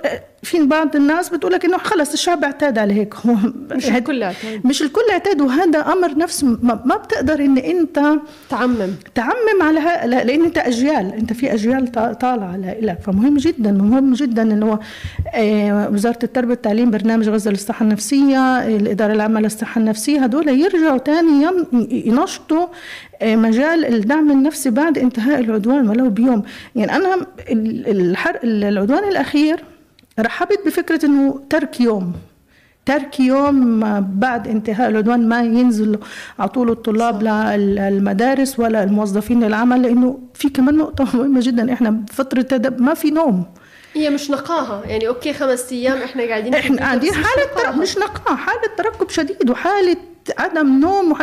في 0.43 0.65
بعض 0.65 0.95
الناس 0.95 1.29
بتقول 1.29 1.53
لك 1.53 1.65
إنه 1.65 1.77
خلص 1.77 2.13
الشعب 2.13 2.43
اعتاد 2.43 2.77
على 2.77 2.93
هيك. 2.93 3.15
هو 3.15 3.35
مش 3.71 3.89
الكل 3.89 4.23
اعتاد. 4.23 4.65
مش 4.65 4.81
الكل 4.81 5.01
اعتاد 5.11 5.41
وهذا 5.41 5.79
أمر 5.79 6.17
نفسه 6.17 6.57
ما 6.63 6.95
بتقدر 6.95 7.39
إن 7.39 7.57
أنت 7.57 8.01
تعمم. 8.49 8.95
تعمم 9.15 9.61
على. 9.61 9.79
لأن 10.25 10.45
أنت 10.45 10.57
أجيال. 10.57 11.13
أنت 11.13 11.33
في 11.33 11.53
أجيال 11.53 11.91
طالعة 12.19 12.57
لك 12.57 12.97
فمهم 13.05 13.37
جدا 13.37 13.71
مهم 13.71 14.13
جدا 14.13 14.41
إنه 14.41 14.79
آه، 15.35 15.89
وزارة 15.89 16.19
التربية 16.23 16.49
والتعليم 16.49 16.91
برنامج 16.91 17.29
غزة 17.29 17.51
للصحة 17.51 17.83
النفسية 17.83 18.67
الإدارة 18.67 19.13
العامة 19.13 19.39
للصحة 19.41 19.79
النفسية 19.79 20.19
هدول 20.23 20.47
يرجعوا 20.47 20.97
ثاني 20.97 21.47
ينشطوا 21.91 22.67
آه، 23.21 23.35
مجال 23.35 23.85
الدعم 23.85 24.31
النفسي 24.31 24.69
بعد 24.69 24.97
انتهاء 24.97 25.39
العدوان 25.39 25.89
ولو 25.89 26.09
بيوم. 26.09 26.43
يعني 26.75 26.95
أنا 26.95 27.25
الحرق 27.87 28.39
العدوان 28.43 29.03
الأخير 29.09 29.63
رحبت 30.19 30.59
بفكرة 30.65 31.05
أنه 31.05 31.39
ترك 31.49 31.81
يوم 31.81 32.13
ترك 32.85 33.19
يوم 33.19 33.79
بعد 34.01 34.47
انتهاء 34.47 34.89
العدوان 34.89 35.29
ما 35.29 35.43
ينزل 35.43 35.99
على 36.39 36.49
طول 36.49 36.69
الطلاب 36.71 37.23
للمدارس 37.23 38.59
ولا 38.59 38.83
الموظفين 38.83 39.43
للعمل 39.43 39.81
لأنه 39.81 40.19
في 40.33 40.49
كمان 40.49 40.77
نقطة 40.77 41.17
مهمة 41.17 41.39
جدا 41.43 41.73
إحنا 41.73 41.89
بفتره 41.89 42.69
ما 42.79 42.93
في 42.93 43.11
نوم. 43.11 43.43
هي 43.93 44.09
مش 44.09 44.31
نقاهة. 44.31 44.83
يعني 44.85 45.07
أوكي 45.07 45.33
خمس 45.33 45.71
أيام 45.71 45.97
إحنا 45.97 46.23
قاعدين 46.23 46.55
إحنا 46.55 46.77
قاعدين 46.77 47.13
حالة 47.13 47.77
مش 47.81 47.97
نقاهة 47.97 48.35
حالة 48.35 48.75
ترقب 48.77 49.09
شديد 49.09 49.49
وحالة 49.49 49.97
عدم 50.37 50.79
نوم 50.79 51.15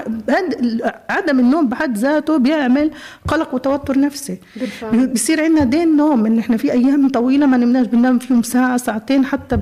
عدم 1.10 1.40
النوم 1.40 1.68
بحد 1.68 1.98
ذاته 1.98 2.36
بيعمل 2.36 2.90
قلق 3.28 3.54
وتوتر 3.54 3.98
نفسي. 3.98 4.38
بالفعل. 4.56 5.06
بيصير 5.06 5.44
عندنا 5.44 5.64
دين 5.64 5.96
نوم 5.96 6.26
إن 6.26 6.38
إحنا 6.38 6.56
في 6.56 6.72
أيام 6.72 7.08
طويلة 7.08 7.46
ما 7.46 7.56
نمناش 7.56 7.86
بننام 7.86 8.18
فيهم 8.18 8.42
ساعة 8.42 8.76
ساعتين 8.76 9.24
حتى 9.24 9.58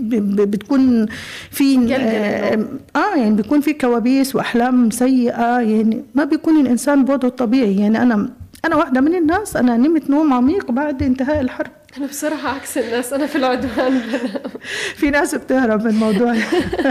بتكون 0.00 1.06
في 1.50 1.94
آه،, 1.94 2.66
آه 2.96 3.16
يعني 3.16 3.34
بيكون 3.34 3.60
في 3.60 3.72
كوابيس 3.72 4.36
وأحلام 4.36 4.90
سيئة 4.90 5.60
يعني 5.60 6.04
ما 6.14 6.24
بيكون 6.24 6.60
الإنسان 6.60 7.04
بوضعه 7.04 7.28
الطبيعي. 7.28 7.76
يعني 7.76 8.02
أنا 8.02 8.30
أنا 8.64 8.76
واحدة 8.76 9.00
من 9.00 9.14
الناس 9.14 9.56
أنا 9.56 9.76
نمت 9.76 10.10
نوم 10.10 10.32
عميق 10.32 10.70
بعد 10.70 11.02
انتهاء 11.02 11.40
الحرب. 11.40 11.70
أنا 11.98 12.06
بصراحة 12.06 12.48
عكس 12.48 12.78
الناس 12.78 13.12
أنا 13.12 13.26
في 13.26 13.36
العدوان. 13.36 14.00
في 14.98 15.10
ناس 15.10 15.34
بتهرب 15.34 15.84
من 15.84 15.90
الموضوع 15.90 16.34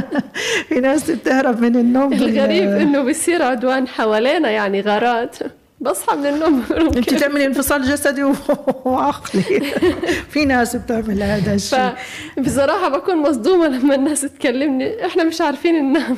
في 0.70 0.80
ناس 0.80 1.12
بتهرب 1.12 1.62
من 1.62 1.76
النوم. 1.76 2.14
الغريب 2.14 2.70
إنه 2.70 3.02
بيصير 3.04 3.44
عدوان 3.44 3.88
حوالينا 3.88 4.50
يعني 4.50 4.82
غارات. 4.82 5.36
بصحى 5.80 6.18
من 6.18 6.26
النوم. 6.26 6.64
انت 6.98 7.14
تعملي 7.14 7.46
انفصال 7.46 7.84
جسدي 7.84 8.34
وعقلي. 8.86 9.44
في 10.32 10.46
ناس 10.46 10.76
بتعمل 10.76 11.24
هذا 11.24 11.54
الشيء. 11.54 11.94
بصراحة 12.38 12.90
بكون 12.90 13.18
مصدومة 13.18 13.68
لما 13.68 13.96
الناس 13.96 14.22
تكلمني. 14.22 15.06
إحنا 15.06 15.24
مش 15.24 15.42
عارفين 15.42 15.76
ننام. 15.76 16.18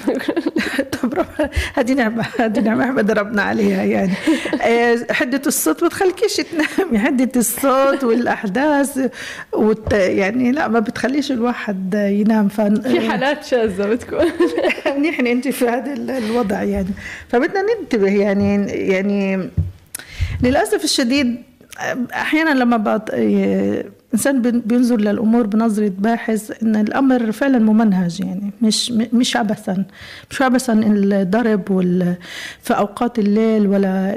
طب 1.01 1.25
هذه 1.73 1.93
نعمة 1.93 2.25
هذه 2.39 2.59
نعمة 2.59 2.83
إحنا 2.83 3.01
ضربنا 3.01 3.41
عليها 3.41 3.83
يعني. 3.83 4.13
آه، 4.61 4.97
حدة 5.11 5.41
الصوت 5.47 5.83
ما 5.83 5.89
تخليكيش 5.89 6.35
تنامي. 6.35 6.99
حدة 6.99 7.31
الصوت 7.35 8.03
والأحداث 8.03 9.09
وت... 9.53 9.93
يعني 9.93 10.51
لا 10.51 10.67
ما 10.67 10.79
بتخليش 10.79 11.31
الواحد 11.31 11.93
ينام. 11.93 12.47
ف... 12.47 12.61
في 12.61 13.09
حالات 13.09 13.45
شاذة 13.45 13.85
بتكون. 13.85 14.25
نحن 15.01 15.27
أنت 15.27 15.47
في 15.47 15.67
هذا 15.67 16.17
الوضع 16.17 16.63
يعني. 16.63 16.89
فبدنا 17.29 17.61
ننتبه 17.61 18.07
يعني 18.07 18.65
يعني 18.71 19.48
للأسف 20.43 20.83
الشديد 20.83 21.43
أحيانا 22.13 22.49
لما 22.49 22.77
بعض 22.77 23.09
إنسان 24.13 24.41
بينظر 24.41 24.97
للأمور 24.97 25.47
بنظرة 25.47 25.91
باحث 25.97 26.63
إن 26.63 26.75
الأمر 26.75 27.31
فعلا 27.31 27.59
ممنهج 27.59 28.19
يعني 28.19 28.51
مش 28.61 28.91
مش 28.91 29.37
عبثا 29.37 29.85
مش 30.31 30.41
عبثا 30.41 30.73
الضرب 30.73 31.71
وال 31.71 32.15
في 32.61 32.73
أوقات 32.73 33.19
الليل 33.19 33.67
ولا 33.67 34.15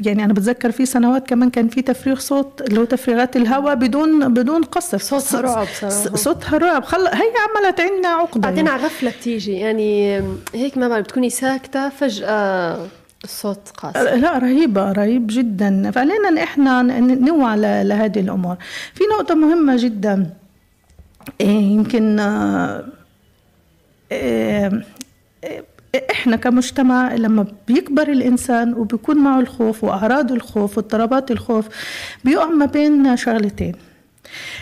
يعني 0.00 0.24
أنا 0.24 0.32
بتذكر 0.32 0.70
في 0.70 0.86
سنوات 0.86 1.28
كمان 1.28 1.50
كان 1.50 1.68
في 1.68 1.82
تفريغ 1.82 2.18
صوت 2.18 2.62
اللي 2.68 2.80
هو 2.80 2.84
تفريغات 2.84 3.36
الهواء 3.36 3.74
بدون 3.74 4.34
بدون 4.34 4.62
قصف 4.62 5.02
صوتها 5.02 5.40
رعب 5.40 5.66
صراحة. 5.80 6.16
صوتها 6.16 6.58
رعب. 6.58 6.84
خل... 6.84 7.06
هي 7.06 7.32
عملت 7.56 7.80
عندنا 7.80 8.08
عقدة 8.08 8.40
بعدين 8.40 8.68
على 8.68 8.82
غفله 8.84 9.10
بتيجي 9.10 9.52
يعني 9.52 10.16
هيك 10.54 10.78
ما 10.78 11.00
بتكوني 11.00 11.30
ساكتة 11.30 11.88
فجأة 11.88 12.86
الصوت 13.24 13.68
قاسي. 13.76 14.20
لا 14.20 14.38
رهيبة 14.38 14.92
رهيب 14.92 15.26
جدا. 15.30 15.90
فعلينا 15.90 16.42
إحنا 16.42 16.82
نوعى 17.00 17.84
لهذه 17.84 18.20
الأمور. 18.20 18.56
في 18.94 19.04
نقطة 19.16 19.34
مهمة 19.34 19.76
جدا. 19.76 20.30
يمكن 21.40 22.20
إحنا 26.10 26.36
كمجتمع 26.36 27.14
لما 27.14 27.46
بيكبر 27.68 28.08
الإنسان 28.08 28.74
وبيكون 28.74 29.16
معه 29.18 29.40
الخوف 29.40 29.84
وأعراض 29.84 30.32
الخوف 30.32 30.76
واضطرابات 30.76 31.30
الخوف 31.30 31.68
بيقع 32.24 32.46
ما 32.46 32.66
بين 32.66 33.16
شغلتين. 33.16 33.74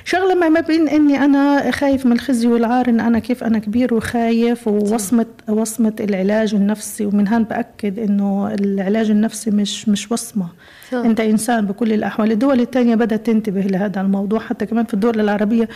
شغلة 0.04 0.34
ما 0.48 0.60
بين 0.60 0.88
إني 0.88 1.24
أنا 1.24 1.70
خايف 1.70 2.06
من 2.06 2.12
الخزي 2.12 2.46
والعار 2.48 2.88
إن 2.88 3.00
أنا 3.00 3.18
كيف 3.18 3.44
أنا 3.44 3.58
كبير 3.58 3.94
وخايف 3.94 4.68
ووصمه 4.68 5.26
وصمه 5.48 5.92
العلاج 6.00 6.54
النفسي 6.54 7.06
ومن 7.06 7.28
هان 7.28 7.44
بأكد 7.44 7.98
إنه 7.98 8.54
العلاج 8.54 9.10
النفسي 9.10 9.50
مش 9.50 9.88
مش 9.88 10.12
وصمة. 10.12 10.48
أنت 10.92 11.20
إنسان 11.20 11.66
بكل 11.66 11.92
الأحوال. 11.92 12.32
الدول 12.32 12.60
الثانية 12.60 12.94
بدأت 12.94 13.26
تنتبه 13.26 13.60
لهذا 13.60 14.00
الموضوع 14.00 14.40
حتى 14.40 14.66
كمان 14.66 14.84
في 14.84 14.94
الدول 14.94 15.20
العربية 15.20 15.68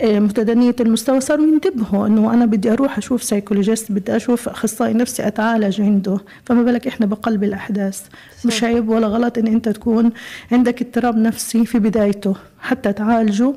آه، 0.00 0.18
متدنيه 0.18 0.76
المستوى 0.80 1.20
صاروا 1.20 1.46
ينتبهوا 1.46 2.06
إنه 2.06 2.34
أنا 2.34 2.46
بدي 2.46 2.72
أروح 2.72 2.98
أشوف 2.98 3.22
سايكولوجيست 3.22 3.92
بدي 3.92 4.16
أشوف 4.16 4.48
أخصائي 4.48 4.94
نفسي 4.94 5.26
أتعالج 5.26 5.80
عنده. 5.80 6.18
فما 6.44 6.62
بالك 6.62 6.86
إحنا 6.86 7.06
بقلب 7.06 7.44
الأحداث. 7.44 8.00
صح. 8.38 8.46
مش 8.46 8.64
عيب 8.64 8.88
ولا 8.88 9.06
غلط 9.06 9.38
إن 9.38 9.46
أنت 9.46 9.68
تكون 9.68 10.10
عندك 10.52 10.82
اضطراب 10.82 11.16
نفسي 11.18 11.66
في 11.66 11.78
بدايته 11.78 12.34
حتى 12.60 12.92
تعالجه 12.92 13.52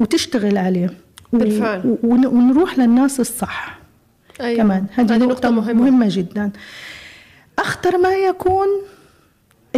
وتشتغل 0.00 0.58
عليه. 0.58 0.90
بالفعل. 1.32 1.96
ونروح 2.02 2.78
للناس 2.78 3.20
الصح. 3.20 3.78
أيوة. 4.40 4.62
كمان. 4.62 4.86
هذه 4.94 5.16
نقطة 5.16 5.50
مهمة. 5.50 5.72
مهمة 5.82 6.06
جدا. 6.10 6.50
أخطر 7.58 7.98
ما 7.98 8.14
يكون 8.14 8.66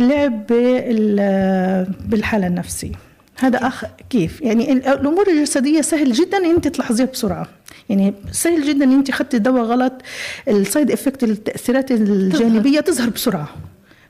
اللعب 0.00 0.46
بالحالة 2.08 2.46
النفسية. 2.46 2.92
هذا 3.38 3.58
كيف. 3.58 3.66
أخ 3.66 3.84
كيف؟ 4.10 4.40
يعني 4.40 4.72
الأمور 4.72 5.28
الجسدية 5.28 5.80
سهل 5.80 6.12
جدا 6.12 6.38
أنت 6.38 6.68
تلاحظيها 6.68 7.06
بسرعة. 7.06 7.48
يعني 7.88 8.14
سهل 8.32 8.62
جدا 8.62 8.84
أنت 8.84 9.08
أخذتي 9.08 9.38
دواء 9.38 9.62
غلط 9.62 9.92
ال 10.48 10.57
side 10.57 10.90
effect 10.90 11.24
التأثيرات 11.24 11.90
الجانبية 11.90 12.80
تظهر 12.80 13.10
بسرعة. 13.10 13.48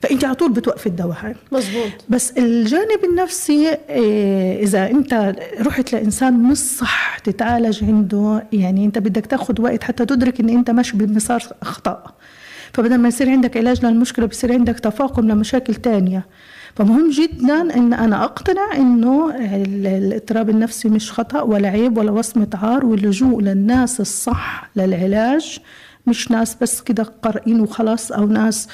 فأنت 0.02 0.24
على 0.24 0.34
طول 0.34 0.52
بتوقفي 0.52 0.86
الدواء 0.86 1.16
هاي. 1.20 1.34
مزبوط 1.52 1.90
بس 2.08 2.32
الجانب 2.38 3.04
النفسي 3.04 3.76
إيه، 3.88 4.62
إذا 4.62 4.90
أنت 4.90 5.34
رحت 5.60 5.92
لإنسان 5.92 6.42
مش 6.42 6.56
صح 6.56 7.18
تتعالج 7.18 7.84
عنده 7.84 8.44
يعني 8.52 8.84
أنت 8.84 8.98
بدك 8.98 9.26
تاخذ 9.26 9.60
وقت 9.60 9.84
حتى 9.84 10.04
تدرك 10.04 10.40
إن 10.40 10.48
أنت 10.48 10.70
ماشي 10.70 10.96
بمسار 10.96 11.42
خطا 11.62 12.14
فبدل 12.72 12.98
ما 12.98 13.08
يصير 13.08 13.30
عندك 13.30 13.56
علاج 13.56 13.86
للمشكلة 13.86 14.26
بصير 14.26 14.52
عندك 14.52 14.78
تفاقم 14.78 15.28
لمشاكل 15.28 15.74
تانية. 15.74 16.26
فمهم 16.74 17.10
جدا 17.10 17.60
إن 17.76 17.92
أنا 17.94 18.24
اقتنع 18.24 18.76
إنه 18.76 19.34
الاضطراب 19.36 20.50
النفسي 20.50 20.88
مش 20.88 21.12
خطأ 21.12 21.42
ولا 21.42 21.68
عيب 21.68 21.98
ولا 21.98 22.10
وصمة 22.10 22.48
عار 22.54 22.86
واللجوء 22.86 23.42
للناس 23.42 24.00
الصح 24.00 24.70
للعلاج 24.76 25.58
مش 26.06 26.30
ناس 26.30 26.56
بس 26.60 26.80
كده 26.80 27.02
قارئين 27.22 27.60
وخلاص 27.60 28.12
أو 28.12 28.26
ناس 28.26 28.68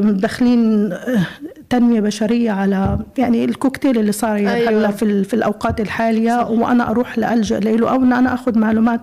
داخلين 0.00 0.92
آه، 0.92 1.26
تنمية 1.70 2.00
بشرية 2.00 2.50
على 2.50 2.98
يعني 3.18 3.44
الكوكتيل 3.44 3.98
اللي 3.98 4.12
صار 4.12 4.36
أيوة. 4.36 4.70
هلا 4.70 4.90
في 4.90 5.24
في 5.24 5.34
الأوقات 5.34 5.80
الحالية 5.80 6.36
صحيح. 6.44 6.50
وأنا 6.50 6.90
أروح 6.90 7.18
لألجأ 7.18 7.60
له 7.60 7.90
أو 7.90 7.96
إن 7.96 8.12
أنا 8.12 8.34
آخذ 8.34 8.58
معلومات 8.58 9.00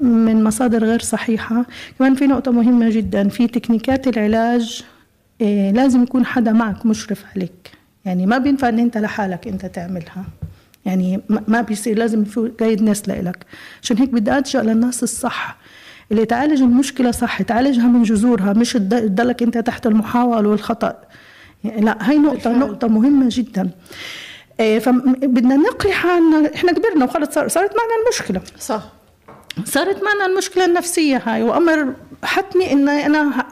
من 0.00 0.44
مصادر 0.44 0.84
غير 0.84 1.00
صحيحة. 1.00 1.64
كمان 1.98 2.14
في 2.14 2.26
نقطة 2.26 2.50
مهمة 2.52 2.90
جدا 2.90 3.28
في 3.28 3.46
تكنيكات 3.46 4.08
العلاج 4.08 4.84
آه، 5.42 5.70
لازم 5.70 6.02
يكون 6.02 6.26
حدا 6.26 6.52
معك 6.52 6.86
مشرف 6.86 7.24
عليك. 7.36 7.70
يعني 8.04 8.26
ما 8.26 8.38
بينفع 8.38 8.68
إن 8.68 8.78
أنت 8.78 8.98
لحالك 8.98 9.48
أنت 9.48 9.66
تعملها. 9.66 10.24
يعني 10.84 11.20
ما 11.48 11.60
بيصير 11.60 11.98
لازم 11.98 12.24
في 12.24 12.52
جايدنس 12.60 13.08
لإلك. 13.08 13.46
عشان 13.82 13.98
هيك 13.98 14.08
بدي 14.10 14.38
ألجأ 14.38 14.62
للناس 14.62 15.02
الصح. 15.02 15.56
اللي 16.10 16.24
تعالج 16.24 16.62
المشكلة 16.62 17.10
صح 17.10 17.42
تعالجها 17.42 17.86
من 17.86 18.02
جذورها 18.02 18.52
مش 18.52 18.72
تضلك 18.72 19.42
انت 19.42 19.58
تحت 19.58 19.86
المحاولة 19.86 20.48
والخطأ. 20.48 20.94
يعني 21.64 21.80
لا 21.80 22.10
هاي 22.10 22.18
نقطة 22.18 22.52
نقطة 22.52 22.88
مهمة 22.88 23.26
جدا. 23.30 23.70
إيه، 24.60 24.78
فبدنا 24.78 25.56
نقي 25.56 25.92
حالنا 25.92 26.54
إحنا 26.54 26.72
كبرنا 26.72 27.04
وخلص 27.04 27.30
صارت 27.34 27.54
معنا 27.54 27.94
المشكلة. 28.04 28.40
صح. 28.58 28.82
صارت 29.64 30.04
معنا 30.04 30.26
المشكلة 30.26 30.64
النفسية 30.64 31.22
هاي 31.26 31.42
وأمر 31.42 31.94
حتمي 32.24 32.72
إن 32.72 32.88
أنا 32.88 33.46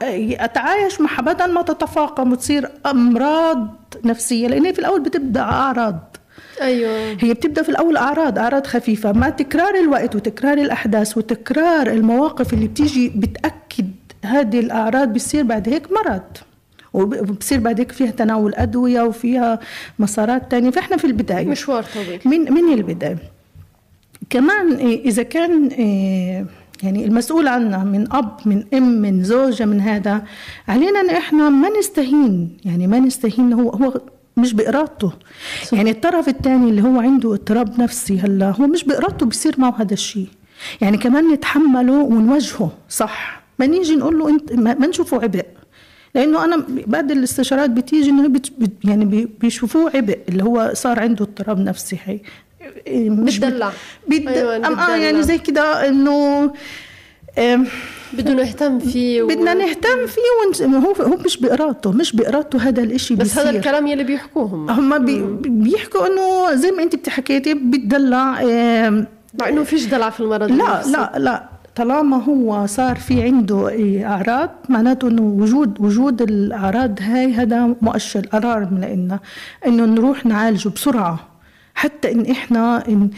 أتعايش 0.45 1.01
مع 1.01 1.09
بدل 1.19 1.51
ما 1.53 1.61
تتفاقم 1.61 2.31
وتصير 2.31 2.71
أمراض 2.85 3.75
نفسية 4.05 4.47
لأن 4.47 4.73
في 4.73 4.79
الأول 4.79 5.01
بتبدأ 5.01 5.41
أعراض. 5.41 6.08
أيوه. 6.61 7.17
هي 7.19 7.33
بتبدأ 7.33 7.63
في 7.63 7.69
الأول 7.69 7.97
أعراض 7.97 8.39
أعراض 8.39 8.67
خفيفة 8.67 9.11
مع 9.11 9.29
تكرار 9.29 9.75
الوقت 9.75 10.15
وتكرار 10.15 10.57
الأحداث 10.57 11.17
وتكرار 11.17 11.87
المواقف 11.87 12.53
اللي 12.53 12.67
بتيجي 12.67 13.09
بتأكد 13.15 13.87
هذه 14.25 14.59
الأعراض 14.59 15.13
بتصير 15.13 15.43
بعد 15.43 15.69
هيك 15.69 15.87
مرض. 15.91 16.21
وبصير 16.93 17.59
بعد 17.59 17.79
هيك 17.79 17.91
فيها 17.91 18.11
تناول 18.11 18.53
أدوية 18.55 19.01
وفيها 19.01 19.59
مسارات 19.99 20.51
تانية. 20.51 20.69
فإحنا 20.69 20.97
في 20.97 21.05
البداية. 21.07 21.47
مشوار 21.47 21.83
طويل. 21.83 22.19
من 22.25 22.53
من 22.53 22.73
البداية. 22.73 23.17
كمان 24.29 24.73
إذا 24.79 25.23
كان 25.23 25.69
يعني 26.83 27.05
المسؤول 27.05 27.47
عنا 27.47 27.83
من 27.83 28.13
أب 28.13 28.37
من 28.45 28.63
أم 28.73 29.01
من 29.01 29.23
زوجة 29.23 29.65
من 29.65 29.81
هذا 29.81 30.23
علينا 30.67 30.99
إن 30.99 31.09
إحنا 31.09 31.49
ما 31.49 31.69
نستهين. 31.79 32.57
يعني 32.65 32.87
ما 32.87 32.99
نستهين 32.99 33.53
هو 33.53 33.69
هو 33.69 34.01
مش 34.39 34.53
بإرادته. 34.53 35.13
صح. 35.65 35.73
يعني 35.73 35.91
الطرف 35.91 36.27
الثاني 36.29 36.69
اللي 36.69 36.81
هو 36.81 36.99
عنده 36.99 37.33
اضطراب 37.33 37.81
نفسي 37.81 38.19
هلا 38.19 38.49
هو 38.49 38.67
مش 38.67 38.83
بإرادته 38.83 39.25
بيصير 39.25 39.55
معه 39.57 39.75
هذا 39.81 39.93
الشيء. 39.93 40.27
يعني 40.81 40.97
كمان 40.97 41.31
نتحمله 41.33 41.93
ونواجهه 41.93 42.71
صح. 42.89 43.41
ما 43.59 43.65
نيجي 43.65 43.95
نقول 43.95 44.19
له 44.19 44.29
انت 44.29 44.53
ما 44.53 44.87
نشوفه 44.87 45.23
عبء. 45.23 45.45
لأنه 46.15 46.45
أنا 46.45 46.65
بعد 46.67 47.11
الاستشارات 47.11 47.69
بتيجي 47.69 48.09
إنه 48.09 48.27
بت 48.27 48.51
يعني 48.83 49.27
بيشوفوه 49.41 49.91
عبء 49.95 50.19
اللي 50.29 50.43
هو 50.43 50.71
صار 50.73 50.99
عنده 50.99 51.25
اضطراب 51.25 51.59
نفسي 51.59 51.97
هي. 52.05 52.19
مش 53.09 53.39
بتدلع. 53.39 53.71
بد... 54.07 54.27
أيوة 54.27 54.55
آه 54.55 54.95
يعني 54.95 55.23
زي 55.23 55.37
كده 55.37 55.87
إنه 55.87 56.51
بدنا 58.13 58.33
نهتم 58.33 58.79
فيه 58.79 59.21
و... 59.21 59.27
بدنا 59.27 59.53
نهتم 59.53 60.07
فيه 60.07 60.65
ون... 60.65 60.75
هو 60.75 60.93
هو 60.93 61.17
مش 61.25 61.37
بإرادته 61.37 61.91
مش 61.91 62.15
بإرادته 62.15 62.59
هذا 62.59 62.83
الإشي 62.83 63.15
بس 63.15 63.21
بيصير. 63.21 63.43
هذا 63.43 63.49
الكلام 63.49 63.87
يلي 63.87 64.03
بيحكوه 64.03 64.45
هم 64.45 64.69
هم 64.69 65.05
بي... 65.05 65.21
بيحكوا 65.49 66.07
إنه 66.07 66.55
زي 66.55 66.71
ما 66.71 66.83
أنت 66.83 66.95
بتحكيتي 66.95 67.53
بتدلع 67.53 68.31
مع 69.39 69.49
إنه 69.49 69.63
فيش 69.63 69.85
دلع 69.85 70.09
في 70.09 70.19
المرض 70.19 70.51
لا 70.51 70.83
لا 70.87 71.11
لا. 71.17 71.49
طالما 71.75 72.23
هو 72.23 72.65
صار 72.65 72.95
في 72.95 73.21
عنده 73.21 73.71
أعراض 74.05 74.49
معناته 74.69 75.07
إنه 75.07 75.21
وجود 75.21 75.81
وجود 75.81 76.21
الأعراض 76.21 76.99
هاي 77.01 77.33
هذا 77.33 77.75
مؤشر 77.81 78.19
alarm 78.19 78.77
لنا 78.77 79.19
إنه 79.67 79.85
نروح 79.85 80.25
نعالجه 80.25 80.69
بسرعة. 80.69 81.28
حتى 81.79 82.11
إن 82.11 82.31
إحنا 82.31 82.87
إن 82.87 83.09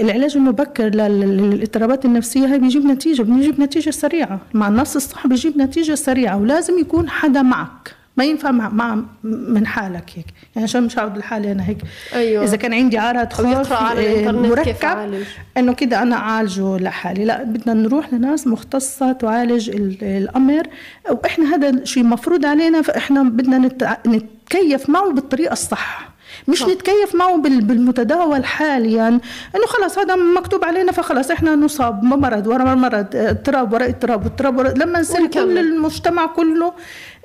العلاج 0.00 0.36
المبكر 0.36 0.84
للاضطرابات 0.84 2.04
النفسية 2.04 2.46
هاي 2.46 2.58
بيجيب 2.58 2.86
نتيجة 2.86 3.22
بيجيب 3.22 3.60
نتيجة 3.60 3.90
سريعة. 3.90 4.40
مع 4.54 4.68
النص 4.68 4.96
الصح 4.96 5.26
بيجيب 5.26 5.58
نتيجة 5.58 5.94
سريعة 5.94 6.36
ولازم 6.36 6.78
يكون 6.78 7.08
حدا 7.08 7.42
معك. 7.42 7.94
ما 8.16 8.24
ينفع 8.24 8.50
مع, 8.50 8.68
مع 8.68 8.98
من 9.22 9.66
حالك 9.66 10.10
هيك. 10.16 10.26
يعني 10.54 10.64
عشان 10.64 10.82
مش 10.82 10.98
عاود 10.98 11.18
لحالي 11.18 11.52
أنا 11.52 11.68
هيك. 11.68 11.78
أيوة. 12.14 12.44
إذا 12.44 12.56
كان 12.56 12.74
عندي 12.74 12.98
عرض 12.98 13.32
خوف 13.32 13.72
آه، 13.72 14.30
مركب 14.32 15.20
إنه 15.56 15.72
كده 15.72 16.02
أنا 16.02 16.16
أعالجه 16.16 16.76
لحالي. 16.76 17.24
لا 17.24 17.42
بدنا 17.42 17.74
نروح 17.74 18.12
لناس 18.12 18.46
مختصة 18.46 19.12
تعالج 19.12 19.70
الأمر. 20.02 20.62
وإحنا 21.10 21.54
هذا 21.54 21.68
الشيء 21.68 22.04
مفروض 22.04 22.46
علينا 22.46 22.82
فإحنا 22.82 23.22
بدنا 23.22 23.70
نتكيف 24.06 24.90
معه 24.90 25.12
بالطريقة 25.12 25.52
الصح. 25.52 26.15
مش 26.48 26.58
صح. 26.58 26.68
نتكيف 26.68 27.14
معه 27.14 27.36
بالمتداول 27.36 28.44
حاليا. 28.44 29.08
إنه 29.56 29.66
خلاص 29.66 29.98
هذا 29.98 30.16
مكتوب 30.16 30.64
علينا 30.64 30.92
فخلاص 30.92 31.30
إحنا 31.30 31.54
نصاب. 31.54 32.04
مرض 32.04 32.46
ورا 32.46 32.74
مرض. 32.74 33.06
اضطراب 33.14 33.72
وراء 33.72 33.88
اضطراب 33.88 34.24
اضطراب 34.26 34.60
لما 34.78 34.98
يصير 34.98 35.26
كل 35.26 35.58
المجتمع 35.58 36.26
كله 36.26 36.72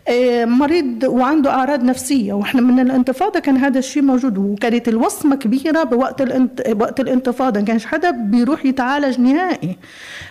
آه، 0.08 0.46
مريض 0.46 1.04
وعنده 1.04 1.50
أعراض 1.52 1.84
نفسية. 1.84 2.34
وإحنا 2.34 2.62
من 2.62 2.80
الانتفاضة 2.80 3.40
كان 3.40 3.58
هذا 3.58 3.80
الشيء 3.80 4.04
موجود. 4.04 4.38
وكانت 4.38 4.88
الوصمة 4.88 5.36
كبيرة 5.36 5.84
بوقت 5.84 6.22
الانت... 6.22 6.62
وقت 6.80 7.00
الانتفاضة. 7.00 7.60
ما 7.60 7.66
كانش 7.66 7.86
حدا 7.86 8.12
بيروح 8.12 8.66
يتعالج 8.66 9.20
نهائي. 9.20 9.78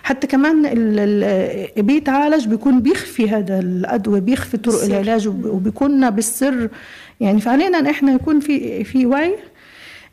حتى 0.03 0.27
كمان 0.27 0.65
ال... 0.65 0.99
ال... 0.99 1.83
بيتعالج 1.83 2.47
بيكون 2.47 2.79
بيخفي 2.79 3.29
هذا 3.29 3.59
الأدوية 3.59 4.19
بيخفي 4.19 4.57
طرق 4.57 4.83
العلاج 4.83 5.27
وبيكون 5.27 6.09
بالسر 6.09 6.69
يعني 7.21 7.41
فعلينا 7.41 7.79
ان 7.79 7.87
إحنا 7.87 8.11
يكون 8.11 8.39
في 8.39 8.83
في 8.83 9.05
وعي 9.05 9.35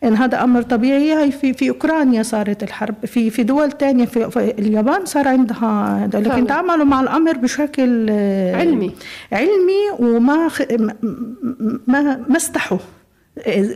إن 0.05 0.15
هذا 0.15 0.45
أمر 0.45 0.63
طبيعي. 0.63 1.13
هي 1.13 1.31
في 1.31 1.53
في 1.53 1.69
أوكرانيا 1.69 2.23
صارت 2.23 2.63
الحرب 2.63 3.07
في 3.07 3.31
في 3.31 3.43
دول 3.43 3.73
تانية 3.73 4.05
في, 4.05 4.31
في 4.31 4.51
اليابان 4.59 5.05
صار 5.05 5.29
عندها 5.29 6.05
هذا. 6.05 6.21
لكن 6.21 6.47
تعاملوا 6.47 6.85
مع 6.85 7.01
الأمر 7.01 7.37
بشكل 7.37 8.11
علمي. 8.55 8.95
علمي 9.33 9.91
وما. 9.99 10.51
ما 11.87 12.25
ما 12.29 12.37
استحوا. 12.37 12.79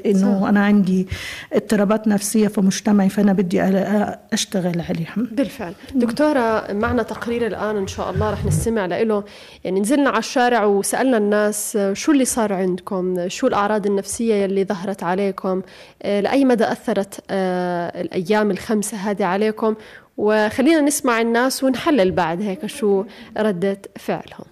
إنه 0.07 0.49
أنا 0.49 0.65
عندي 0.65 1.09
اضطرابات 1.53 2.09
نفسية 2.09 2.49
في 2.49 2.61
مجتمعي 2.61 3.09
فأنا 3.09 3.33
بدي 3.33 3.63
أشتغل 4.33 4.81
عليها 4.81 5.15
بالفعل. 5.17 5.73
دكتورة 5.95 6.73
معنا 6.73 7.03
تقرير 7.03 7.47
الآن 7.47 7.77
إن 7.77 7.87
شاء 7.87 8.11
الله 8.11 8.31
رح 8.31 8.45
نستمع 8.45 8.87
له. 8.87 9.25
يعني 9.65 9.81
نزلنا 9.81 10.11
على 10.11 10.19
الشارع 10.19 10.65
وسألنا 10.65 11.17
الناس 11.17 11.79
شو 11.93 12.13
اللي 12.13 12.25
صار 12.25 12.53
عندكم؟ 12.53 13.29
شو 13.29 13.47
الأعراض 13.47 13.87
النفسية 13.87 14.45
اللي 14.45 14.65
ظهرت 14.65 15.03
عليكم؟ 15.03 15.63
لأي 16.05 16.45
مدى 16.45 16.65
أثرت 16.65 17.21
آه، 17.31 18.01
الأيام 18.01 18.51
الخمسة 18.51 18.97
هذه 18.97 19.25
عليكم؟ 19.25 19.75
وخلينا 20.17 20.81
نسمع 20.81 21.21
الناس 21.21 21.65
ونحلل 21.65 22.11
بعد 22.11 22.43
هيك 22.43 22.67
شو 22.67 23.05
ردة 23.39 23.79
فعلهم. 23.99 24.47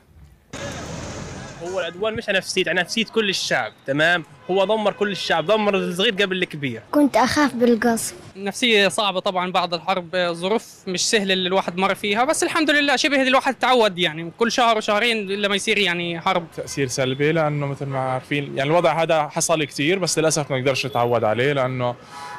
هو 1.73 1.81
العدوان 1.81 2.15
مش 2.15 2.29
على 2.29 2.39
نفسية 2.39 2.65
على 2.67 2.81
نفسية 2.81 3.05
كل 3.05 3.29
الشعب 3.29 3.73
تمام؟ 3.87 4.25
هو 4.51 4.65
دمر 4.65 4.93
كل 4.93 5.11
الشعب 5.11 5.47
دمر 5.47 5.75
الصغير 5.75 6.13
قبل 6.15 6.43
الكبير. 6.43 6.83
كنت 6.91 7.17
أخاف 7.17 7.55
بالقصف. 7.55 8.15
نفسية 8.37 8.89
صعبة 8.89 9.21
طبعا 9.21 9.53
بعد 9.53 9.75
الحرب 9.75 10.17
ظروف 10.33 10.67
مش 10.87 11.11
سهلة 11.11 11.33
اللي 11.33 11.49
الواحد 11.49 11.79
مر 11.79 11.95
فيها 11.95 12.25
بس 12.25 12.43
الحمد 12.43 12.71
لله 12.71 12.97
شبه 12.97 13.23
الواحد 13.23 13.55
تعود 13.55 13.99
يعني. 13.99 14.33
كل 14.39 14.53
شهر 14.53 14.77
وشهرين 14.77 15.29
لما 15.29 15.55
يصير 15.57 15.79
يعني 15.79 16.21
حرب. 16.21 16.47
تأثير 16.57 16.89
سلبي 16.89 17.33
لأنه 17.33 17.67
مثل 17.67 17.87
ما 17.87 17.99
عارفين 17.99 18.57
يعني 18.57 18.71
الوضع 18.71 19.03
هذا 19.03 19.29
حصل 19.29 19.65
كثير 19.65 19.99
بس 19.99 20.19
للأسف 20.19 20.51
ما 20.51 20.59
نقدرش 20.59 20.87
نتعود 20.87 21.25
عليه 21.25 21.53
لأنه 21.53 21.95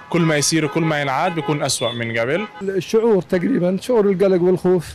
كل 0.09 0.21
ما 0.21 0.37
يصير 0.37 0.65
وكل 0.65 0.81
ما 0.81 1.01
ينعاد 1.01 1.35
بيكون 1.35 1.63
أسوأ 1.63 1.91
من 1.91 2.17
قبل. 2.19 2.45
الشعور 2.61 3.21
تقريبا 3.21 3.77
شعور 3.81 4.09
القلق 4.09 4.41
والخوف 4.41 4.85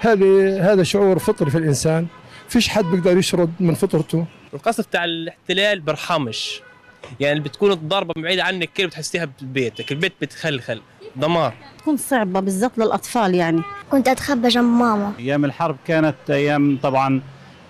هذه 0.00 0.58
هذا 0.72 0.82
شعور 0.82 1.18
فطري 1.18 1.50
في 1.50 1.58
الإنسان. 1.58 2.06
فيش 2.48 2.68
حد 2.68 2.84
بيقدر 2.84 3.16
يشرد 3.16 3.52
من 3.60 3.74
فطرته. 3.74 4.26
القصف 4.54 4.86
تاع 4.86 5.04
الاحتلال 5.04 5.80
برحمش. 5.80 6.60
يعني 7.20 7.40
بتكون 7.40 7.72
الضربة 7.72 8.22
بعيدة 8.22 8.44
عنك 8.44 8.70
كيف 8.72 8.86
بتحسيها 8.86 9.28
ببيتك 9.40 9.92
البيت 9.92 10.12
بتخلخل 10.20 10.80
دمار. 11.16 11.54
تكون 11.78 11.96
صعبة 11.96 12.40
بالذات 12.40 12.78
للأطفال 12.78 13.34
يعني. 13.34 13.62
كنت 13.90 14.08
أتخبى 14.08 14.48
جنب 14.48 14.64
ماما. 14.64 15.12
أيام 15.18 15.44
الحرب 15.44 15.76
كانت 15.86 16.14
أيام 16.30 16.78
طبعا 16.82 17.20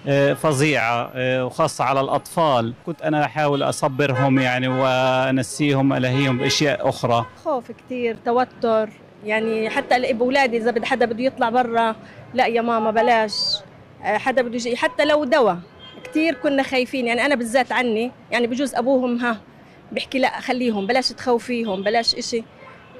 آه، 0.07 0.33
فظيعة 0.33 1.11
آه، 1.15 1.45
وخاصة 1.47 1.85
على 1.85 2.01
الأطفال. 2.01 2.75
كنت 2.87 3.03
أنا 3.03 3.25
أحاول 3.25 3.63
أصبرهم 3.63 4.39
يعني 4.39 4.69
وأنسيهم 4.69 5.93
ألهيهم 5.93 6.39
بأشياء 6.39 6.89
أخرى. 6.89 7.27
خوف 7.45 7.71
كتير 7.73 8.17
توتر. 8.25 8.89
يعني 9.25 9.71
حتى 9.71 10.13
أولادي 10.21 10.57
إذا 10.57 10.71
بده 10.71 10.87
حدا 10.87 11.07
بده 11.07 11.23
يطلع 11.23 11.51
برا 11.51 11.97
لا 12.35 12.47
يا 12.47 12.63
ماما 12.63 12.91
بلاش. 12.91 13.57
حدا 14.05 14.43
بده 14.43 14.55
يجي. 14.57 14.77
حتى 14.77 15.05
لو 15.05 15.25
دواء 15.25 15.59
كثير 16.05 16.35
كنا 16.35 16.63
خايفين. 16.63 17.07
يعني 17.07 17.27
أنا 17.27 17.35
بالذات 17.35 17.73
عني 17.73 18.11
يعني 18.31 18.47
بجوز 18.47 18.75
أبوهم 18.75 19.19
ها 19.19 19.41
بيحكي 19.93 20.19
لا 20.19 20.41
خليهم 20.41 20.87
بلاش 20.87 21.09
تخوفيهم 21.09 21.83
بلاش 21.83 22.15
إشي. 22.15 22.43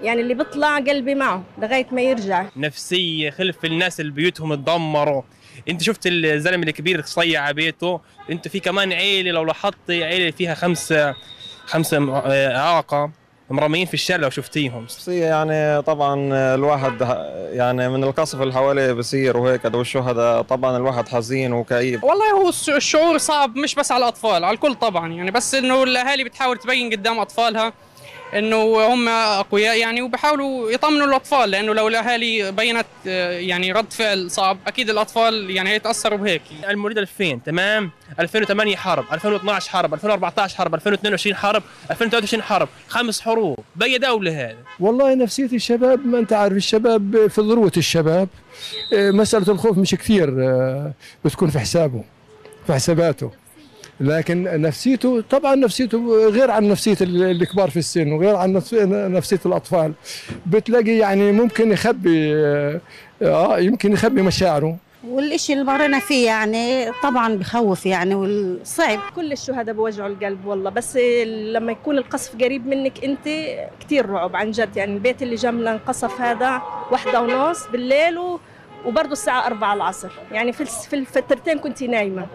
يعني 0.03 0.21
اللي 0.21 0.35
بيطلع 0.35 0.79
قلبي 0.79 1.15
معه 1.15 1.43
لغاية 1.59 1.87
ما 1.93 2.03
يرجع. 2.03 2.47
نفسية 2.57 3.31
خلف 3.31 3.65
الناس 3.65 4.01
اللي 4.01 4.13
بيوتهم 4.13 4.55
تدمروا 4.55 5.23
أنت 5.69 5.83
شفت 5.83 6.01
الزلمة 6.07 6.67
الكبير 6.67 7.03
صيع 7.03 7.51
بيته؟ 7.51 8.01
انت 8.31 8.49
في 8.49 8.61
كمان 8.61 8.93
عيلة 8.93 9.31
لو 9.31 9.45
لاحظت 9.45 9.91
عيلة 9.91 10.31
فيها 10.31 10.55
خمسة 10.55 11.15
خمسة 11.67 12.17
آه، 12.17 12.57
اعاقه 12.57 13.11
مرميين 13.55 13.87
في 13.87 13.95
الشارع 13.95 14.23
لو 14.23 14.31
شفتيهم. 14.31 14.87
يعني 15.09 15.83
طبعا 15.83 16.35
الواحد 16.55 17.01
يعني 17.53 17.89
من 17.89 18.05
القصف 18.05 18.43
اللي 18.43 18.55
حواليه 18.55 18.93
بصير 18.93 19.37
وهيك 19.37 19.75
والشهداء 19.75 20.43
طبعا 20.43 20.77
الواحد 20.77 21.09
حزين 21.09 21.53
وكئيب. 21.53 22.05
والله 22.05 22.31
هو 22.31 22.49
الشعور 22.77 23.19
صعب 23.19 23.57
مش 23.57 23.75
بس 23.75 23.93
على 23.93 24.03
الأطفال 24.05 24.45
على 24.45 24.55
الكل 24.55 24.75
طبعا. 24.75 25.13
يعني 25.13 25.31
بس 25.31 25.55
إنه 25.55 25.83
الأهالي 25.83 26.25
بتحاول 26.25 26.59
تبين 26.59 26.91
قدام 26.93 27.19
أطفالها. 27.19 27.73
إنه 28.35 28.87
هم 28.95 29.09
أقوياء 29.09 29.79
يعني 29.79 30.03
وبحاولوا 30.03 30.71
يطمنوا 30.71 31.07
الأطفال 31.07 31.51
لأنه 31.51 31.75
لو 31.75 31.89
الأهالي 31.89 32.53
بينت 32.53 32.87
يعني 33.41 33.73
رد 33.73 33.93
فعل 33.93 34.31
صعب 34.31 34.59
أكيد 34.67 34.91
الأطفال 34.91 35.51
يعني 35.51 35.71
هيتأثروا 35.71 36.19
بهيك. 36.19 36.43
المولد 36.71 36.99
2000 36.99 37.39
تمام؟ 37.47 37.91
2008 38.21 38.77
حرب 38.77 39.05
2012 39.13 39.71
حرب 39.71 39.95
2014 39.95 40.57
حرب 40.57 40.75
2022 40.75 41.37
حرب 41.37 41.63
2023 41.91 42.43
حرب 42.43 42.69
خمس 42.89 43.21
حروب. 43.21 43.59
بي 43.77 43.99
دولة 43.99 44.45
هذا 44.45 44.57
والله 44.81 45.15
نفسية 45.15 45.45
الشباب 45.53 46.07
ما 46.07 46.19
أنت 46.19 46.33
عارف 46.33 46.57
الشباب 46.57 47.27
في 47.27 47.41
ذروة 47.41 47.73
الشباب 47.77 48.29
آه، 48.95 49.11
مسألة 49.11 49.53
الخوف 49.53 49.79
مش 49.79 49.95
كثير 49.95 50.35
آه، 50.39 50.93
بتكون 51.25 51.51
في 51.51 51.59
حسابه 51.59 52.05
في 52.67 52.73
حساباته 52.73 53.31
لكن 54.01 54.61
نفسيته 54.63 55.21
طبعا 55.31 55.55
نفسيته 55.55 56.29
غير 56.29 56.51
عن 56.51 56.69
نفسية 56.69 56.97
الكبار 57.01 57.71
في 57.71 57.77
السن 57.77 58.13
وغير 58.13 58.37
عن 58.37 58.53
نفسية 59.13 59.41
الأطفال. 59.47 59.93
بتلاقي 60.47 60.97
يعني 60.97 61.33
ممكن 61.33 61.73
يخبي 61.73 62.35
آه 63.23 63.59
يمكن 63.59 63.93
يخبي 63.93 64.23
مشاعره. 64.23 64.77
والإشي 65.09 65.53
اللي 65.53 65.65
مرينا 65.65 65.99
فيه 65.99 66.27
يعني 66.27 66.91
طبعا 67.03 67.35
بخوف 67.35 67.87
يعني 67.87 68.15
والصعب. 68.15 68.99
كل 69.17 69.33
الشهداء 69.33 69.75
بوجعوا 69.75 70.09
القلب 70.09 70.47
والله 70.47 70.71
بس 70.71 70.97
لما 71.27 71.73
يكون 71.73 71.99
القصف 71.99 72.35
قريب 72.43 72.67
منك 72.67 73.05
أنت 73.05 73.29
كثير 73.81 74.11
رعب 74.11 74.37
عن 74.37 74.51
جد. 74.51 74.77
يعني 74.77 74.95
البيت 74.95 75.23
اللي 75.23 75.35
جنبنا 75.35 75.73
انقصف 75.73 76.21
هذا 76.21 76.63
واحدة 76.91 77.21
ونص 77.21 77.67
بالليل 77.73 78.19
و... 78.19 78.41
وبرضه 78.87 79.13
الساعة 79.13 79.47
4 79.47 79.75
العصر. 79.75 80.09
يعني 80.33 80.53
في 80.53 80.65
في 80.65 80.97
الفترتين 80.97 81.59
كنت 81.59 81.83
نايمة. 81.83 82.27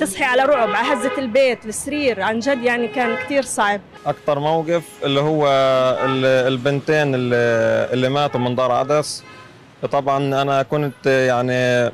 تصحي 0.00 0.24
على 0.24 0.42
رعب 0.42 0.70
على 0.70 0.92
هزة 0.92 1.18
البيت 1.18 1.66
السرير. 1.66 2.22
عن 2.22 2.38
جد 2.38 2.62
يعني 2.62 2.88
كان 2.88 3.16
كثير 3.16 3.42
صعب. 3.42 3.80
أكثر 4.06 4.38
موقف 4.38 4.84
اللي 5.04 5.20
هو 5.20 5.46
البنتين 6.24 7.14
اللي, 7.14 7.36
اللي 7.92 8.08
ماتوا 8.08 8.40
من 8.40 8.54
دار 8.54 8.72
عدس. 8.72 9.24
طبعا 9.92 10.42
أنا 10.42 10.62
كنت 10.62 11.06
يعني 11.06 11.92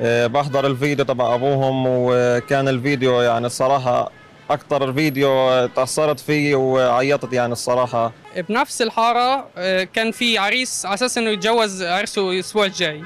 آه، 0.00 0.26
بحضر 0.26 0.66
الفيديو 0.66 1.04
تبع 1.04 1.34
أبوهم 1.34 1.84
وكان 1.86 2.68
الفيديو 2.68 3.20
يعني 3.20 3.46
الصراحة 3.46 4.10
أكثر 4.50 4.84
الفيديو 4.84 5.66
تأثرت 5.66 6.20
فيه 6.20 6.54
وعيطت 6.54 7.32
يعني 7.32 7.52
الصراحة. 7.52 8.12
بنفس 8.40 8.82
الحارة 8.82 9.48
آه، 9.56 9.84
كان 9.84 10.10
في 10.10 10.38
عريس 10.38 10.86
على 10.86 10.94
أساس 10.94 11.18
إنه 11.18 11.30
يتجوز 11.30 11.82
عرسه 11.82 12.30
الأسبوع 12.30 12.64
الجاي. 12.64 13.02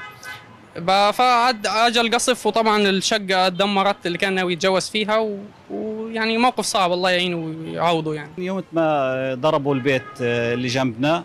فعد 1.13 1.67
اجى 1.67 2.01
القصف 2.01 2.45
وطبعا 2.45 2.89
الشقة 2.89 3.47
دمرت 3.47 4.05
اللي 4.05 4.17
كان 4.17 4.33
ناوي 4.33 4.53
يتجوز 4.53 4.89
فيها 4.89 5.37
ويعني 5.69 6.37
موقف 6.37 6.65
صعب 6.65 6.91
الله 6.91 7.09
يعينه 7.09 7.37
ويعوضه 7.37 8.13
يعني. 8.13 8.31
يوم 8.37 8.63
ما 8.73 9.33
ضربوا 9.33 9.75
البيت 9.75 10.03
آه، 10.21 10.53
اللي 10.53 10.67
جنبنا 10.67 11.23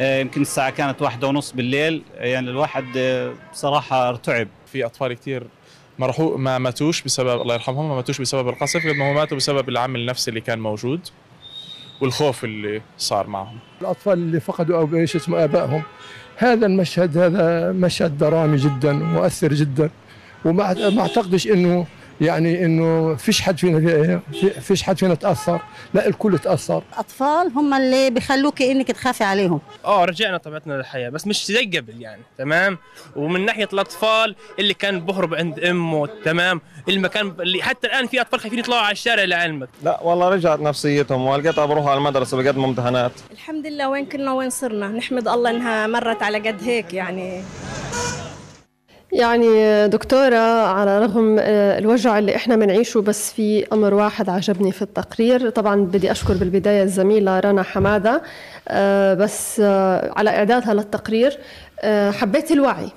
آه، 0.00 0.20
يمكن 0.20 0.40
الساعة 0.42 0.70
كانت 0.70 1.02
واحدة 1.02 1.28
ونص 1.28 1.52
بالليل 1.52 2.02
يعني 2.16 2.50
الواحد 2.50 2.84
بصراحه 3.52 4.08
ارتعب. 4.08 4.48
في 4.72 4.86
أطفال 4.86 5.12
كثير 5.12 5.46
مرحو 5.98 6.36
ما 6.36 6.58
ماتوش 6.58 7.02
بسبب 7.02 7.42
الله 7.42 7.54
يرحمهم 7.54 7.88
ما 7.88 7.94
ماتوش 7.94 8.20
بسبب 8.20 8.48
القصف 8.48 8.86
قد 8.86 8.94
ما 8.96 9.10
هو 9.10 9.14
ماتوا 9.14 9.36
بسبب 9.36 9.68
العامل 9.68 10.00
النفسي 10.00 10.28
اللي 10.30 10.40
كان 10.40 10.58
موجود. 10.58 11.00
والخوف 12.00 12.44
اللي 12.44 12.82
صار 12.98 13.26
معهم. 13.26 13.58
الأطفال 13.80 14.12
اللي 14.12 14.40
فقدوا 14.40 14.78
أو 14.78 14.94
إيش 14.94 15.16
اسمه 15.16 15.44
آبائهم. 15.44 15.82
هذا 16.36 16.66
المشهد 16.66 17.18
هذا 17.18 17.72
مشهد 17.72 18.18
درامي 18.18 18.56
جدا 18.56 18.92
مؤثر 18.92 19.54
جدا. 19.54 19.90
وما 20.44 20.90
ما 20.90 21.00
أعتقدش 21.00 21.46
إنه 21.46 21.86
يعني 22.20 22.64
إنه 22.64 23.14
فيش 23.14 23.42
حد 23.42 23.58
فينا 23.58 24.20
فيش 24.60 24.82
حد 24.82 24.98
فينا 24.98 25.14
تأثر 25.14 25.60
لا 25.94 26.06
الكل 26.06 26.38
تأثر. 26.38 26.82
اطفال 26.96 27.52
هم 27.56 27.74
اللي 27.74 28.10
بيخلوك 28.10 28.62
إنك 28.62 28.86
تخافي 28.88 29.24
عليهم. 29.24 29.60
آه 29.84 30.04
رجعنا 30.04 30.36
طبيعتنا 30.36 30.74
للحياة 30.74 31.08
بس 31.08 31.26
مش 31.26 31.46
زي 31.46 31.64
قبل 31.64 32.02
يعني 32.02 32.22
تمام؟ 32.38 32.78
ومن 33.16 33.44
ناحية 33.44 33.68
الأطفال 33.72 34.36
اللي 34.58 34.74
كان 34.74 35.00
بهرب 35.00 35.34
عند 35.34 35.60
أمه 35.60 36.08
تمام؟ 36.24 36.60
المكان 36.88 37.34
اللي 37.40 37.62
حتى 37.62 37.86
الآن 37.86 38.06
في 38.06 38.20
أطفال 38.20 38.40
خايفين 38.40 38.58
يطلعوا 38.58 38.80
على 38.82 38.92
الشارع 38.92 39.24
لعلمك. 39.24 39.68
لا 39.82 40.00
والله 40.02 40.28
رجعت 40.28 40.60
نفسيتهم 40.60 41.26
ولقيتها 41.26 41.66
بروح 41.66 41.86
على 41.86 41.98
المدرسة 41.98 42.42
بقدموا 42.42 42.68
امتحانات 42.68 43.12
الحمد 43.32 43.66
لله 43.66 43.88
وين 43.88 44.06
كنا 44.06 44.32
وين 44.32 44.50
صرنا؟ 44.50 44.88
نحمد 44.88 45.28
الله 45.28 45.50
إنها 45.50 45.86
مرت 45.86 46.22
على 46.22 46.38
قد 46.38 46.62
هيك 46.62 46.94
يعني. 46.94 47.42
يعني 49.12 49.88
دكتورة 49.88 50.66
على 50.66 50.98
رغم 50.98 51.36
آه، 51.40 51.78
الوجع 51.78 52.18
اللي 52.18 52.36
إحنا 52.36 52.56
بنعيشه 52.56 53.00
بس 53.00 53.32
في 53.32 53.66
أمر 53.72 53.94
واحد 53.94 54.28
عجبني 54.28 54.72
في 54.72 54.82
التقرير. 54.82 55.50
طبعا 55.50 55.76
بدي 55.80 56.10
أشكر 56.10 56.34
بالبداية 56.34 56.82
الزميلة 56.82 57.40
رنا 57.40 57.62
حمادة 57.62 58.22
آه، 58.68 59.14
بس 59.14 59.60
آه، 59.64 60.12
على 60.16 60.30
إعدادها 60.30 60.74
للتقرير 60.74 61.38
حبيت 62.10 62.50
الوعي 62.52 62.88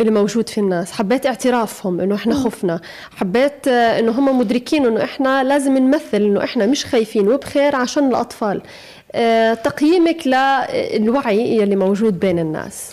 اللي 0.00 0.10
موجود 0.10 0.48
في 0.48 0.58
الناس 0.58 0.92
حبيت 0.92 1.26
اعترافهم 1.26 2.00
إنه 2.00 2.14
إحنا 2.14 2.34
خفنا 2.34 2.80
حبيت 3.16 3.68
إنه 3.68 4.12
هم 4.12 4.38
مدركين 4.38 4.86
إنه 4.86 5.04
إحنا 5.04 5.44
لازم 5.44 5.78
نمثل 5.78 6.16
إنه 6.16 6.44
إحنا 6.44 6.66
مش 6.66 6.84
خايفين 6.86 7.28
وبخير 7.28 7.76
عشان 7.76 8.08
الأطفال. 8.08 8.62
تقييمك 9.64 10.26
للوعي 10.26 11.62
اللي 11.62 11.76
موجود 11.76 12.18
بين 12.20 12.38
الناس. 12.38 12.92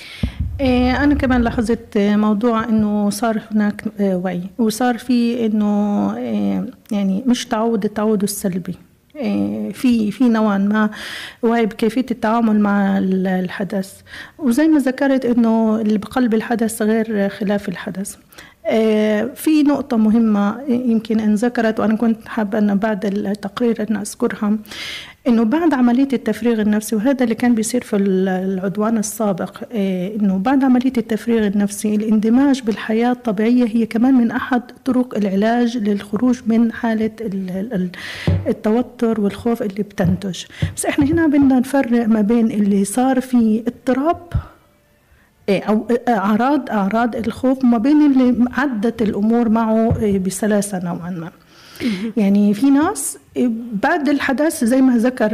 أنا 0.62 1.16
كمان 1.16 1.42
لاحظت 1.42 1.98
موضوع 1.98 2.64
إنه 2.64 3.10
صار 3.10 3.42
هناك 3.52 3.84
آه، 4.00 4.18
وعي 4.18 4.42
وصار 4.58 4.98
في 4.98 5.46
إنه 5.46 6.16
إيه، 6.18 6.66
يعني 6.92 7.24
مش 7.28 7.46
تعود 7.46 7.86
التعود 7.86 8.24
السلبي. 8.24 8.76
إيه، 9.16 9.72
في 9.72 10.12
في 10.12 10.30
نوعا 10.30 10.58
ما 10.58 10.90
وعي 11.44 11.66
بكيفية 11.66 12.06
التعامل 12.12 12.60
مع 12.60 12.98
الحدث. 12.98 14.02
وزي 14.38 14.68
ما 14.68 14.80
ذكرت 14.80 15.26
إنه 15.26 15.82
اللي 15.82 15.98
بقلب 15.98 16.34
الحدث 16.34 16.82
غير 16.82 17.30
خلاف 17.30 17.70
الحدث. 17.70 18.16
في 19.36 19.64
نقطة 19.68 19.98
مهمة 19.98 20.62
يمكن 20.70 21.20
أن 21.20 21.36
ذكرت 21.36 21.80
وأنا 21.80 21.96
كنت 21.96 22.28
حابة 22.28 22.58
أن 22.58 22.76
بعد 22.78 23.06
التقرير 23.06 23.86
أن 23.90 23.96
أذكرها 23.96 24.58
إنه 25.28 25.44
بعد 25.44 25.74
عملية 25.74 26.08
التفريغ 26.14 26.62
النفسي 26.62 26.96
وهذا 26.96 27.24
اللي 27.24 27.36
كان 27.36 27.56
بيصير 27.56 27.82
في 27.84 27.96
العدوان 27.96 28.98
السابق 28.98 29.58
إيه، 29.72 30.20
إنه 30.20 30.38
بعد 30.38 30.64
عملية 30.64 30.94
التفريغ 30.98 31.48
النفسي 31.48 31.96
الاندماج 31.96 32.62
بالحياة 32.62 33.12
الطبيعية 33.12 33.66
هي 33.68 33.86
كمان 33.86 34.14
من 34.14 34.32
أحد 34.32 34.62
طرق 34.86 35.18
العلاج 35.18 35.78
للخروج 35.78 36.40
من 36.48 36.72
حالة 36.72 37.12
التوتر 38.48 39.22
والخوف 39.22 39.62
اللي 39.62 39.84
بتنتج. 39.84 40.44
بس 40.78 40.86
إحنا 40.86 41.06
هنا 41.06 41.28
بدنا 41.28 41.60
نفرق 41.60 42.08
ما 42.08 42.22
بين 42.22 42.52
اللي 42.52 42.86
صار 42.86 43.22
في 43.22 43.64
اضطراب 43.68 44.18
أو 45.50 45.88
أعراض 46.08 46.70
أعراض 46.70 47.16
الخوف 47.16 47.64
وما 47.64 47.78
بين 47.78 48.12
اللي 48.12 48.46
عدت 48.52 49.02
الأمور 49.02 49.50
معه 49.50 49.98
إيه، 50.00 50.20
بسلاسه 50.20 50.80
نوعا 50.84 51.10
ما. 51.10 51.32
يعني 52.18 52.54
في 52.54 52.70
ناس 52.70 53.18
بعد 53.84 54.10
الحدث 54.10 54.64
زي 54.64 54.82
ما 54.82 54.98
ذكر 54.98 55.32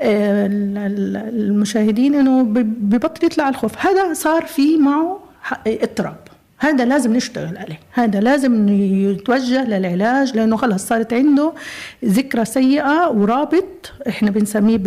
المشاهدين 0.00 2.14
إنه 2.14 2.42
ببطل 2.42 3.26
يطلع 3.26 3.48
الخوف. 3.48 3.86
هذا 3.86 4.12
صار 4.12 4.46
في 4.46 4.76
معه 4.76 5.18
اضطراب. 5.66 6.16
هذا 6.58 6.84
لازم 6.84 7.16
نشتغل 7.16 7.56
عليه. 7.56 7.80
هذا 7.92 8.20
لازم 8.20 8.68
يتوجه 8.68 9.64
للعلاج 9.64 10.36
لأنه 10.36 10.56
خلص 10.56 10.86
صارت 10.86 11.12
عنده 11.12 11.52
ذكرى 12.04 12.44
سيئة 12.44 13.08
ورابط 13.08 13.92
إحنا 14.08 14.30
بنسميه 14.30 14.78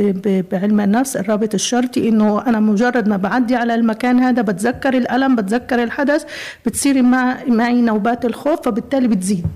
بعلم 0.51 0.81
النفس 0.81 1.17
الرابط 1.17 1.53
الشرطي 1.53 2.09
إنه 2.09 2.47
أنا 2.47 2.59
مجرد 2.59 3.07
ما 3.07 3.17
بعدي 3.17 3.55
على 3.55 3.75
المكان 3.75 4.19
هذا 4.19 4.41
بتذكر 4.41 4.97
الألم 4.97 5.35
بتذكر 5.35 5.83
الحدث 5.83 6.25
بتصير 6.65 7.01
معي 7.47 7.81
نوبات 7.81 8.25
الخوف 8.25 8.61
فبالتالي 8.61 9.07
بتزيد. 9.07 9.47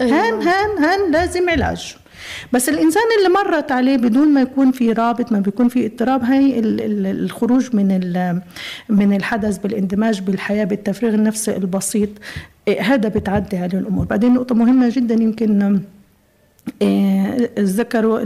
أيوة. 0.00 0.18
هان 0.18 0.34
هان 0.42 0.84
هان 0.84 1.12
لازم 1.12 1.50
علاج. 1.50 1.96
بس 2.52 2.68
الإنسان 2.68 3.02
اللي 3.18 3.28
مرت 3.28 3.72
عليه 3.72 3.96
بدون 3.96 4.28
ما 4.28 4.40
يكون 4.40 4.72
في 4.72 4.92
رابط 4.92 5.32
ما 5.32 5.38
بيكون 5.40 5.68
في 5.68 5.86
اضطراب 5.86 6.24
هي 6.24 6.58
الخروج 6.58 7.76
من 7.76 7.88
من 8.88 9.16
الحدث 9.16 9.58
بالاندماج 9.58 10.20
بالحياة 10.20 10.64
بالتفريغ 10.64 11.14
النفسي 11.14 11.56
البسيط 11.56 12.08
إيه، 12.68 12.80
هذا 12.80 13.08
بتعدي 13.08 13.56
عليه 13.56 13.78
الأمور. 13.78 14.04
بعدين 14.04 14.34
نقطة 14.34 14.54
مهمة 14.54 14.88
جدا 14.88 15.14
يمكن 15.14 15.80
إيه، 16.82 17.50
ذكروا 17.58 18.18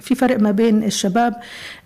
في 0.00 0.14
فرق 0.14 0.40
ما 0.40 0.50
بين 0.50 0.84
الشباب 0.84 1.34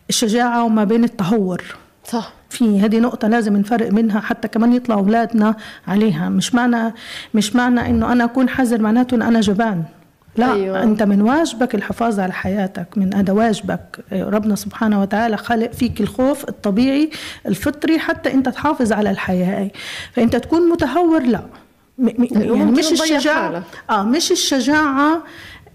الشجاعة 0.09 0.65
وما 0.65 0.85
بين 0.85 1.05
التهور. 1.05 1.63
صح. 2.05 2.33
في 2.51 2.81
هذه 2.81 2.99
نقطة 2.99 3.29
لازم 3.29 3.57
نفرق 3.57 3.93
منها 3.93 4.21
حتى 4.21 4.49
كمان 4.49 4.73
يطلع 4.73 4.95
أولادنا 4.95 5.57
عليها. 5.89 6.29
مش 6.29 6.55
معنى 6.55 6.95
مش 7.35 7.57
معنى 7.57 7.81
إنه 7.91 8.13
أنا 8.13 8.25
أكون 8.25 8.49
حذر 8.49 8.81
معناته 8.81 9.15
إن 9.15 9.23
أنا 9.23 9.41
جبان. 9.41 9.85
لا 10.37 10.53
أيوة. 10.53 10.83
أنت 10.83 11.03
من 11.03 11.23
واجبك 11.23 11.75
الحفاظ 11.75 12.21
على 12.21 12.33
حياتك 12.33 12.87
من 12.97 13.15
هذا 13.15 13.33
واجبك. 13.33 13.99
ربنا 14.13 14.55
سبحانه 14.55 15.01
وتعالى 15.01 15.37
خلق 15.37 15.73
فيك 15.73 16.01
الخوف 16.01 16.49
الطبيعي 16.49 17.11
الفطري 17.47 17.99
حتى 17.99 18.33
أنت 18.33 18.49
تحافظ 18.49 18.93
على 18.93 19.11
الحياة. 19.11 19.71
فأنت 20.13 20.37
تكون 20.37 20.69
متهور 20.69 21.23
لا. 21.23 21.43
يعني 21.99 22.65
مش 22.65 22.93
الشجاعة 22.93 23.63
آه 23.91 24.03
مش 24.03 24.33
الشجاعة 24.33 25.23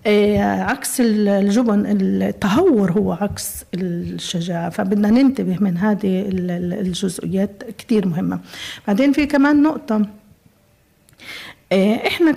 إيه، 0.05 0.41
عكس 0.41 1.01
الجبن 1.01 1.85
التهور 1.85 2.91
هو 2.91 3.11
عكس 3.11 3.65
الشجاعة. 3.73 4.69
فبدنا 4.69 5.09
ننتبه 5.09 5.57
من 5.59 5.77
هذه 5.77 6.25
الجزئيات 6.31 7.63
كتير 7.77 8.07
مهمة. 8.07 8.39
بعدين 8.87 9.11
في 9.11 9.25
كمان 9.25 9.63
نقطة 9.63 10.05
إيه، 11.71 12.07
إحنا 12.07 12.31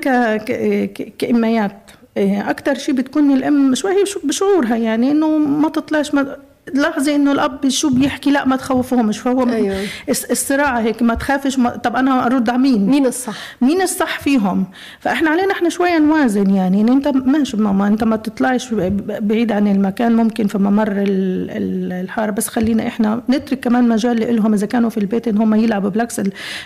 كإميات. 1.19 1.84
إيه، 2.17 2.51
أكتر 2.51 2.75
شيء 2.75 2.95
بتكون 2.95 3.31
الأم 3.31 3.75
شوي 3.75 3.95
بشعورها 4.25 4.77
يعني 4.77 5.11
إنه 5.11 5.39
ما 5.39 5.69
تطلعش 5.69 6.15
ما 6.15 6.37
لاحظي 6.73 7.15
إنه 7.15 7.33
الأب 7.33 7.69
شو 7.69 7.91
بيحكي 7.91 8.31
لا 8.31 8.45
ما 8.45 8.57
تخوفوهمش 8.57 9.19
فهو 9.19 9.49
أيوة. 9.49 9.77
الصراع 10.09 10.79
هيك 10.79 11.03
ما 11.03 11.15
تخافش 11.15 11.59
ما 11.59 11.71
طب 11.71 11.97
أنا 11.97 12.27
أرد 12.27 12.51
على 12.51 12.59
مين؟ 12.59 12.87
مين 12.87 13.07
الصح؟ 13.07 13.37
مين 13.61 13.83
الصح 13.83 14.19
فيهم؟ 14.21 14.65
فإحنا 15.01 15.31
علينا 15.31 15.53
إحنا 15.53 15.69
شوية 15.69 15.99
نوازن 15.99 16.51
يعني 16.51 16.81
إن 16.81 16.89
أنت 16.89 17.09
ماشي 17.09 17.57
ماما 17.57 17.87
أنت 17.87 18.05
ما 18.05 18.17
تطلعش 18.17 18.75
بعيد 18.99 19.53
عن 19.53 19.69
المكان 19.69 20.17
ممكن 20.17 20.47
في 20.47 20.59
ممر 20.59 20.93
الحارة 20.97 22.31
بس 22.31 22.49
خلينا 22.49 22.87
إحنا 22.87 23.23
نترك 23.31 23.61
كمان 23.61 23.89
مجال 23.89 24.37
لهم 24.37 24.55
إذا 24.55 24.67
كانوا 24.67 24.91
في 24.91 24.99
البيت 24.99 25.29
إن 25.29 25.39
هم 25.39 25.55
يلعبوا 25.55 25.91
بالعكس 25.91 26.21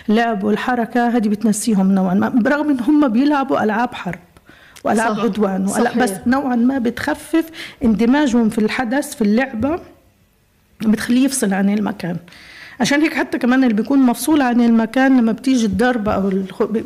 اللعب 0.09 0.43
والحركة 0.43 1.07
هذه 1.07 1.29
بتنسيهم 1.29 1.91
نوعا 1.91 2.13
ما 2.13 2.29
برغم 2.29 2.69
إن 2.69 2.79
هم 2.79 3.07
بيلعبوا 3.07 3.63
ألعاب 3.63 3.93
حرب 3.93 4.19
والعاب 4.83 5.15
صح. 5.15 5.23
عدوان. 5.23 5.67
صحيح. 5.67 5.97
بس 5.97 6.11
نوعا 6.27 6.55
ما 6.55 6.77
بتخفف 6.77 7.45
اندماجهم 7.83 8.49
في 8.49 8.57
الحدث 8.57 9.15
في 9.15 9.21
اللعبة 9.21 9.79
بتخليه 10.81 11.25
يفصل 11.25 11.53
عن 11.53 11.69
المكان. 11.69 12.17
عشان 12.79 13.01
هيك 13.01 13.13
حتى 13.13 13.37
كمان 13.37 13.63
اللي 13.63 13.73
بيكون 13.73 13.99
مفصول 13.99 14.41
عن 14.41 14.61
المكان 14.61 15.17
لما 15.17 15.31
بتيجي 15.31 15.65
الضربه 15.65 16.11
أو 16.11 16.31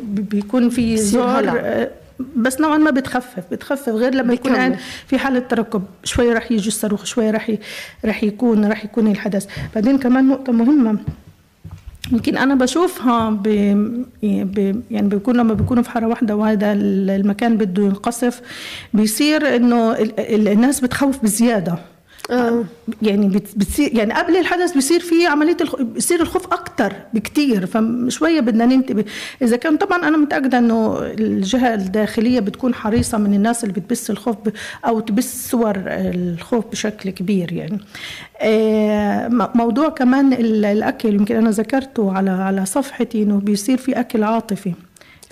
بيكون 0.04 0.70
في 0.70 0.96
زهر 0.96 1.58
آه، 1.58 1.90
بس 2.36 2.60
نوعا 2.60 2.78
ما 2.78 2.90
بتخفف. 2.90 3.42
بتخفف 3.52 3.88
غير 3.88 4.14
لما 4.14 4.34
يكون 4.34 4.56
قاعد 4.56 4.76
في 5.06 5.18
حالة 5.18 5.38
ترقب 5.38 5.82
شوي 6.04 6.32
راح 6.32 6.52
يجي 6.52 6.68
الصاروخ 6.68 7.04
شوي 7.04 7.30
راح 7.30 7.52
راح 8.04 8.24
يكون 8.24 8.64
راح 8.64 8.84
يكون 8.84 9.06
الحدث. 9.06 9.46
بعدين 9.74 9.98
كمان 9.98 10.28
نقطة 10.28 10.52
مهمة. 10.52 10.98
يمكن 12.12 12.36
أنا 12.36 12.54
بشوفها 12.54 13.30
ب... 13.30 13.48
ب... 14.22 14.82
يعني 14.90 15.08
بيكون 15.08 15.36
لما 15.36 15.54
بيكونوا 15.54 15.82
في 15.82 15.90
حارة 15.90 16.06
واحدة 16.06 16.36
وهذا 16.36 16.72
المكان 16.72 17.56
بده 17.56 17.82
ينقصف 17.82 18.40
بيصير 18.94 19.56
إنه 19.56 19.92
الناس 20.28 20.80
بتخوف 20.80 21.22
بزيادة. 21.22 21.78
آه. 22.30 22.64
يعني 23.02 23.28
بتصير 23.28 23.96
يعني 23.96 24.14
قبل 24.14 24.36
الحدث 24.36 24.72
بيصير 24.72 25.00
في 25.00 25.26
عملية 25.26 25.56
الخ... 25.60 25.82
بيصير 25.82 26.20
الخوف 26.20 26.46
أكثر 26.46 26.92
بكثير 27.14 27.66
فشويه 27.66 28.40
بدنا 28.40 28.66
ننتبه. 28.66 29.04
إذا 29.42 29.56
كان 29.56 29.76
طبعا 29.76 30.08
أنا 30.08 30.16
متأكدة 30.16 30.58
إنه 30.58 30.98
الجهة 31.02 31.74
الداخلية 31.74 32.40
بتكون 32.40 32.74
حريصة 32.74 33.18
من 33.18 33.34
الناس 33.34 33.64
اللي 33.64 33.74
بتبث 33.74 34.10
الخوف 34.10 34.36
ب... 34.36 34.52
أو 34.86 35.00
تبث 35.00 35.50
صور 35.50 35.74
الخوف 35.86 36.66
بشكل 36.66 37.10
كبير 37.10 37.52
يعني. 37.52 37.78
آه 38.40 39.28
موضوع 39.54 39.88
كمان 39.88 40.32
الأكل 40.32 41.14
يمكن 41.14 41.36
أنا 41.36 41.50
ذكرته 41.50 42.12
على 42.12 42.30
على 42.30 42.66
صفحتي 42.66 43.22
إنه 43.22 43.36
بيصير 43.36 43.78
في 43.78 44.00
أكل 44.00 44.22
عاطفي. 44.22 44.72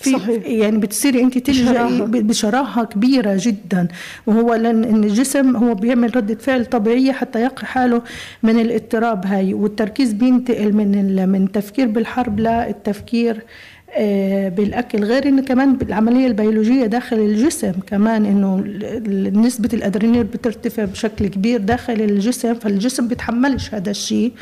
في 0.03 0.13
صحيح. 0.13 0.47
يعني 0.47 0.79
بتصيري 0.79 1.21
انت 1.23 1.39
تلجئي 1.39 2.23
بشراهه 2.23 2.85
كبيرة 2.85 3.37
جدا. 3.41 3.89
وهو 4.27 4.55
لأن 4.55 5.05
الجسم 5.05 5.57
هو 5.57 5.75
بيعمل 5.75 6.17
ردة 6.17 6.35
فعل 6.35 6.67
طبيعية 6.67 7.13
حتى 7.13 7.41
يقي 7.43 7.67
حاله 7.67 8.03
من 8.43 8.61
الاضطراب 8.61 9.27
هاي. 9.27 9.55
والتركيز 9.55 10.13
بينتقل 10.13 10.73
من 10.73 11.29
من 11.29 11.45
التفكير 11.45 11.87
بالحرب 11.87 12.41
للتفكير 12.41 13.43
بالأكل 14.49 15.05
غير 15.05 15.29
انه 15.29 15.43
كمان 15.43 15.77
بالعملية 15.77 16.27
البيولوجية 16.27 16.87
داخل 16.87 17.17
الجسم 17.17 17.73
كمان 17.87 18.27
إنه 18.27 18.57
نسبة 19.41 19.69
الأدرينالين 19.73 20.25
بترتفع 20.25 20.85
بشكل 20.85 21.27
كبير 21.27 21.61
داخل 21.61 21.93
الجسم 21.93 22.55
فالجسم 22.55 23.09
بيتحملش 23.09 23.75
هذا 23.75 23.91
الشيء. 23.91 24.33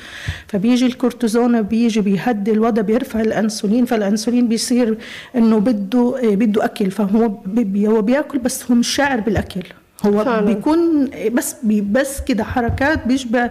فبيجي 0.47 0.87
الكورتيزون 0.87 1.63
بيجي 1.63 2.01
بيهدي 2.01 2.53
الوضع 2.53 2.83
بيرفع 2.83 3.21
الأنسولين 3.21 3.85
فالأنسولين 3.85 4.49
بيصير 4.49 4.99
إنه 5.37 5.59
بده 5.59 6.19
آه، 6.19 6.35
بده 6.35 6.65
أكل. 6.65 6.91
فهو 6.91 7.35
هو 7.77 8.03
بياكل 8.03 8.39
بس 8.39 8.71
هو 8.71 8.75
مش 8.75 8.89
شاعر 8.89 9.21
بالأكل. 9.21 9.63
هو 10.07 10.25
فعلاً. 10.25 10.47
بيكون 10.55 11.11
بس 11.33 11.57
بس 11.65 12.21
كده 12.21 12.45
حركات 12.45 13.07
بيشبه 13.07 13.51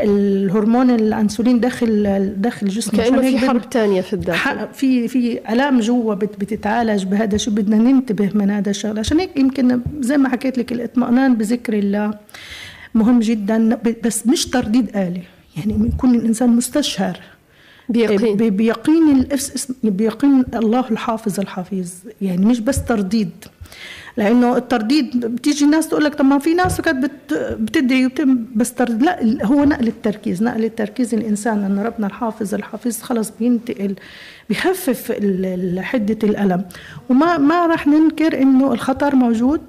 الهرمون 0.00 0.90
الأنسولين 0.90 1.60
داخل 1.60 2.34
داخل 2.36 2.66
الجسم 2.66 2.90
كأنه 2.96 3.18
عشان 3.18 3.38
في 3.38 3.48
حرب 3.48 3.70
تانية 3.70 4.00
في 4.00 4.12
الداخل. 4.12 4.68
في 4.72 5.08
في 5.08 5.40
آلام 5.52 5.80
جوا 5.80 6.14
بت- 6.14 6.40
بتتعالج 6.40 7.04
بهذا 7.04 7.34
الشيء 7.34 7.52
بدنا 7.54 7.76
ننتبه 7.76 8.30
من 8.34 8.50
هذا 8.50 8.70
الشغله 8.70 9.00
عشان 9.00 9.20
هيك 9.20 9.36
يمكن 9.36 9.80
زي 10.00 10.16
ما 10.16 10.28
حكيت 10.28 10.58
لك 10.58 10.72
الاطمئنان 10.72 11.34
بذكر 11.34 11.72
الله 11.72 12.14
مهم 12.94 13.20
جدا 13.20 13.78
بس 14.04 14.26
مش 14.26 14.46
ترديد 14.46 14.96
آلي. 14.96 15.22
يعني 15.56 15.88
يكون 15.94 16.14
الإنسان 16.14 16.48
مستشعر. 16.50 17.20
بيقين. 17.88 18.36
ب- 18.36 18.42
بيقين 18.56 19.26
بيقين 19.82 20.44
الله 20.54 20.84
الحافظ 20.90 21.40
الحفيظ. 21.40 21.90
يعني 22.22 22.46
مش 22.46 22.60
بس 22.60 22.84
ترديد. 22.84 23.30
لأنه 24.16 24.56
الترديد 24.56 25.26
بتيجي 25.26 25.64
الناس 25.64 25.88
تقول 25.88 26.04
لك 26.04 26.14
طب 26.14 26.24
ما 26.24 26.38
في 26.38 26.54
ناس 26.54 26.80
كانت 26.80 27.04
بت- 27.04 27.56
بتدعي 27.60 28.10
بس 28.54 28.74
ترديد 28.74 29.02
لا 29.02 29.46
هو 29.46 29.64
نقل 29.64 29.88
التركيز 29.88 30.42
نقل 30.42 30.64
التركيز 30.64 31.14
الإنسان 31.14 31.64
ان 31.64 31.78
ربنا 31.78 32.06
الحافظ 32.06 32.54
الحفيظ 32.54 33.00
خلص 33.02 33.32
بينتقل 33.40 33.94
ال- 35.10 35.84
حدة 35.84 36.18
الألم. 36.28 36.64
وما 37.10 37.38
ما 37.38 37.66
راح 37.66 37.86
ننكر 37.86 38.42
إنه 38.42 38.72
الخطر 38.72 39.16
موجود 39.16 39.60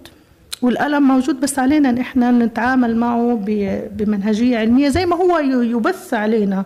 والألم 0.62 1.08
موجود 1.08 1.40
بس 1.40 1.60
علينا 1.60 1.90
ان 1.90 1.98
إحنا 1.98 2.32
نتعامل 2.32 2.96
معه 2.98 3.40
بمنهجية 3.98 4.58
علمية 4.58 4.90
زي 4.90 5.06
ما 5.06 5.16
هو 5.16 5.40
يبث 5.62 6.14
علينا. 6.14 6.66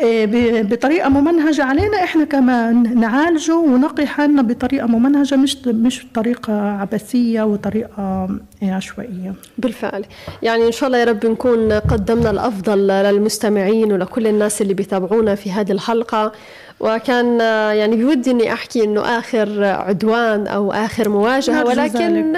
إيه، 0.00 0.26
ب- 0.26 0.68
بطريقة 0.68 1.08
ممنهجة 1.08 1.64
علينا 1.64 2.04
إحنا 2.04 2.24
كمان 2.24 3.00
نعالجه 3.00 3.56
ونقي 3.56 4.06
حالنا 4.06 4.42
بطريقة 4.42 4.86
ممنهجة 4.86 5.36
مش 5.36 5.56
مش 5.66 6.06
بطريقة 6.06 6.52
عبثية 6.70 7.42
وطريقة 7.42 8.28
إيه، 8.62 8.72
عشوائية. 8.72 9.34
بالفعل. 9.58 10.04
يعني 10.42 10.66
إن 10.66 10.72
شاء 10.72 10.86
الله 10.86 10.98
يا 10.98 11.04
رب 11.04 11.26
نكون 11.26 11.72
قدمنا 11.72 12.30
الأفضل 12.30 12.78
للمستمعين 12.86 13.92
ولكل 13.92 14.26
الناس 14.26 14.62
اللي 14.62 14.74
بيتابعونا 14.74 15.34
في 15.34 15.52
هذه 15.52 15.72
الحلقة. 15.72 16.32
وكان 16.80 17.40
يعني 17.76 17.96
بودي 17.96 18.30
إني 18.30 18.52
أحكي 18.52 18.84
إنه 18.84 19.00
آخر 19.18 19.64
عدوان 19.64 20.46
أو 20.46 20.72
آخر 20.72 21.08
مواجهة 21.08 21.64
ولكن 21.64 22.36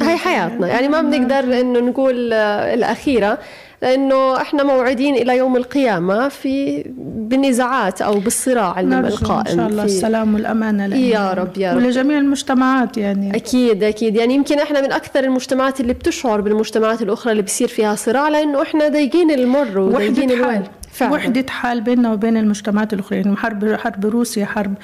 هي 0.00 0.16
حياتنا. 0.16 0.68
يعني 0.68 0.88
ما 0.88 1.02
بنقدر 1.02 1.60
إنه 1.60 1.80
نقول 1.80 2.32
الأخيرة. 2.32 3.38
لأنه 3.82 4.36
إحنا 4.36 4.62
موعدين 4.62 5.14
إلى 5.14 5.36
يوم 5.36 5.56
القيامة 5.56 6.28
في 6.28 6.84
بالنزاعات 6.98 8.02
أو 8.02 8.18
بالصراع 8.18 8.80
القائم 8.80 9.48
إن 9.48 9.56
شاء 9.56 9.68
الله 9.68 9.84
السلام 9.84 10.34
والأمانة 10.34 10.86
لنا 10.86 10.96
يا 10.96 11.32
رب 11.32 11.58
يا 11.58 11.72
رب. 11.72 11.76
ولجميع 11.76 12.18
المجتمعات 12.18 12.98
يعني. 12.98 13.36
أكيد 13.36 13.82
أكيد. 13.82 14.16
يعني 14.16 14.34
يمكن 14.34 14.58
إحنا 14.58 14.80
من 14.80 14.92
أكثر 14.92 15.24
المجتمعات 15.24 15.80
اللي 15.80 15.92
بتشعر 15.92 16.40
بالمجتمعات 16.40 17.02
الأخرى 17.02 17.32
اللي 17.32 17.42
بصير 17.42 17.68
فيها 17.68 17.94
صراع 17.94 18.28
لأنه 18.28 18.62
إحنا 18.62 18.88
ضايقين 18.88 19.30
المر 19.30 19.78
وضايقين 19.78 20.40
وحدة 20.40 20.70
حال 21.00 21.12
وحدة 21.12 21.46
حال 21.48 21.80
بيننا 21.80 22.12
وبين 22.12 22.36
المجتمعات 22.36 22.92
الأخرى 22.92 23.18
يعني 23.18 23.36
حرب 23.36 23.74
حرب 23.74 24.06
روسيا 24.06 24.44
حرب 24.46 24.74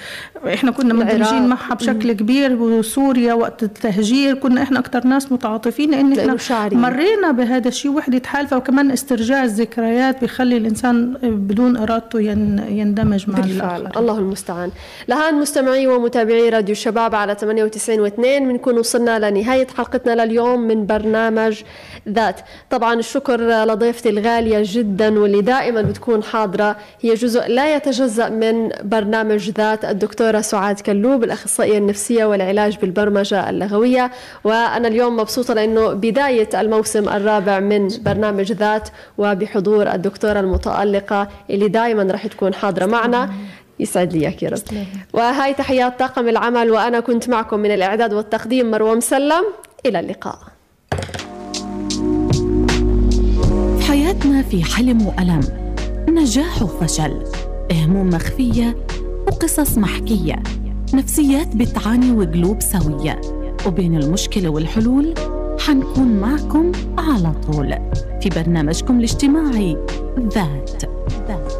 إحنا 0.54 0.70
كنا. 0.70 0.94
مندمجين 0.94 1.46
معها 1.46 1.74
بشكل 1.74 2.12
كبير 2.12 2.52
وسوريا 2.62 3.34
وقت 3.34 3.62
التهجير 3.62 4.34
كنا 4.34 4.62
إحنا 4.62 4.78
أكثر 4.78 5.06
ناس 5.06 5.32
متعاطفين 5.32 5.90
لأن 5.90 6.18
إحنا 6.18 6.36
شاعرين. 6.36 6.78
مرينا 6.80 7.30
بهذا 7.30 7.68
الشيء 7.68 7.90
وحدة 7.90 8.22
حال 8.26 8.46
فكمان 8.46 8.90
استرجاع 8.90 9.44
الذكريات 9.44 10.20
بيخلي 10.20 10.56
الإنسان 10.56 11.12
بدون 11.22 11.76
إرادته 11.76 12.20
ين- 12.20 12.64
يندمج 12.68 13.30
مع 13.30 13.38
بالفعل. 13.40 13.80
الآخر. 13.80 14.00
الله 14.00 14.18
المستعان. 14.18 14.70
لهان 15.08 15.34
مستمعي 15.34 15.86
ومتابعي 15.86 16.48
راديو 16.48 16.72
الشباب 16.72 17.14
على 17.14 17.34
98 17.34 18.08
و2 18.08 18.20
بنكون 18.20 18.78
وصلنا 18.78 19.30
لنهاية 19.30 19.66
حلقتنا 19.76 20.24
لليوم 20.24 20.60
من 20.60 20.86
برنامج 20.86 21.60
ذات. 22.08 22.40
طبعا 22.70 22.94
الشكر 22.94 23.40
لضيفتي 23.64 24.08
الغالية 24.10 24.62
جدا 24.64 25.18
واللي 25.20 25.40
دائما 25.42 25.82
بتكون 25.82 25.99
حاضرة. 26.22 26.76
هي 27.00 27.14
جزء 27.14 27.48
لا 27.48 27.76
يتجزأ 27.76 28.28
من 28.28 28.68
برنامج 28.82 29.50
ذات 29.50 29.84
الدكتورة 29.84 30.40
سعاد 30.40 30.80
كلوب 30.80 31.24
الأخصائية 31.24 31.78
النفسية 31.78 32.24
والعلاج 32.24 32.78
بالبرمجة 32.78 33.50
اللغوية. 33.50 34.10
وأنا 34.44 34.88
اليوم 34.88 35.16
مبسوطة 35.16 35.54
لأنه 35.54 35.92
بداية 35.92 36.48
الموسم 36.60 37.08
الرابع 37.08 37.60
من 37.60 37.88
برنامج 37.88 38.52
ذات 38.52 38.88
وبحضور 39.18 39.92
الدكتورة 39.92 40.40
المتألقة 40.40 41.28
اللي 41.50 41.68
دائما 41.68 42.02
رح 42.02 42.26
تكون 42.26 42.54
حاضرة 42.54 42.86
معنا. 42.86 43.30
يسعد 43.80 44.12
لي 44.12 44.22
يا 44.42 44.50
رب. 44.50 44.58
وهاي 45.12 45.54
تحيات 45.54 45.98
طاقم 45.98 46.28
العمل 46.28 46.70
وأنا 46.70 47.00
كنت 47.00 47.28
معكم 47.28 47.60
من 47.60 47.70
الإعداد 47.70 48.12
والتقديم 48.12 48.70
مروة 48.70 48.94
مسلم. 48.94 49.44
إلى 49.86 50.00
اللقاء. 50.00 50.38
في 53.78 53.86
حياتنا 53.88 54.42
في 54.42 54.64
حلم 54.64 55.06
وألم. 55.06 55.59
نجاح 56.08 56.62
وفشل 56.62 57.24
هموم 57.72 58.08
مخفية 58.08 58.76
وقصص 59.26 59.78
محكية 59.78 60.42
نفسيات 60.94 61.56
بتعاني 61.56 62.12
وقلوب 62.12 62.60
سوية. 62.60 63.20
وبين 63.66 63.96
المشكلة 63.96 64.48
والحلول 64.48 65.14
حنكون 65.58 66.08
معكم 66.20 66.72
على 66.98 67.32
طول 67.46 67.74
في 68.22 68.28
برنامجكم 68.28 68.98
الاجتماعي 68.98 69.76
ذات 70.18 70.82
ذات. 71.28 71.52